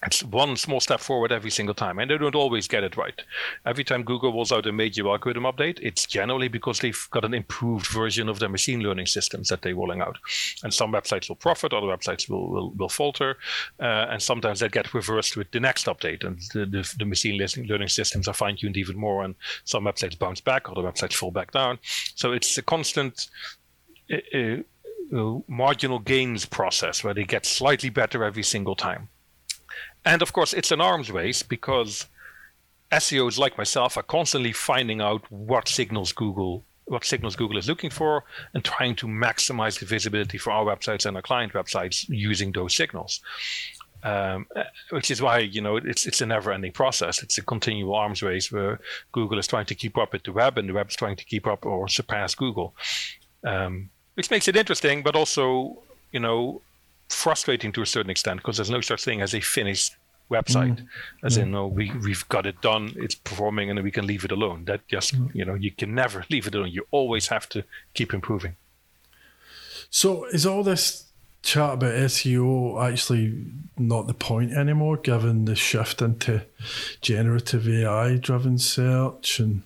it's 0.05 0.23
one 0.23 0.55
small 0.57 0.79
step 0.79 0.99
forward 0.99 1.31
every 1.31 1.49
single 1.49 1.73
time, 1.73 1.97
and 1.97 2.12
they 2.12 2.17
don't 2.17 2.36
always 2.36 2.67
get 2.67 2.83
it 2.83 2.97
right. 2.97 3.19
Every 3.65 3.83
time 3.83 4.03
Google 4.03 4.31
rolls 4.31 4.51
out 4.51 4.67
a 4.67 4.71
major 4.71 5.07
algorithm 5.07 5.43
update, 5.43 5.79
it's 5.81 6.05
generally 6.05 6.47
because 6.47 6.79
they've 6.79 7.07
got 7.12 7.25
an 7.25 7.33
improved 7.33 7.88
version 7.88 8.29
of 8.29 8.38
their 8.38 8.49
machine 8.49 8.81
learning 8.81 9.07
systems 9.07 9.49
that 9.49 9.63
they're 9.63 9.75
rolling 9.75 10.01
out. 10.01 10.17
And 10.63 10.71
some 10.71 10.91
websites 10.91 11.29
will 11.29 11.36
profit, 11.36 11.73
other 11.73 11.88
websites 11.88 12.29
will 12.29 12.49
will, 12.49 12.71
will 12.71 12.89
falter, 12.89 13.38
uh, 13.79 14.07
and 14.12 14.21
sometimes 14.21 14.60
that 14.60 14.71
get 14.71 14.93
reversed 14.93 15.36
with 15.36 15.49
the 15.51 15.60
next 15.60 15.88
update, 15.88 16.23
and 16.23 16.39
the, 16.53 16.65
the, 16.65 16.95
the 16.99 17.05
machine 17.05 17.38
learning 17.38 17.88
systems 17.88 18.27
are 18.27 18.33
fine 18.33 18.55
tuned 18.55 18.77
even 18.77 18.97
more, 18.97 19.23
and 19.23 19.33
some 19.63 19.86
websites 19.86 20.17
bounce 20.17 20.41
back, 20.41 20.69
other 20.69 20.81
websites 20.81 21.13
fall 21.13 21.31
back 21.31 21.51
down. 21.51 21.79
So 22.15 22.33
it's 22.33 22.57
a 22.57 22.62
constant. 22.62 23.29
Uh, 24.12 24.57
uh, 25.13 25.39
marginal 25.47 25.99
gains 25.99 26.45
process 26.45 27.01
where 27.01 27.13
they 27.13 27.23
get 27.23 27.45
slightly 27.45 27.89
better 27.89 28.25
every 28.25 28.43
single 28.43 28.75
time. 28.75 29.07
And 30.05 30.21
of 30.21 30.33
course, 30.33 30.53
it's 30.53 30.71
an 30.71 30.81
arms 30.81 31.12
race 31.12 31.43
because 31.43 32.07
SEOs 32.91 33.38
like 33.38 33.57
myself 33.57 33.97
are 33.97 34.03
constantly 34.03 34.53
finding 34.53 35.01
out 35.01 35.29
what 35.31 35.67
signals 35.67 36.12
Google 36.12 36.63
what 36.88 37.03
signals 37.03 37.36
Google 37.36 37.57
is 37.57 37.67
looking 37.67 37.89
for 37.89 38.23
and 38.53 38.63
trying 38.63 38.95
to 38.95 39.07
maximize 39.07 39.79
the 39.79 39.86
visibility 39.86 40.38
for 40.38 40.51
our 40.51 40.65
websites 40.65 41.05
and 41.05 41.15
our 41.17 41.21
client 41.21 41.53
websites 41.53 42.05
using 42.07 42.51
those 42.51 42.75
signals. 42.75 43.19
Um, 44.03 44.45
which 44.91 45.10
is 45.10 45.21
why 45.21 45.39
you 45.39 45.60
know 45.60 45.77
it's 45.77 46.05
it's 46.05 46.21
a 46.21 46.25
never-ending 46.25 46.71
process. 46.71 47.23
It's 47.23 47.39
a 47.39 47.41
continual 47.41 47.95
arms 47.95 48.21
race 48.21 48.51
where 48.51 48.79
Google 49.12 49.39
is 49.39 49.47
trying 49.47 49.65
to 49.65 49.75
keep 49.75 49.97
up 49.97 50.13
with 50.13 50.23
the 50.23 50.31
web, 50.31 50.57
and 50.57 50.69
the 50.69 50.73
web 50.73 50.89
is 50.89 50.95
trying 50.95 51.15
to 51.15 51.25
keep 51.25 51.47
up 51.47 51.65
or 51.65 51.88
surpass 51.88 52.36
Google, 52.36 52.75
um, 53.43 53.89
which 54.13 54.29
makes 54.29 54.47
it 54.47 54.55
interesting, 54.55 55.01
but 55.01 55.15
also 55.15 55.81
you 56.12 56.19
know 56.19 56.62
frustrating 57.10 57.72
to 57.72 57.82
a 57.82 57.86
certain 57.86 58.10
extent 58.10 58.39
because 58.39 58.58
there's 58.58 58.70
no 58.70 58.82
such 58.82 59.04
thing 59.04 59.22
as 59.22 59.34
a 59.34 59.39
finished 59.39 59.96
website 60.30 60.82
mm. 60.82 60.88
as 61.24 61.38
mm. 61.38 61.43
in 61.43 61.52
no 61.52 61.67
we 61.67 61.91
we've 62.04 62.28
got 62.28 62.46
it 62.46 62.60
done 62.62 62.91
it's 62.98 63.15
performing 63.15 63.70
and 63.70 63.82
we 63.82 63.91
can 63.91 64.06
leave 64.06 64.26
it 64.26 64.32
alone 64.32 64.65
that 64.65 64.86
just 64.88 65.15
mm. 65.15 65.34
you 65.34 65.46
know 65.46 65.54
you 65.54 65.72
can 65.72 65.96
never 65.96 66.26
leave 66.30 66.48
it 66.48 66.56
alone 66.56 66.70
you 66.70 66.86
always 66.91 67.28
have 67.28 67.48
to 67.48 67.63
keep 67.93 68.13
improving 68.13 68.56
so 69.89 70.26
is 70.26 70.46
all 70.46 70.63
this 70.63 71.06
chat 71.43 71.76
about 71.76 71.93
SEO 71.93 72.84
actually 72.84 73.46
not 73.78 74.08
the 74.08 74.13
point 74.13 74.52
anymore 74.52 74.98
given 74.98 75.46
the 75.46 75.56
shift 75.56 76.02
into 76.02 76.43
generative 77.00 77.70
AI 77.70 78.17
driven 78.17 78.58
search 78.58 79.39
and 79.39 79.63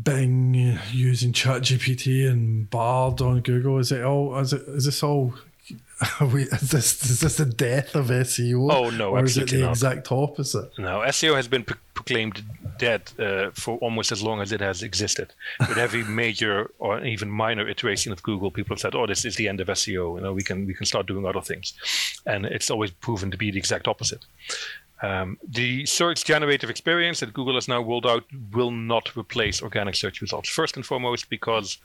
Bing 0.00 0.76
using 0.90 1.32
ChatGPT 1.32 2.28
and 2.28 2.68
Bard 2.68 3.22
on 3.22 3.40
Google 3.42 3.78
is 3.78 3.92
it 3.92 4.02
all 4.02 4.36
is 4.38 4.52
it 4.52 4.62
is 4.62 4.86
this 4.86 5.04
all 5.04 5.34
we, 6.32 6.44
is 6.44 6.70
this 6.70 7.10
is 7.10 7.20
this 7.20 7.36
the 7.36 7.44
death 7.44 7.94
of 7.94 8.06
SEO? 8.06 8.72
Oh 8.72 8.90
no, 8.90 9.10
or 9.10 9.24
is 9.24 9.36
it 9.36 9.50
the 9.50 9.60
not. 9.60 9.70
exact 9.70 10.10
opposite? 10.10 10.70
No, 10.78 11.00
SEO 11.00 11.36
has 11.36 11.48
been 11.48 11.64
pro- 11.64 11.76
proclaimed 11.94 12.42
dead 12.78 13.12
uh, 13.18 13.50
for 13.52 13.78
almost 13.78 14.10
as 14.12 14.22
long 14.22 14.40
as 14.40 14.52
it 14.52 14.60
has 14.60 14.82
existed. 14.82 15.32
With 15.60 15.78
every 15.78 16.04
major 16.22 16.70
or 16.78 17.04
even 17.04 17.30
minor 17.30 17.68
iteration 17.68 18.12
of 18.12 18.22
Google, 18.22 18.50
people 18.50 18.74
have 18.74 18.80
said, 18.80 18.94
"Oh, 18.94 19.06
this 19.06 19.24
is 19.24 19.36
the 19.36 19.48
end 19.48 19.60
of 19.60 19.68
SEO." 19.68 20.16
You 20.16 20.20
know, 20.22 20.32
we 20.32 20.42
can 20.42 20.66
we 20.66 20.74
can 20.74 20.86
start 20.86 21.06
doing 21.06 21.26
other 21.26 21.40
things, 21.40 21.74
and 22.26 22.46
it's 22.46 22.70
always 22.70 22.90
proven 22.90 23.30
to 23.30 23.36
be 23.36 23.50
the 23.50 23.58
exact 23.58 23.88
opposite. 23.88 24.24
Um, 25.02 25.38
the 25.46 25.84
search 25.86 26.24
generative 26.24 26.70
experience 26.70 27.20
that 27.20 27.34
Google 27.34 27.54
has 27.54 27.68
now 27.68 27.82
rolled 27.82 28.06
out 28.06 28.24
will 28.52 28.70
not 28.70 29.14
replace 29.16 29.60
organic 29.60 29.94
search 29.96 30.20
results. 30.20 30.48
First 30.48 30.76
and 30.76 30.86
foremost, 30.86 31.28
because 31.28 31.78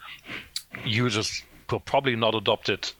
users 0.85 1.43
will 1.69 1.79
probably 1.81 2.15
not 2.15 2.33
adopt 2.35 2.69
it 2.69 2.93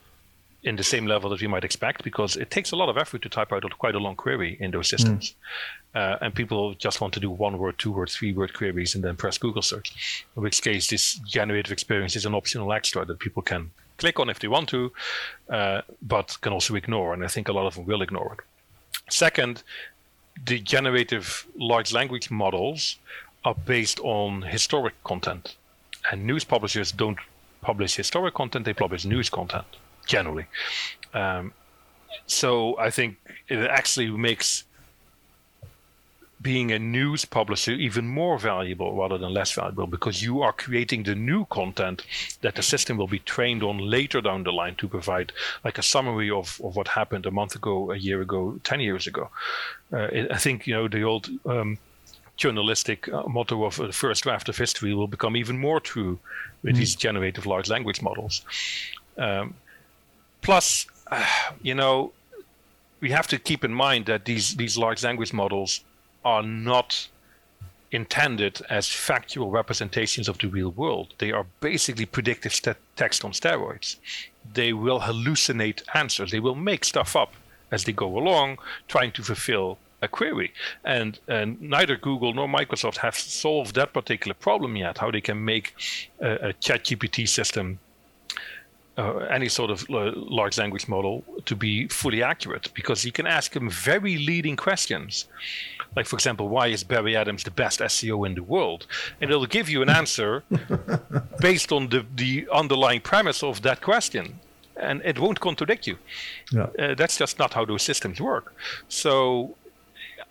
in 0.64 0.76
the 0.76 0.84
same 0.84 1.06
level 1.06 1.30
that 1.30 1.40
we 1.40 1.48
might 1.48 1.64
expect 1.64 2.04
because 2.04 2.36
it 2.36 2.52
takes 2.52 2.72
a 2.72 2.76
lot 2.76 2.90
of 2.90 2.98
effort 2.98 3.22
to 3.22 3.30
type 3.30 3.54
out 3.54 3.64
quite 3.78 3.96
a 3.96 4.00
long 4.00 4.16
query 4.16 4.58
in 4.60 4.72
those 4.72 4.90
systems. 4.90 5.36
Mm. 5.96 6.00
Uh, 6.00 6.18
and 6.22 6.36
people 6.36 6.74
just 6.74 7.00
want 7.00 7.14
to 7.14 7.20
do 7.20 7.30
one 7.30 7.58
word, 7.58 7.78
two 7.78 7.92
word, 7.92 8.10
three 8.10 8.34
word 8.34 8.54
queries 8.54 8.94
and 8.94 9.04
then 9.04 9.16
press 9.16 9.38
Google 9.38 9.62
search. 9.62 10.26
In 10.36 10.44
which 10.44 10.62
case, 10.62 10.88
this 10.88 11.16
generative 11.26 11.72
experience 11.72 12.16
is 12.16 12.26
an 12.26 12.36
optional 12.36 12.74
extra 12.74 13.06
that 13.06 13.20
people 13.20 13.42
can 13.42 13.72
click 13.98 14.20
on 14.20 14.30
if 14.30 14.40
they 14.40 14.48
want 14.48 14.70
to, 14.70 14.92
uh, 15.50 15.82
but 16.02 16.38
can 16.42 16.52
also 16.52 16.76
ignore. 16.76 17.14
And 17.14 17.24
I 17.24 17.28
think 17.28 17.48
a 17.48 17.54
lot 17.54 17.66
of 17.66 17.76
them 17.76 17.86
will 17.86 18.02
ignore 18.02 18.34
it. 18.34 18.40
Second, 19.12 19.64
the 20.46 20.60
generative 20.60 21.48
large 21.58 21.94
language 21.94 22.30
models 22.30 22.98
are 23.46 23.56
based 23.56 24.00
on 24.02 24.42
historic 24.42 25.02
content. 25.06 25.56
And 26.12 26.26
news 26.26 26.44
publishers 26.44 26.92
don't 26.92 27.18
publish 27.62 27.96
historic 27.96 28.34
content, 28.34 28.66
they 28.66 28.74
publish 28.74 29.06
news 29.06 29.30
content 29.30 29.66
generally. 30.10 30.46
Um, 31.14 31.54
so 32.26 32.78
I 32.78 32.90
think 32.90 33.18
it 33.48 33.60
actually 33.60 34.10
makes 34.10 34.66
being 36.42 36.72
a 36.72 36.80
news 36.80 37.26
publisher 37.26 37.74
even 37.74 38.08
more 38.08 38.40
valuable 38.40 38.96
rather 38.96 39.18
than 39.18 39.34
less 39.34 39.52
valuable 39.52 39.88
because 39.88 40.24
you 40.24 40.42
are 40.42 40.54
creating 40.54 41.04
the 41.04 41.16
new 41.16 41.46
content 41.46 42.02
that 42.42 42.56
the 42.56 42.62
system 42.62 42.98
will 42.98 43.08
be 43.08 43.20
trained 43.20 43.62
on 43.62 43.78
later 43.78 44.22
down 44.22 44.44
the 44.44 44.52
line 44.52 44.76
to 44.76 44.88
provide 44.88 45.34
like 45.66 45.78
a 45.78 45.84
summary 45.84 46.30
of, 46.30 46.62
of 46.64 46.76
what 46.78 46.88
happened 46.88 47.26
a 47.26 47.32
month 47.32 47.56
ago, 47.56 47.92
a 47.92 47.98
year 47.98 48.22
ago, 48.22 48.58
10 48.64 48.80
years 48.80 49.06
ago. 49.06 49.30
Uh, 49.92 50.08
it, 50.14 50.32
I 50.32 50.38
think, 50.38 50.66
you 50.66 50.74
know, 50.74 50.88
the 50.88 51.04
old 51.04 51.30
um, 51.46 51.78
journalistic 52.38 53.10
uh, 53.10 53.24
motto 53.28 53.66
of 53.66 53.76
the 53.76 53.92
first 53.92 54.24
draft 54.24 54.48
of 54.48 54.58
history 54.58 54.94
will 54.94 55.08
become 55.08 55.36
even 55.36 55.58
more 55.60 55.82
true 55.82 56.20
with 56.64 56.76
mm. 56.76 56.80
these 56.80 56.96
generative 56.96 57.46
large 57.46 57.70
language 57.70 58.02
models. 58.02 58.46
Um, 59.18 59.56
Plus, 60.42 60.88
uh, 61.08 61.26
you 61.62 61.76
know, 61.76 62.12
we 63.02 63.12
have 63.12 63.28
to 63.28 63.40
keep 63.40 63.64
in 63.64 63.74
mind 63.74 64.06
that 64.08 64.26
these 64.26 64.56
these 64.56 64.78
large 64.78 65.04
language 65.04 65.34
models 65.34 65.82
are 66.26 66.44
not 66.44 67.08
intended 67.92 68.62
as 68.70 68.88
factual 68.88 69.50
representations 69.50 70.28
of 70.28 70.38
the 70.38 70.48
real 70.48 70.72
world. 70.72 71.14
They 71.18 71.32
are 71.32 71.46
basically 71.60 72.06
predictive 72.06 72.54
st- 72.54 72.78
text 72.96 73.26
on 73.26 73.32
steroids. 73.32 73.96
They 74.54 74.74
will 74.74 75.00
hallucinate 75.00 75.82
answers. 75.94 76.32
They 76.32 76.40
will 76.40 76.56
make 76.56 76.86
stuff 76.86 77.16
up 77.16 77.34
as 77.72 77.86
they 77.86 77.92
go 77.92 78.18
along, 78.18 78.60
trying 78.88 79.12
to 79.14 79.24
fulfill 79.24 79.78
a 80.02 80.08
query. 80.08 80.54
And, 80.84 81.20
and 81.28 81.62
neither 81.62 81.98
Google 81.98 82.34
nor 82.34 82.48
Microsoft 82.48 82.98
have 82.98 83.16
solved 83.16 83.76
that 83.76 83.94
particular 83.94 84.34
problem 84.34 84.76
yet. 84.76 85.00
How 85.00 85.12
they 85.12 85.22
can 85.22 85.44
make 85.44 85.74
a, 86.20 86.50
a 86.50 86.54
ChatGPT 86.54 87.28
system 87.28 87.80
uh, 89.00 89.18
any 89.30 89.48
sort 89.48 89.72
of 89.72 89.90
uh, 89.90 90.12
large 90.16 90.58
language 90.58 90.88
model 90.88 91.24
to 91.46 91.56
be 91.56 91.88
fully 91.88 92.22
accurate 92.22 92.70
because 92.74 93.06
you 93.06 93.12
can 93.12 93.26
ask 93.26 93.54
them 93.54 93.70
very 93.70 94.18
leading 94.18 94.58
questions. 94.58 95.26
Like, 95.96 96.06
for 96.06 96.18
example, 96.18 96.50
why 96.50 96.68
is 96.68 96.84
Barry 96.84 97.16
Adams 97.16 97.44
the 97.44 97.52
best 97.52 97.80
SEO 97.80 98.26
in 98.26 98.36
the 98.36 98.44
world? 98.44 98.86
And 99.22 99.32
it'll 99.32 99.46
give 99.46 99.70
you 99.70 99.82
an 99.82 99.90
answer 99.90 100.44
based 101.40 101.72
on 101.72 101.90
the, 101.90 102.06
the 102.16 102.48
underlying 102.52 103.02
premise 103.02 103.42
of 103.42 103.62
that 103.62 103.82
question. 103.82 104.40
And 104.76 105.02
it 105.04 105.18
won't 105.20 105.40
contradict 105.40 105.88
you. 105.88 105.98
Yeah. 106.52 106.68
Uh, 106.78 106.96
that's 106.96 107.18
just 107.18 107.40
not 107.40 107.54
how 107.54 107.66
those 107.66 107.84
systems 107.84 108.22
work. 108.22 108.54
So 108.88 109.56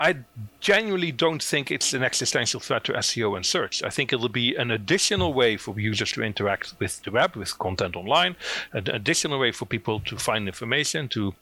I 0.01 0.16
genuinely 0.61 1.11
don't 1.11 1.42
think 1.42 1.70
it's 1.70 1.92
an 1.92 2.05
existential 2.05 2.61
threat 2.61 2.84
to 2.84 2.92
SEO 2.92 3.36
and 3.36 3.44
search. 3.44 3.82
I 3.82 3.90
think 3.90 4.12
it'll 4.12 4.28
be 4.28 4.55
an 4.55 4.70
additional 4.70 5.34
way 5.34 5.57
for 5.57 5.78
users 5.78 6.12
to 6.12 6.22
interact 6.22 6.74
with 6.78 7.03
the 7.03 7.11
web, 7.11 7.34
with 7.34 7.59
content 7.59 7.96
online, 7.96 8.36
an 8.72 8.88
additional 8.90 9.40
way 9.40 9.51
for 9.51 9.66
people 9.66 9.99
to 10.01 10.16
find 10.16 10.46
information, 10.46 11.09
to 11.09 11.34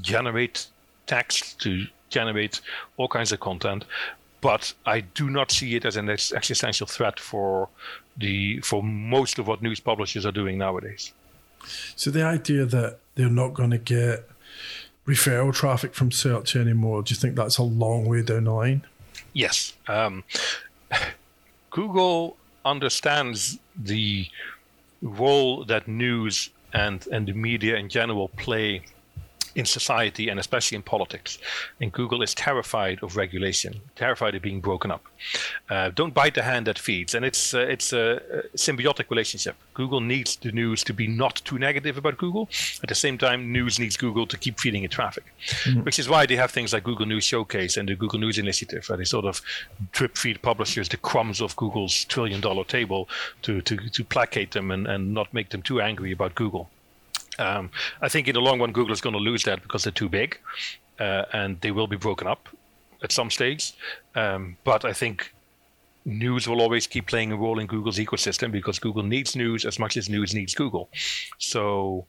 generate 0.00 0.66
text, 1.06 1.60
to 1.62 1.86
generate 2.08 2.60
all 2.96 3.08
kinds 3.08 3.32
of 3.32 3.40
content. 3.40 3.84
But 4.40 4.72
I 4.86 5.00
do 5.00 5.28
not 5.28 5.50
see 5.50 5.74
it 5.74 5.84
as 5.84 5.96
an 5.96 6.08
existential 6.08 6.86
threat 6.86 7.18
for 7.18 7.68
the 8.16 8.60
for 8.60 8.82
most 8.82 9.40
of 9.40 9.48
what 9.48 9.62
news 9.62 9.80
publishers 9.80 10.24
are 10.24 10.32
doing 10.32 10.58
nowadays. 10.58 11.12
So 11.96 12.12
the 12.12 12.22
idea 12.22 12.64
that 12.66 12.98
they're 13.16 13.28
not 13.28 13.54
going 13.54 13.70
to 13.70 13.78
get 13.78 14.28
referral 15.08 15.54
traffic 15.54 15.94
from 15.94 16.12
search 16.12 16.54
anymore. 16.54 17.02
Do 17.02 17.12
you 17.12 17.16
think 17.18 17.34
that's 17.34 17.56
a 17.56 17.62
long 17.62 18.04
way 18.04 18.22
down 18.22 18.44
the 18.44 18.52
line? 18.52 18.82
Yes. 19.32 19.72
Um, 19.88 20.22
Google 21.70 22.36
understands 22.64 23.58
the 23.74 24.26
role 25.00 25.64
that 25.64 25.88
news 25.88 26.50
and, 26.74 27.06
and 27.10 27.26
the 27.26 27.32
media 27.32 27.76
in 27.76 27.88
general 27.88 28.28
play 28.28 28.82
in 29.58 29.66
society 29.66 30.28
and 30.28 30.38
especially 30.38 30.76
in 30.76 30.82
politics. 30.82 31.36
And 31.80 31.90
Google 31.92 32.22
is 32.22 32.32
terrified 32.32 33.02
of 33.02 33.16
regulation, 33.16 33.80
terrified 33.96 34.36
of 34.36 34.42
being 34.42 34.60
broken 34.60 34.92
up. 34.92 35.04
Uh, 35.68 35.90
don't 35.90 36.14
bite 36.14 36.36
the 36.36 36.44
hand 36.44 36.66
that 36.68 36.78
feeds, 36.78 37.12
and 37.14 37.24
it's 37.24 37.52
uh, 37.52 37.74
it's 37.74 37.92
a, 37.92 38.20
symbiotic 38.54 39.10
relationship. 39.10 39.56
Google 39.74 40.00
needs 40.00 40.36
the 40.36 40.52
news 40.52 40.84
to 40.84 40.94
be 40.94 41.08
not 41.08 41.42
too 41.44 41.58
negative 41.58 41.98
about 41.98 42.16
Google. 42.18 42.48
At 42.84 42.88
the 42.88 42.94
same 42.94 43.18
time, 43.18 43.52
news 43.52 43.80
needs 43.80 43.96
Google 43.96 44.26
to 44.28 44.38
keep 44.38 44.60
feeding 44.60 44.84
it 44.84 44.92
traffic, 44.92 45.24
mm-hmm. 45.24 45.82
which 45.82 45.98
is 45.98 46.08
why 46.08 46.24
they 46.24 46.36
have 46.36 46.52
things 46.52 46.72
like 46.72 46.84
Google 46.84 47.06
News 47.06 47.24
Showcase 47.24 47.76
and 47.76 47.88
the 47.88 47.96
Google 47.96 48.20
News 48.20 48.38
Initiative, 48.38 48.88
where 48.88 48.96
they 48.96 49.04
sort 49.04 49.24
of 49.24 49.42
drip 49.90 50.16
feed 50.16 50.40
publishers 50.40 50.88
the 50.88 50.96
crumbs 50.98 51.40
of 51.40 51.56
Google's 51.56 52.04
trillion 52.04 52.40
dollar 52.40 52.64
table 52.64 53.08
to 53.42 53.60
to 53.62 53.76
to 53.76 54.04
placate 54.04 54.52
them 54.52 54.70
and, 54.70 54.86
and 54.86 55.12
not 55.12 55.34
make 55.34 55.48
them 55.50 55.62
too 55.62 55.80
angry 55.80 56.12
about 56.12 56.36
Google. 56.36 56.70
Um, 57.38 57.70
I 58.00 58.08
think 58.08 58.28
in 58.28 58.34
the 58.34 58.40
long 58.40 58.60
run, 58.60 58.72
Google 58.72 58.92
is 58.92 59.00
going 59.00 59.14
to 59.14 59.20
lose 59.20 59.44
that 59.44 59.62
because 59.62 59.84
they're 59.84 59.92
too 59.92 60.08
big, 60.08 60.38
uh, 60.98 61.24
and 61.32 61.60
they 61.60 61.70
will 61.70 61.86
be 61.86 61.96
broken 61.96 62.26
up 62.26 62.48
at 63.02 63.12
some 63.12 63.30
stage. 63.30 63.72
Um, 64.14 64.56
but 64.64 64.84
I 64.84 64.92
think 64.92 65.32
news 66.04 66.48
will 66.48 66.60
always 66.60 66.86
keep 66.86 67.06
playing 67.06 67.32
a 67.32 67.36
role 67.36 67.58
in 67.58 67.66
Google's 67.66 67.98
ecosystem 67.98 68.50
because 68.50 68.78
Google 68.78 69.02
needs 69.02 69.36
news 69.36 69.64
as 69.64 69.78
much 69.78 69.96
as 69.96 70.08
news 70.08 70.34
needs 70.34 70.54
Google. 70.54 70.88
So. 71.38 72.06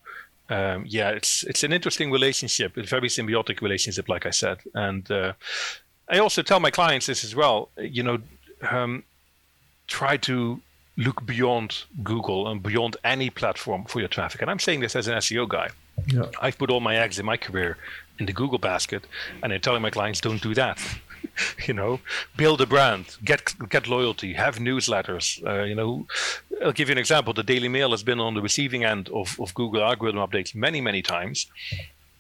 Um, 0.52 0.84
yeah, 0.88 1.10
it's 1.10 1.44
it's 1.44 1.64
an 1.64 1.72
interesting 1.72 2.12
relationship, 2.12 2.76
a 2.76 2.82
very 2.82 3.08
symbiotic 3.08 3.62
relationship, 3.62 4.10
like 4.10 4.26
I 4.26 4.32
said, 4.32 4.58
and 4.74 5.12
uh, 5.12 5.34
I 6.10 6.18
also 6.18 6.42
tell 6.42 6.60
my 6.60 6.72
clients 6.72 7.06
this 7.06 7.24
as 7.24 7.36
well. 7.36 7.70
You 7.78 8.02
know, 8.02 8.18
um, 8.68 9.04
try 9.88 10.18
to 10.18 10.60
look 11.00 11.26
beyond 11.26 11.86
Google 12.04 12.47
and 12.50 12.62
beyond 12.62 12.97
any 13.04 13.30
platform 13.30 13.86
for 13.86 14.00
your 14.00 14.10
traffic. 14.10 14.41
And 14.41 14.52
I'm 14.52 14.60
saying 14.60 14.82
this 14.82 14.95
as 14.95 15.08
an 15.08 15.16
SEO 15.16 15.47
guy. 15.47 15.70
Yeah. 16.08 16.26
I've 16.41 16.58
put 16.58 16.70
all 16.70 16.82
my 16.82 16.97
eggs 16.97 17.18
in 17.18 17.26
my 17.26 17.38
career 17.38 17.78
in 18.20 18.26
the 18.26 18.34
Google 18.34 18.60
basket, 18.60 19.06
and 19.41 19.54
I'm 19.54 19.62
telling 19.62 19.82
my 19.82 19.89
clients, 19.89 20.20
don't 20.20 20.41
do 20.41 20.54
that. 20.56 20.78
you 21.68 21.74
know, 21.74 22.00
build 22.36 22.60
a 22.62 22.66
brand, 22.66 23.18
get 23.24 23.54
get 23.70 23.88
loyalty, 23.88 24.34
have 24.34 24.58
newsletters. 24.58 25.26
Uh, 25.45 25.64
you 25.64 25.76
know, 25.76 26.06
I'll 26.64 26.74
give 26.74 26.89
you 26.89 26.93
an 26.93 26.97
example. 26.97 27.34
The 27.34 27.43
Daily 27.43 27.70
Mail 27.70 27.91
has 27.91 28.04
been 28.04 28.20
on 28.20 28.34
the 28.34 28.41
receiving 28.41 28.84
end 28.84 29.10
of, 29.10 29.39
of 29.39 29.54
Google 29.54 29.84
algorithm 29.84 30.20
updates 30.20 30.54
many, 30.54 30.82
many 30.82 31.02
times. 31.02 31.47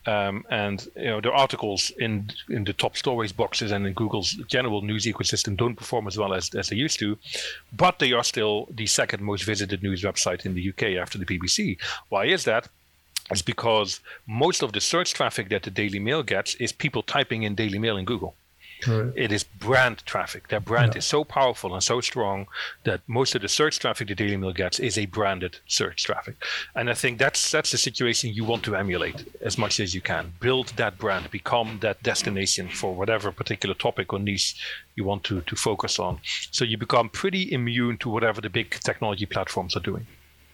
Um, 0.05 0.45
and 0.49 0.87
you 0.95 1.05
know 1.05 1.21
the 1.21 1.31
articles 1.31 1.91
in 1.99 2.31
in 2.49 2.63
the 2.63 2.73
top 2.73 2.95
stories 2.95 3.33
boxes 3.33 3.71
and 3.71 3.85
in 3.85 3.93
Google's 3.93 4.31
general 4.47 4.81
news 4.81 5.05
ecosystem 5.05 5.57
don't 5.57 5.75
perform 5.75 6.07
as 6.07 6.17
well 6.17 6.33
as, 6.33 6.55
as 6.55 6.69
they 6.69 6.77
used 6.77 6.99
to, 6.99 7.17
but 7.73 7.99
they 7.99 8.13
are 8.13 8.23
still 8.23 8.67
the 8.71 8.85
second 8.85 9.21
most 9.21 9.43
visited 9.43 9.83
news 9.83 10.03
website 10.03 10.45
in 10.45 10.55
the 10.55 10.69
UK 10.69 11.01
after 11.01 11.17
the 11.17 11.25
BBC. 11.25 11.77
Why 12.07 12.25
is 12.25 12.45
that? 12.45 12.69
It's 13.29 13.41
because 13.41 13.99
most 14.25 14.63
of 14.63 14.71
the 14.73 14.81
search 14.81 15.13
traffic 15.13 15.49
that 15.49 15.63
the 15.63 15.69
Daily 15.69 15.99
Mail 15.99 16.23
gets 16.23 16.55
is 16.55 16.71
people 16.71 17.03
typing 17.03 17.43
in 17.43 17.53
Daily 17.53 17.77
Mail 17.77 17.97
in 17.97 18.05
Google. 18.05 18.35
Right. 18.87 19.11
It 19.15 19.31
is 19.31 19.43
brand 19.43 20.05
traffic. 20.05 20.47
Their 20.47 20.59
brand 20.59 20.93
yeah. 20.93 20.99
is 20.99 21.05
so 21.05 21.23
powerful 21.23 21.73
and 21.73 21.83
so 21.83 22.01
strong 22.01 22.47
that 22.83 23.01
most 23.07 23.35
of 23.35 23.41
the 23.41 23.49
search 23.49 23.79
traffic 23.79 24.07
the 24.07 24.15
Daily 24.15 24.37
Mail 24.37 24.53
gets 24.53 24.79
is 24.79 24.97
a 24.97 25.05
branded 25.05 25.57
search 25.67 26.03
traffic. 26.03 26.35
And 26.75 26.89
I 26.89 26.93
think 26.93 27.19
that's 27.19 27.51
that's 27.51 27.71
the 27.71 27.77
situation 27.77 28.33
you 28.33 28.45
want 28.45 28.63
to 28.63 28.75
emulate 28.75 29.25
as 29.41 29.57
much 29.57 29.79
as 29.79 29.93
you 29.93 30.01
can. 30.01 30.33
Build 30.39 30.67
that 30.77 30.97
brand, 30.97 31.29
become 31.31 31.79
that 31.81 32.01
destination 32.03 32.69
for 32.69 32.95
whatever 32.95 33.31
particular 33.31 33.75
topic 33.75 34.13
or 34.13 34.19
niche 34.19 34.55
you 34.95 35.03
want 35.03 35.23
to, 35.25 35.41
to 35.41 35.55
focus 35.55 35.99
on. 35.99 36.19
So 36.51 36.65
you 36.65 36.77
become 36.77 37.09
pretty 37.09 37.51
immune 37.51 37.97
to 37.99 38.09
whatever 38.09 38.41
the 38.41 38.49
big 38.49 38.71
technology 38.71 39.25
platforms 39.25 39.75
are 39.75 39.81
doing. 39.81 40.07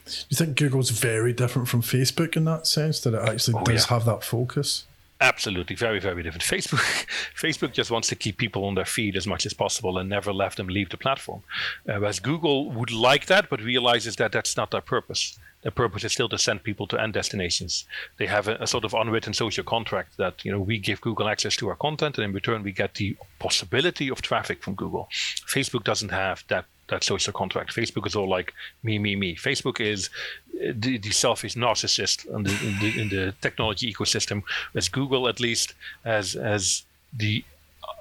Do 0.05 0.11
You 0.29 0.37
think 0.37 0.57
Google's 0.57 0.91
very 0.91 1.33
different 1.33 1.67
from 1.67 1.81
Facebook 1.81 2.35
in 2.35 2.45
that 2.45 2.67
sense, 2.67 2.99
that 3.01 3.15
it 3.15 3.27
actually 3.27 3.55
oh, 3.59 3.63
does 3.63 3.85
yeah. 3.85 3.95
have 3.95 4.05
that 4.05 4.23
focus? 4.23 4.85
Absolutely, 5.21 5.75
very, 5.77 5.99
very 5.99 6.23
different. 6.23 6.43
Facebook, 6.43 7.05
Facebook 7.35 7.71
just 7.71 7.89
wants 7.89 8.09
to 8.09 8.15
keep 8.15 8.37
people 8.37 8.65
on 8.65 8.75
their 8.75 8.85
feed 8.85 9.15
as 9.15 9.25
much 9.25 9.45
as 9.45 9.53
possible 9.53 9.97
and 9.97 10.09
never 10.09 10.33
let 10.33 10.57
them 10.57 10.67
leave 10.67 10.89
the 10.89 10.97
platform. 10.97 11.41
Uh, 11.87 11.95
whereas 11.99 12.19
Google 12.19 12.69
would 12.71 12.91
like 12.91 13.27
that, 13.27 13.49
but 13.49 13.61
realizes 13.61 14.17
that 14.17 14.33
that's 14.33 14.57
not 14.57 14.71
their 14.71 14.81
purpose. 14.81 15.39
Their 15.61 15.71
purpose 15.71 16.03
is 16.03 16.11
still 16.11 16.29
to 16.29 16.37
send 16.37 16.63
people 16.63 16.85
to 16.87 17.01
end 17.01 17.13
destinations. 17.13 17.85
They 18.17 18.27
have 18.27 18.47
a, 18.47 18.55
a, 18.57 18.67
sort 18.67 18.83
of 18.83 18.93
unwritten 18.93 19.33
social 19.33 19.63
contract 19.63 20.17
that 20.17 20.45
you 20.45 20.51
know 20.51 20.59
we 20.59 20.77
give 20.77 21.01
Google 21.01 21.27
access 21.27 21.55
to 21.55 21.69
our 21.69 21.75
content, 21.75 22.17
and 22.17 22.25
in 22.25 22.33
return 22.33 22.61
we 22.61 22.71
get 22.71 22.93
the 22.93 23.17
possibility 23.39 24.09
of 24.09 24.21
traffic 24.21 24.61
from 24.61 24.75
Google. 24.75 25.07
Facebook 25.11 25.83
doesn't 25.83 26.11
have 26.11 26.43
that 26.49 26.65
that 26.89 27.03
social 27.03 27.33
contract. 27.33 27.75
Facebook 27.75 28.05
is 28.05 28.15
all 28.15 28.29
like 28.29 28.53
me, 28.83 28.99
me, 28.99 29.15
me. 29.15 29.35
Facebook 29.35 29.79
is 29.79 30.09
the, 30.53 30.97
the 30.97 31.11
selfish 31.11 31.55
narcissist 31.55 32.25
in 32.27 32.43
the, 32.43 32.51
in 32.51 32.79
the, 32.79 33.01
in 33.01 33.09
the 33.09 33.33
technology 33.41 33.91
ecosystem, 33.91 34.43
as 34.75 34.89
Google 34.89 35.27
at 35.27 35.39
least 35.39 35.73
as 36.03 36.35
as 36.35 36.83
the 37.17 37.43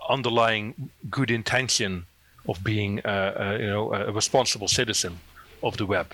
underlying 0.08 0.90
good 1.10 1.30
intention 1.30 2.04
of 2.48 2.62
being 2.62 2.96
you 2.96 3.66
know 3.72 3.92
a 3.94 4.12
responsible 4.12 4.68
citizen 4.68 5.18
of 5.62 5.76
the 5.78 5.86
web. 5.86 6.12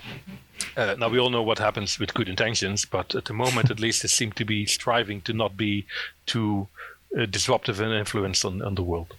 Uh, 0.77 0.95
now 0.97 1.09
we 1.09 1.19
all 1.19 1.29
know 1.29 1.43
what 1.43 1.59
happens 1.59 1.99
with 1.99 2.13
good 2.13 2.29
intentions, 2.29 2.85
but 2.85 3.13
at 3.15 3.25
the 3.25 3.33
moment, 3.33 3.69
at 3.69 3.79
least, 3.79 4.03
it 4.05 4.09
seems 4.09 4.35
to 4.35 4.45
be 4.45 4.65
striving 4.65 5.21
to 5.21 5.33
not 5.33 5.57
be 5.57 5.85
too 6.25 6.67
uh, 7.19 7.25
disruptive 7.25 7.79
and 7.81 7.93
influence 7.93 8.45
on, 8.45 8.61
on 8.61 8.75
the 8.75 8.83
world. 8.83 9.13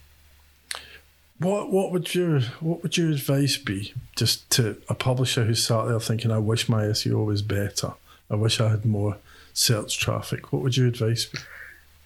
What 1.39 1.71
what 1.71 1.91
would 1.91 2.13
your 2.13 2.41
what 2.59 2.83
would 2.83 2.97
your 2.97 3.11
advice 3.11 3.57
be 3.57 3.93
just 4.15 4.49
to 4.51 4.77
a 4.87 4.93
publisher 4.93 5.45
who's 5.45 5.65
sat 5.65 5.87
there 5.87 5.99
thinking, 5.99 6.31
I 6.31 6.37
wish 6.37 6.69
my 6.69 6.83
SEO 6.83 7.25
was 7.25 7.41
better. 7.41 7.93
I 8.29 8.35
wish 8.35 8.59
I 8.61 8.69
had 8.69 8.85
more 8.85 9.17
search 9.53 9.99
traffic. 9.99 10.51
What 10.53 10.61
would 10.61 10.77
your 10.77 10.87
advice 10.87 11.25
be? 11.25 11.39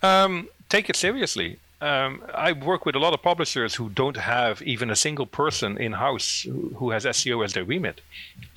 Um, 0.01 0.49
take 0.69 0.89
it 0.89 0.95
seriously. 0.95 1.59
Um, 1.79 2.23
I 2.33 2.53
work 2.53 2.87
with 2.87 2.95
a 2.95 2.99
lot 2.99 3.13
of 3.13 3.21
publishers 3.21 3.75
who 3.75 3.89
don't 3.89 4.17
have 4.17 4.63
even 4.63 4.89
a 4.89 4.95
single 4.95 5.27
person 5.27 5.77
in 5.77 5.93
house 5.93 6.47
who, 6.75 6.89
has 6.89 7.05
SEO 7.05 7.45
as 7.45 7.53
their 7.53 7.63
remit, 7.63 8.01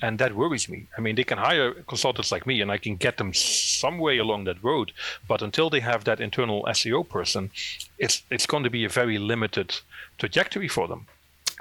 and 0.01 0.17
that 0.17 0.35
worries 0.35 0.67
me. 0.67 0.87
I 0.97 1.01
mean, 1.01 1.15
they 1.15 1.23
can 1.23 1.37
hire 1.37 1.73
consultants 1.73 2.31
like 2.31 2.47
me, 2.47 2.61
and 2.61 2.71
I 2.71 2.79
can 2.79 2.95
get 2.95 3.17
them 3.17 3.31
some 3.33 3.99
way 3.99 4.17
along 4.17 4.45
that 4.45 4.63
road. 4.63 4.91
But 5.27 5.43
until 5.43 5.69
they 5.69 5.81
have 5.81 6.03
that 6.05 6.19
internal 6.19 6.63
SEO 6.63 7.07
person, 7.07 7.51
it's 7.99 8.23
it's 8.31 8.47
going 8.47 8.63
to 8.63 8.71
be 8.71 8.85
a 8.85 8.89
very 8.89 9.19
limited 9.19 9.75
trajectory 10.17 10.67
for 10.67 10.87
them. 10.87 11.05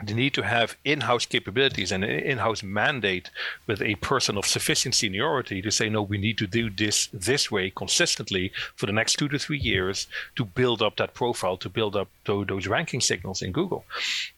They 0.03 0.15
need 0.15 0.35
to 0.35 0.43
have 0.43 0.77
in-house 0.85 1.27
capabilities 1.27 1.93
and 1.93 2.05
an 2.05 2.11
in-house 2.11 2.63
mandate 2.63 3.31
with 3.67 3.83
a 3.83 3.97
person 3.97 4.37
of 4.37 4.47
sufficient 4.47 4.95
seniority 4.95 5.61
to 5.63 5.71
say, 5.71 5.89
no, 5.89 6.03
we 6.03 6.19
need 6.19 6.39
to 6.39 6.47
do 6.47 6.71
this 6.71 7.09
this 7.13 7.51
way 7.51 7.71
consistently 7.71 8.53
for 8.77 8.87
the 8.87 8.93
next 8.93 9.17
two 9.17 9.29
to 9.29 9.39
three 9.39 9.59
years 9.59 10.07
to 10.37 10.45
build 10.45 10.83
up 10.83 10.97
that 10.97 11.15
profile, 11.15 11.57
to 11.59 11.69
build 11.69 11.97
up 11.97 12.09
those 12.25 12.67
ranking 12.67 13.01
signals 13.01 13.43
in 13.43 13.53
Google. 13.53 13.85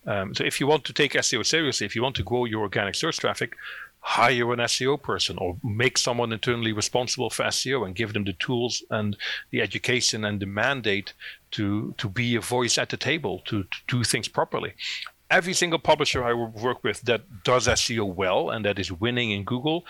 Um, 0.06 0.34
so 0.34 0.44
if 0.44 0.60
you 0.60 0.66
want 0.66 0.84
to 0.84 0.92
take 0.92 1.12
SEO 1.12 1.44
seriously, 1.44 1.86
if 1.86 1.94
you 1.94 2.02
want 2.02 2.16
to 2.16 2.22
grow 2.22 2.44
your 2.44 2.62
organic 2.62 2.94
search 2.94 3.18
traffic, 3.18 3.56
hire 4.02 4.52
an 4.52 4.58
SEO 4.58 5.00
person 5.00 5.38
or 5.38 5.56
make 5.62 5.96
someone 5.96 6.32
internally 6.32 6.72
responsible 6.72 7.30
for 7.30 7.44
SEO 7.44 7.86
and 7.86 7.94
give 7.94 8.12
them 8.12 8.24
the 8.24 8.32
tools 8.34 8.82
and 8.90 9.16
the 9.50 9.62
education 9.62 10.24
and 10.24 10.40
the 10.40 10.46
mandate 10.46 11.12
to 11.52 11.94
to 11.98 12.08
be 12.08 12.34
a 12.34 12.40
voice 12.40 12.78
at 12.78 12.88
the 12.88 12.96
table 12.96 13.42
to, 13.44 13.62
to 13.62 13.78
do 13.86 14.04
things 14.04 14.26
properly. 14.26 14.74
Every 15.32 15.54
single 15.54 15.78
publisher 15.78 16.22
I 16.22 16.34
work 16.34 16.84
with 16.84 17.00
that 17.02 17.42
does 17.42 17.66
SEO 17.66 18.14
well 18.14 18.50
and 18.50 18.64
that 18.66 18.78
is 18.78 18.92
winning 18.92 19.30
in 19.30 19.44
Google 19.44 19.86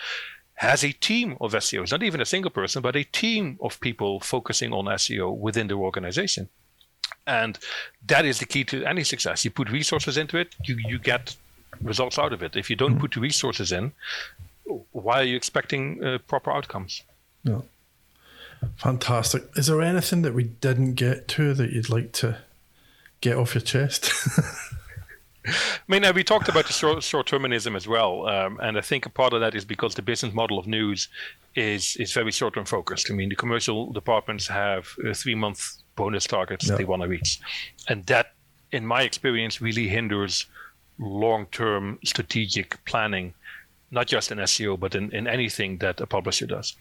has 0.55 0.83
a 0.83 0.93
team 0.93 1.35
of 1.41 1.51
SEOs, 1.51 1.91
not 1.91 2.01
even 2.01 2.21
a 2.21 2.25
single 2.25 2.49
person, 2.49 2.81
but 2.81 2.95
a 2.95 3.03
team 3.03 3.57
of 3.61 3.79
people 3.81 4.21
focusing 4.21 4.71
on 4.71 4.85
SEO 4.85 5.35
within 5.35 5.67
their 5.67 5.77
organization. 5.77 6.47
And 7.27 7.59
that 8.07 8.23
is 8.25 8.39
the 8.39 8.45
key 8.45 8.63
to 8.65 8.85
any 8.85 9.03
success. 9.03 9.43
You 9.43 9.51
put 9.51 9.69
resources 9.69 10.15
into 10.17 10.37
it, 10.37 10.55
you, 10.63 10.77
you 10.87 10.97
get 10.97 11.35
results 11.81 12.17
out 12.17 12.31
of 12.31 12.41
it. 12.41 12.55
If 12.55 12.69
you 12.69 12.77
don't 12.77 12.97
put 12.97 13.11
the 13.13 13.19
resources 13.19 13.73
in, 13.73 13.91
why 14.91 15.21
are 15.21 15.25
you 15.25 15.35
expecting 15.35 16.01
uh, 16.03 16.19
proper 16.27 16.51
outcomes? 16.51 17.03
Yeah. 17.43 17.61
Fantastic. 18.77 19.43
Is 19.55 19.67
there 19.67 19.81
anything 19.81 20.21
that 20.21 20.33
we 20.33 20.43
didn't 20.43 20.93
get 20.93 21.27
to 21.29 21.53
that 21.53 21.71
you'd 21.71 21.89
like 21.89 22.13
to 22.13 22.37
get 23.19 23.35
off 23.35 23.55
your 23.55 23.61
chest? 23.61 24.09
I 25.45 25.51
mean, 25.87 26.03
we 26.15 26.23
talked 26.23 26.47
about 26.47 26.67
the 26.67 26.73
short, 26.73 27.27
termism 27.27 27.75
as 27.75 27.87
well, 27.87 28.27
um, 28.27 28.59
and 28.61 28.77
I 28.77 28.81
think 28.81 29.05
a 29.05 29.09
part 29.09 29.33
of 29.33 29.41
that 29.41 29.55
is 29.55 29.65
because 29.65 29.95
the 29.95 30.01
business 30.01 30.33
model 30.33 30.57
of 30.57 30.67
news 30.67 31.09
is 31.55 31.95
is 31.97 32.13
very 32.13 32.31
short 32.31 32.53
term 32.55 32.65
focused. 32.65 33.11
I 33.11 33.13
mean, 33.13 33.29
the 33.29 33.35
commercial 33.35 33.91
departments 33.91 34.47
have 34.47 34.87
uh, 35.05 35.13
three 35.13 35.35
month 35.35 35.77
bonus 35.95 36.25
targets 36.25 36.69
they 36.69 36.85
want 36.85 37.01
to 37.01 37.07
reach, 37.07 37.39
and 37.89 38.05
that, 38.05 38.33
in 38.71 38.85
my 38.85 39.01
experience, 39.03 39.61
really 39.61 39.87
hinders 39.87 40.45
long 40.97 41.45
term 41.47 41.99
strategic 42.03 42.83
planning, 42.85 43.33
not 43.91 44.07
just 44.07 44.31
in 44.31 44.37
SEO 44.37 44.79
but 44.79 44.95
in, 44.95 45.11
in 45.11 45.27
anything 45.27 45.77
that 45.79 45.99
a 45.99 46.07
publisher 46.07 46.45
does. 46.45 46.75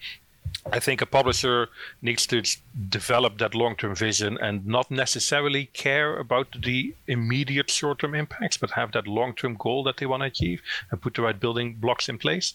I 0.70 0.78
think 0.78 1.01
a 1.01 1.07
publisher 1.07 1.68
needs 2.03 2.24
to 2.28 2.43
develop 2.88 3.38
that 3.38 3.55
long 3.55 3.74
term 3.74 3.97
vision 3.97 4.38
and 4.40 4.64
not 4.64 4.90
necessarily 4.90 5.66
care 5.66 6.16
about 6.16 6.62
the 6.62 6.95
immediate 7.09 7.68
short 7.68 7.99
term 7.99 8.14
impacts, 8.14 8.59
but 8.59 8.70
have 8.70 8.93
that 8.93 9.09
long 9.09 9.34
term 9.34 9.57
goal 9.59 9.82
that 9.84 9.97
they 9.97 10.07
want 10.07 10.22
to 10.22 10.26
achieve 10.26 10.62
and 10.90 11.03
put 11.03 11.14
the 11.14 11.22
right 11.22 11.38
building 11.38 11.74
blocks 11.74 12.09
in 12.09 12.16
place. 12.16 12.55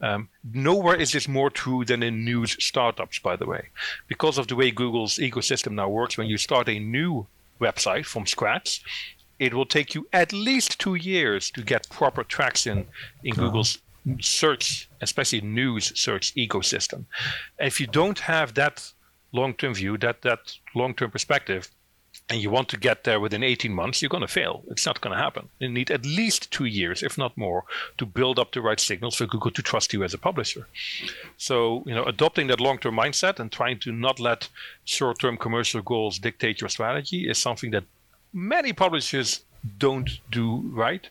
Um, 0.00 0.28
nowhere 0.54 0.94
is 0.94 1.12
this 1.12 1.26
more 1.26 1.50
true 1.50 1.84
than 1.84 2.02
in 2.02 2.24
news 2.24 2.56
startups, 2.64 3.18
by 3.18 3.34
the 3.34 3.46
way. 3.46 3.68
Because 4.06 4.38
of 4.38 4.46
the 4.46 4.56
way 4.56 4.70
Google's 4.70 5.16
ecosystem 5.18 5.72
now 5.72 5.88
works, 5.88 6.16
when 6.16 6.28
you 6.28 6.38
start 6.38 6.68
a 6.68 6.78
new 6.78 7.26
website 7.60 8.06
from 8.06 8.26
scratch, 8.26 8.82
it 9.38 9.52
will 9.52 9.66
take 9.66 9.94
you 9.96 10.06
at 10.12 10.32
least 10.32 10.78
two 10.78 10.94
years 10.94 11.50
to 11.50 11.62
get 11.62 11.90
proper 11.90 12.22
traction 12.22 12.86
in. 13.24 13.34
Google's 13.34 13.78
search, 14.20 14.88
especially 15.00 15.40
news 15.40 15.98
search 15.98 16.34
ecosystem. 16.34 17.04
If 17.58 17.80
you 17.80 17.86
don't 17.86 18.18
have 18.20 18.54
that 18.54 18.92
long-term 19.32 19.74
view, 19.74 19.96
that 19.98 20.22
that 20.22 20.54
long-term 20.74 21.10
perspective, 21.10 21.70
and 22.28 22.40
you 22.40 22.50
want 22.50 22.68
to 22.68 22.76
get 22.76 23.04
there 23.04 23.20
within 23.20 23.42
18 23.42 23.72
months, 23.72 24.00
you're 24.00 24.08
going 24.08 24.22
to 24.22 24.28
fail. 24.28 24.62
It's 24.68 24.86
not 24.86 25.00
going 25.00 25.16
to 25.16 25.22
happen. 25.22 25.48
You 25.58 25.68
need 25.68 25.90
at 25.90 26.04
least 26.04 26.50
two 26.50 26.66
years, 26.66 27.02
if 27.02 27.16
not 27.16 27.36
more, 27.36 27.64
to 27.98 28.06
build 28.06 28.38
up 28.38 28.52
the 28.52 28.60
right 28.60 28.78
signals 28.78 29.16
for 29.16 29.26
Google 29.26 29.50
to 29.50 29.62
trust 29.62 29.92
you 29.92 30.04
as 30.04 30.14
a 30.14 30.18
publisher. 30.18 30.66
So, 31.36 31.82
you 31.86 31.94
know, 31.94 32.04
adopting 32.04 32.48
that 32.48 32.60
long-term 32.60 32.94
mindset 32.94 33.40
and 33.40 33.50
trying 33.50 33.78
to 33.80 33.92
not 33.92 34.20
let 34.20 34.48
short-term 34.84 35.36
commercial 35.38 35.82
goals 35.82 36.18
dictate 36.18 36.60
your 36.60 36.68
strategy 36.68 37.28
is 37.28 37.38
something 37.38 37.70
that 37.70 37.84
many 38.32 38.72
publishers 38.72 39.44
don't 39.78 40.10
do 40.30 40.62
right. 40.72 41.08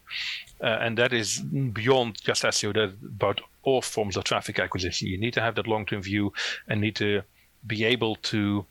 Uh, 0.62 0.78
and 0.82 0.98
that 0.98 1.14
is 1.14 1.40
beyond 1.40 2.22
just 2.22 2.44
SEO, 2.44 2.74
that 2.74 2.94
about 3.06 3.42
all 3.64 3.82
forms 3.82 4.18
of 4.18 4.24
traffic 4.24 4.60
acquisition. 4.60 5.08
You 5.08 5.18
need 5.18 5.34
to 5.34 5.42
have 5.42 5.56
that 5.56 5.68
long 5.68 5.86
term 5.86 6.02
view 6.02 6.34
and 6.68 6.82
need 6.82 6.96
to 6.98 7.22
be 7.66 7.84
able 7.84 8.16
to, 8.16 8.66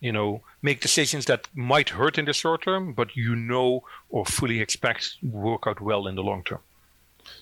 you 0.00 0.12
know, 0.12 0.42
make 0.62 0.80
decisions 0.80 1.26
that 1.26 1.48
might 1.54 1.90
hurt 1.90 2.18
in 2.18 2.26
the 2.26 2.32
short 2.32 2.62
term, 2.62 2.92
but 2.92 3.16
you 3.16 3.34
know 3.34 3.82
or 4.10 4.24
fully 4.26 4.60
expect 4.60 5.16
work 5.22 5.66
out 5.66 5.80
well 5.80 6.06
in 6.06 6.14
the 6.14 6.22
long 6.22 6.44
term. 6.44 6.60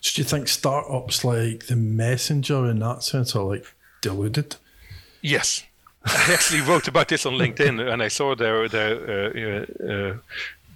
So 0.01 0.17
do 0.17 0.23
you 0.23 0.29
think 0.29 0.49
startups 0.49 1.25
like 1.25 1.67
the 1.67 1.77
messenger 1.77 2.69
in 2.69 2.79
that 2.81 3.03
sense 3.03 3.35
are 3.35 3.45
like 3.45 3.67
deluded? 4.01 4.57
Yes. 5.23 5.65
I 6.05 6.33
actually 6.33 6.61
wrote 6.61 6.89
about 6.89 7.09
this 7.09 7.27
on 7.27 7.35
LinkedIn, 7.35 7.93
and 7.93 8.03
I 8.03 8.09
saw 8.09 8.35
their 8.35 8.69
their 8.69 8.95
uh, 9.11 9.93
uh, 9.93 10.17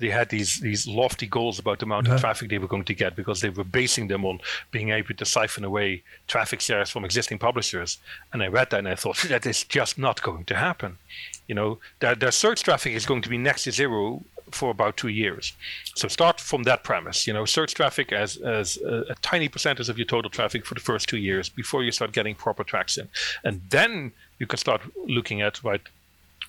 they 0.03 0.11
had 0.11 0.29
these 0.31 0.59
these 0.59 0.89
lofty 0.89 1.27
goals 1.27 1.61
about 1.61 1.79
the 1.79 1.87
amount 1.87 2.09
of 2.09 2.15
uh-huh. 2.15 2.21
traffic 2.21 2.51
they 2.51 2.59
were 2.59 2.67
going 2.75 2.85
to 2.85 2.95
get 2.95 3.15
because 3.15 3.41
they 3.41 3.51
were 3.51 3.63
basing 3.63 4.09
them 4.09 4.25
on 4.25 4.41
being 4.73 4.91
able 4.91 5.15
to 5.15 5.25
siphon 5.25 5.65
away 5.65 6.03
traffic 6.27 6.61
shares 6.61 6.91
from 6.91 7.05
existing 7.05 7.39
publishers. 7.39 7.99
And 8.33 8.43
I 8.43 8.49
read 8.49 8.71
that 8.71 8.81
and 8.81 8.89
I 8.89 8.97
thought 8.97 9.17
that 9.29 9.47
is 9.47 9.63
just 9.63 9.99
not 9.99 10.21
going 10.21 10.45
to 10.47 10.57
happen. 10.57 10.99
You 11.47 11.55
know, 11.55 11.79
their, 12.01 12.17
their 12.17 12.33
search 12.33 12.65
traffic 12.65 12.95
is 12.95 13.07
going 13.07 13.23
to 13.23 13.29
be 13.29 13.39
next 13.39 13.63
to 13.65 13.71
zero 13.71 14.25
for 14.51 14.71
about 14.71 14.97
two 14.97 15.09
years. 15.09 15.53
So 15.95 16.09
start 16.09 16.41
from 16.41 16.65
that 16.65 16.83
premise. 16.83 17.29
You 17.29 17.33
know, 17.33 17.45
search 17.45 17.75
traffic 17.75 18.13
as 18.13 18.39
as 18.39 18.79
a, 18.79 19.05
a, 19.11 19.15
tiny 19.23 19.49
percentage 19.49 19.89
of 19.89 19.97
your 19.99 20.09
total 20.15 20.31
traffic 20.31 20.67
for 20.67 20.75
the 20.75 20.81
first 20.91 21.09
two 21.09 21.19
years 21.19 21.49
before 21.49 21.85
you 21.85 21.93
start 21.93 22.11
getting 22.13 22.35
proper 22.35 22.65
traction, 22.65 23.09
and 23.45 23.61
then 23.71 24.13
you 24.41 24.47
can 24.49 24.59
start 24.59 24.81
looking 25.07 25.43
at 25.43 25.63
right 25.63 25.87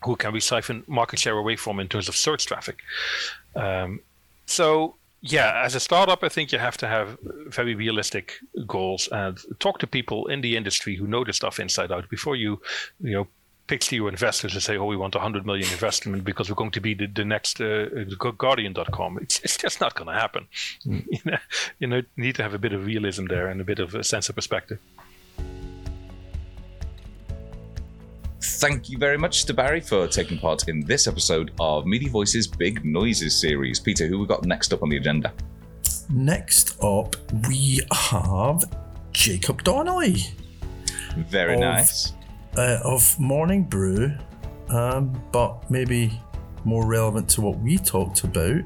who 0.04 0.16
can 0.16 0.34
we 0.34 0.40
siphon 0.40 0.84
market 0.88 1.20
share 1.20 1.38
away 1.38 1.56
from 1.56 1.80
in 1.80 1.88
terms 1.88 2.10
of 2.10 2.16
search 2.16 2.46
traffic. 2.46 2.80
Um, 3.56 4.00
so 4.46 4.96
yeah, 5.26 5.62
as 5.64 5.74
a 5.74 5.80
startup, 5.80 6.22
I 6.22 6.30
think 6.30 6.52
you 6.52 6.60
have 6.60 6.76
to 6.78 6.88
have 6.88 7.18
very 7.48 7.76
realistic 7.76 8.34
goals 8.68 9.08
and 9.10 9.40
talk 9.60 9.80
to 9.80 9.88
people 9.88 10.28
in 10.28 10.42
the 10.42 10.58
industry 10.58 10.98
who 10.98 11.08
know 11.08 11.24
the 11.24 11.32
stuff 11.32 11.60
inside 11.60 11.94
out 11.94 12.10
before 12.10 12.36
you, 12.36 12.62
you 13.00 13.14
know, 13.14 13.28
pitch 13.68 13.88
to 13.88 13.96
your 13.96 14.10
investors 14.10 14.54
and 14.54 14.62
say, 14.62 14.78
"Oh, 14.78 14.86
we 14.86 14.98
want 14.98 15.16
hundred 15.16 15.46
million 15.46 15.72
investment 15.72 16.26
because 16.26 16.50
we're 16.50 16.56
going 16.56 16.72
to 16.72 16.82
be 16.82 16.94
the, 16.94 17.08
the 17.08 17.24
next 17.24 17.62
uh, 17.62 17.86
Guardian.com." 18.38 19.20
It's 19.20 19.40
it's 19.40 19.58
just 19.58 19.80
not 19.80 19.96
going 19.96 20.14
to 20.14 20.20
happen. 20.20 20.48
Mm. 20.86 21.06
You 21.10 21.20
know, 21.32 21.38
you 21.80 21.88
know, 21.88 21.98
you 21.98 22.24
need 22.26 22.36
to 22.36 22.44
have 22.44 22.54
a 22.54 22.60
bit 22.60 22.74
of 22.74 22.86
realism 22.86 23.28
there 23.28 23.48
and 23.48 23.62
a 23.62 23.64
bit 23.64 23.80
of 23.80 23.96
a 23.96 24.04
sense 24.04 24.28
of 24.28 24.36
perspective. 24.36 24.80
Thank 28.64 28.90
you 28.90 28.98
very 28.98 29.18
much 29.18 29.44
to 29.48 29.54
Barry 29.54 29.82
for 29.82 30.08
taking 30.08 30.40
part 30.40 30.70
in 30.70 30.86
this 30.86 31.06
episode 31.06 31.52
of 31.60 31.86
Media 31.86 32.10
Voices 32.10 32.48
Big 32.48 32.86
Noises 32.86 33.38
series. 33.38 33.78
Peter, 33.78 34.08
who 34.08 34.18
we 34.18 34.26
got 34.26 34.46
next 34.46 34.72
up 34.72 34.82
on 34.82 34.88
the 34.88 34.96
agenda? 34.96 35.34
Next 36.10 36.82
up, 36.82 37.18
we 37.50 37.82
have 37.92 38.64
Jacob 39.12 39.66
Donnelly. 39.66 40.28
Very 41.18 41.56
of, 41.56 41.60
nice. 41.60 42.14
Uh, 42.58 42.80
of 42.86 43.20
Morning 43.20 43.64
Brew, 43.66 44.14
um, 44.70 45.12
but 45.34 45.70
maybe 45.70 46.18
more 46.64 46.88
relevant 46.88 47.28
to 47.32 47.42
what 47.42 47.60
we 47.60 47.78
talked 47.78 48.24
about. 48.24 48.64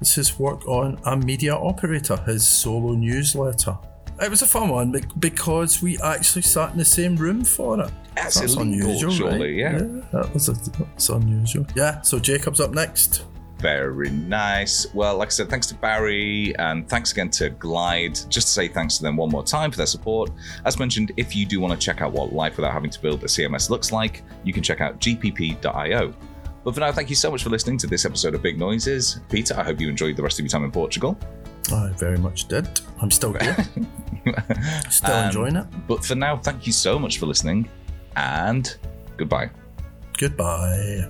This 0.00 0.18
is 0.18 0.36
work 0.36 0.66
on 0.66 1.00
a 1.04 1.16
media 1.16 1.54
operator, 1.54 2.16
his 2.26 2.44
solo 2.44 2.94
newsletter. 2.94 3.78
It 4.20 4.30
was 4.30 4.42
a 4.42 4.48
fun 4.48 4.68
one 4.68 5.00
because 5.20 5.80
we 5.80 5.96
actually 6.00 6.42
sat 6.42 6.72
in 6.72 6.78
the 6.78 6.84
same 6.84 7.14
room 7.14 7.44
for 7.44 7.78
it. 7.82 7.92
That's, 8.14 8.40
that's 8.40 8.54
unusual, 8.54 9.10
surely, 9.10 9.62
right? 9.62 9.72
yeah. 9.72 9.72
yeah. 9.72 10.02
That 10.12 10.34
was 10.34 10.48
a, 10.48 10.52
that's 10.52 11.08
unusual. 11.08 11.66
Yeah, 11.74 12.00
so 12.02 12.18
Jacob's 12.18 12.60
up 12.60 12.72
next. 12.72 13.24
Very 13.62 14.10
nice. 14.10 14.92
Well, 14.92 15.16
like 15.16 15.28
I 15.28 15.30
said, 15.30 15.48
thanks 15.48 15.68
to 15.68 15.76
Barry 15.76 16.52
and 16.58 16.88
thanks 16.88 17.12
again 17.12 17.30
to 17.30 17.50
Glide. 17.50 18.14
Just 18.28 18.48
to 18.48 18.52
say 18.52 18.66
thanks 18.66 18.96
to 18.96 19.04
them 19.04 19.16
one 19.16 19.30
more 19.30 19.44
time 19.44 19.70
for 19.70 19.76
their 19.76 19.86
support. 19.86 20.32
As 20.64 20.80
mentioned, 20.80 21.12
if 21.16 21.36
you 21.36 21.46
do 21.46 21.60
want 21.60 21.72
to 21.72 21.78
check 21.78 22.00
out 22.00 22.10
what 22.10 22.32
life 22.32 22.56
without 22.56 22.72
having 22.72 22.90
to 22.90 23.00
build 23.00 23.22
a 23.22 23.28
CMS 23.28 23.70
looks 23.70 23.92
like, 23.92 24.24
you 24.42 24.52
can 24.52 24.64
check 24.64 24.80
out 24.80 24.98
gpp.io. 24.98 26.12
But 26.64 26.74
for 26.74 26.80
now, 26.80 26.90
thank 26.90 27.08
you 27.08 27.14
so 27.14 27.30
much 27.30 27.44
for 27.44 27.50
listening 27.50 27.78
to 27.78 27.86
this 27.86 28.04
episode 28.04 28.34
of 28.34 28.42
Big 28.42 28.58
Noises. 28.58 29.20
Peter, 29.28 29.54
I 29.56 29.62
hope 29.62 29.80
you 29.80 29.88
enjoyed 29.88 30.16
the 30.16 30.24
rest 30.24 30.40
of 30.40 30.44
your 30.44 30.50
time 30.50 30.64
in 30.64 30.72
Portugal. 30.72 31.16
I 31.72 31.90
very 31.96 32.18
much 32.18 32.48
did. 32.48 32.68
I'm 33.00 33.12
still 33.12 33.32
here. 33.32 33.56
still 34.90 35.14
um, 35.14 35.26
enjoying 35.26 35.54
it. 35.54 35.66
But 35.86 36.04
for 36.04 36.16
now, 36.16 36.36
thank 36.36 36.66
you 36.66 36.72
so 36.72 36.98
much 36.98 37.18
for 37.18 37.26
listening 37.26 37.68
and 38.16 38.76
goodbye. 39.16 39.50
Goodbye. 40.18 41.08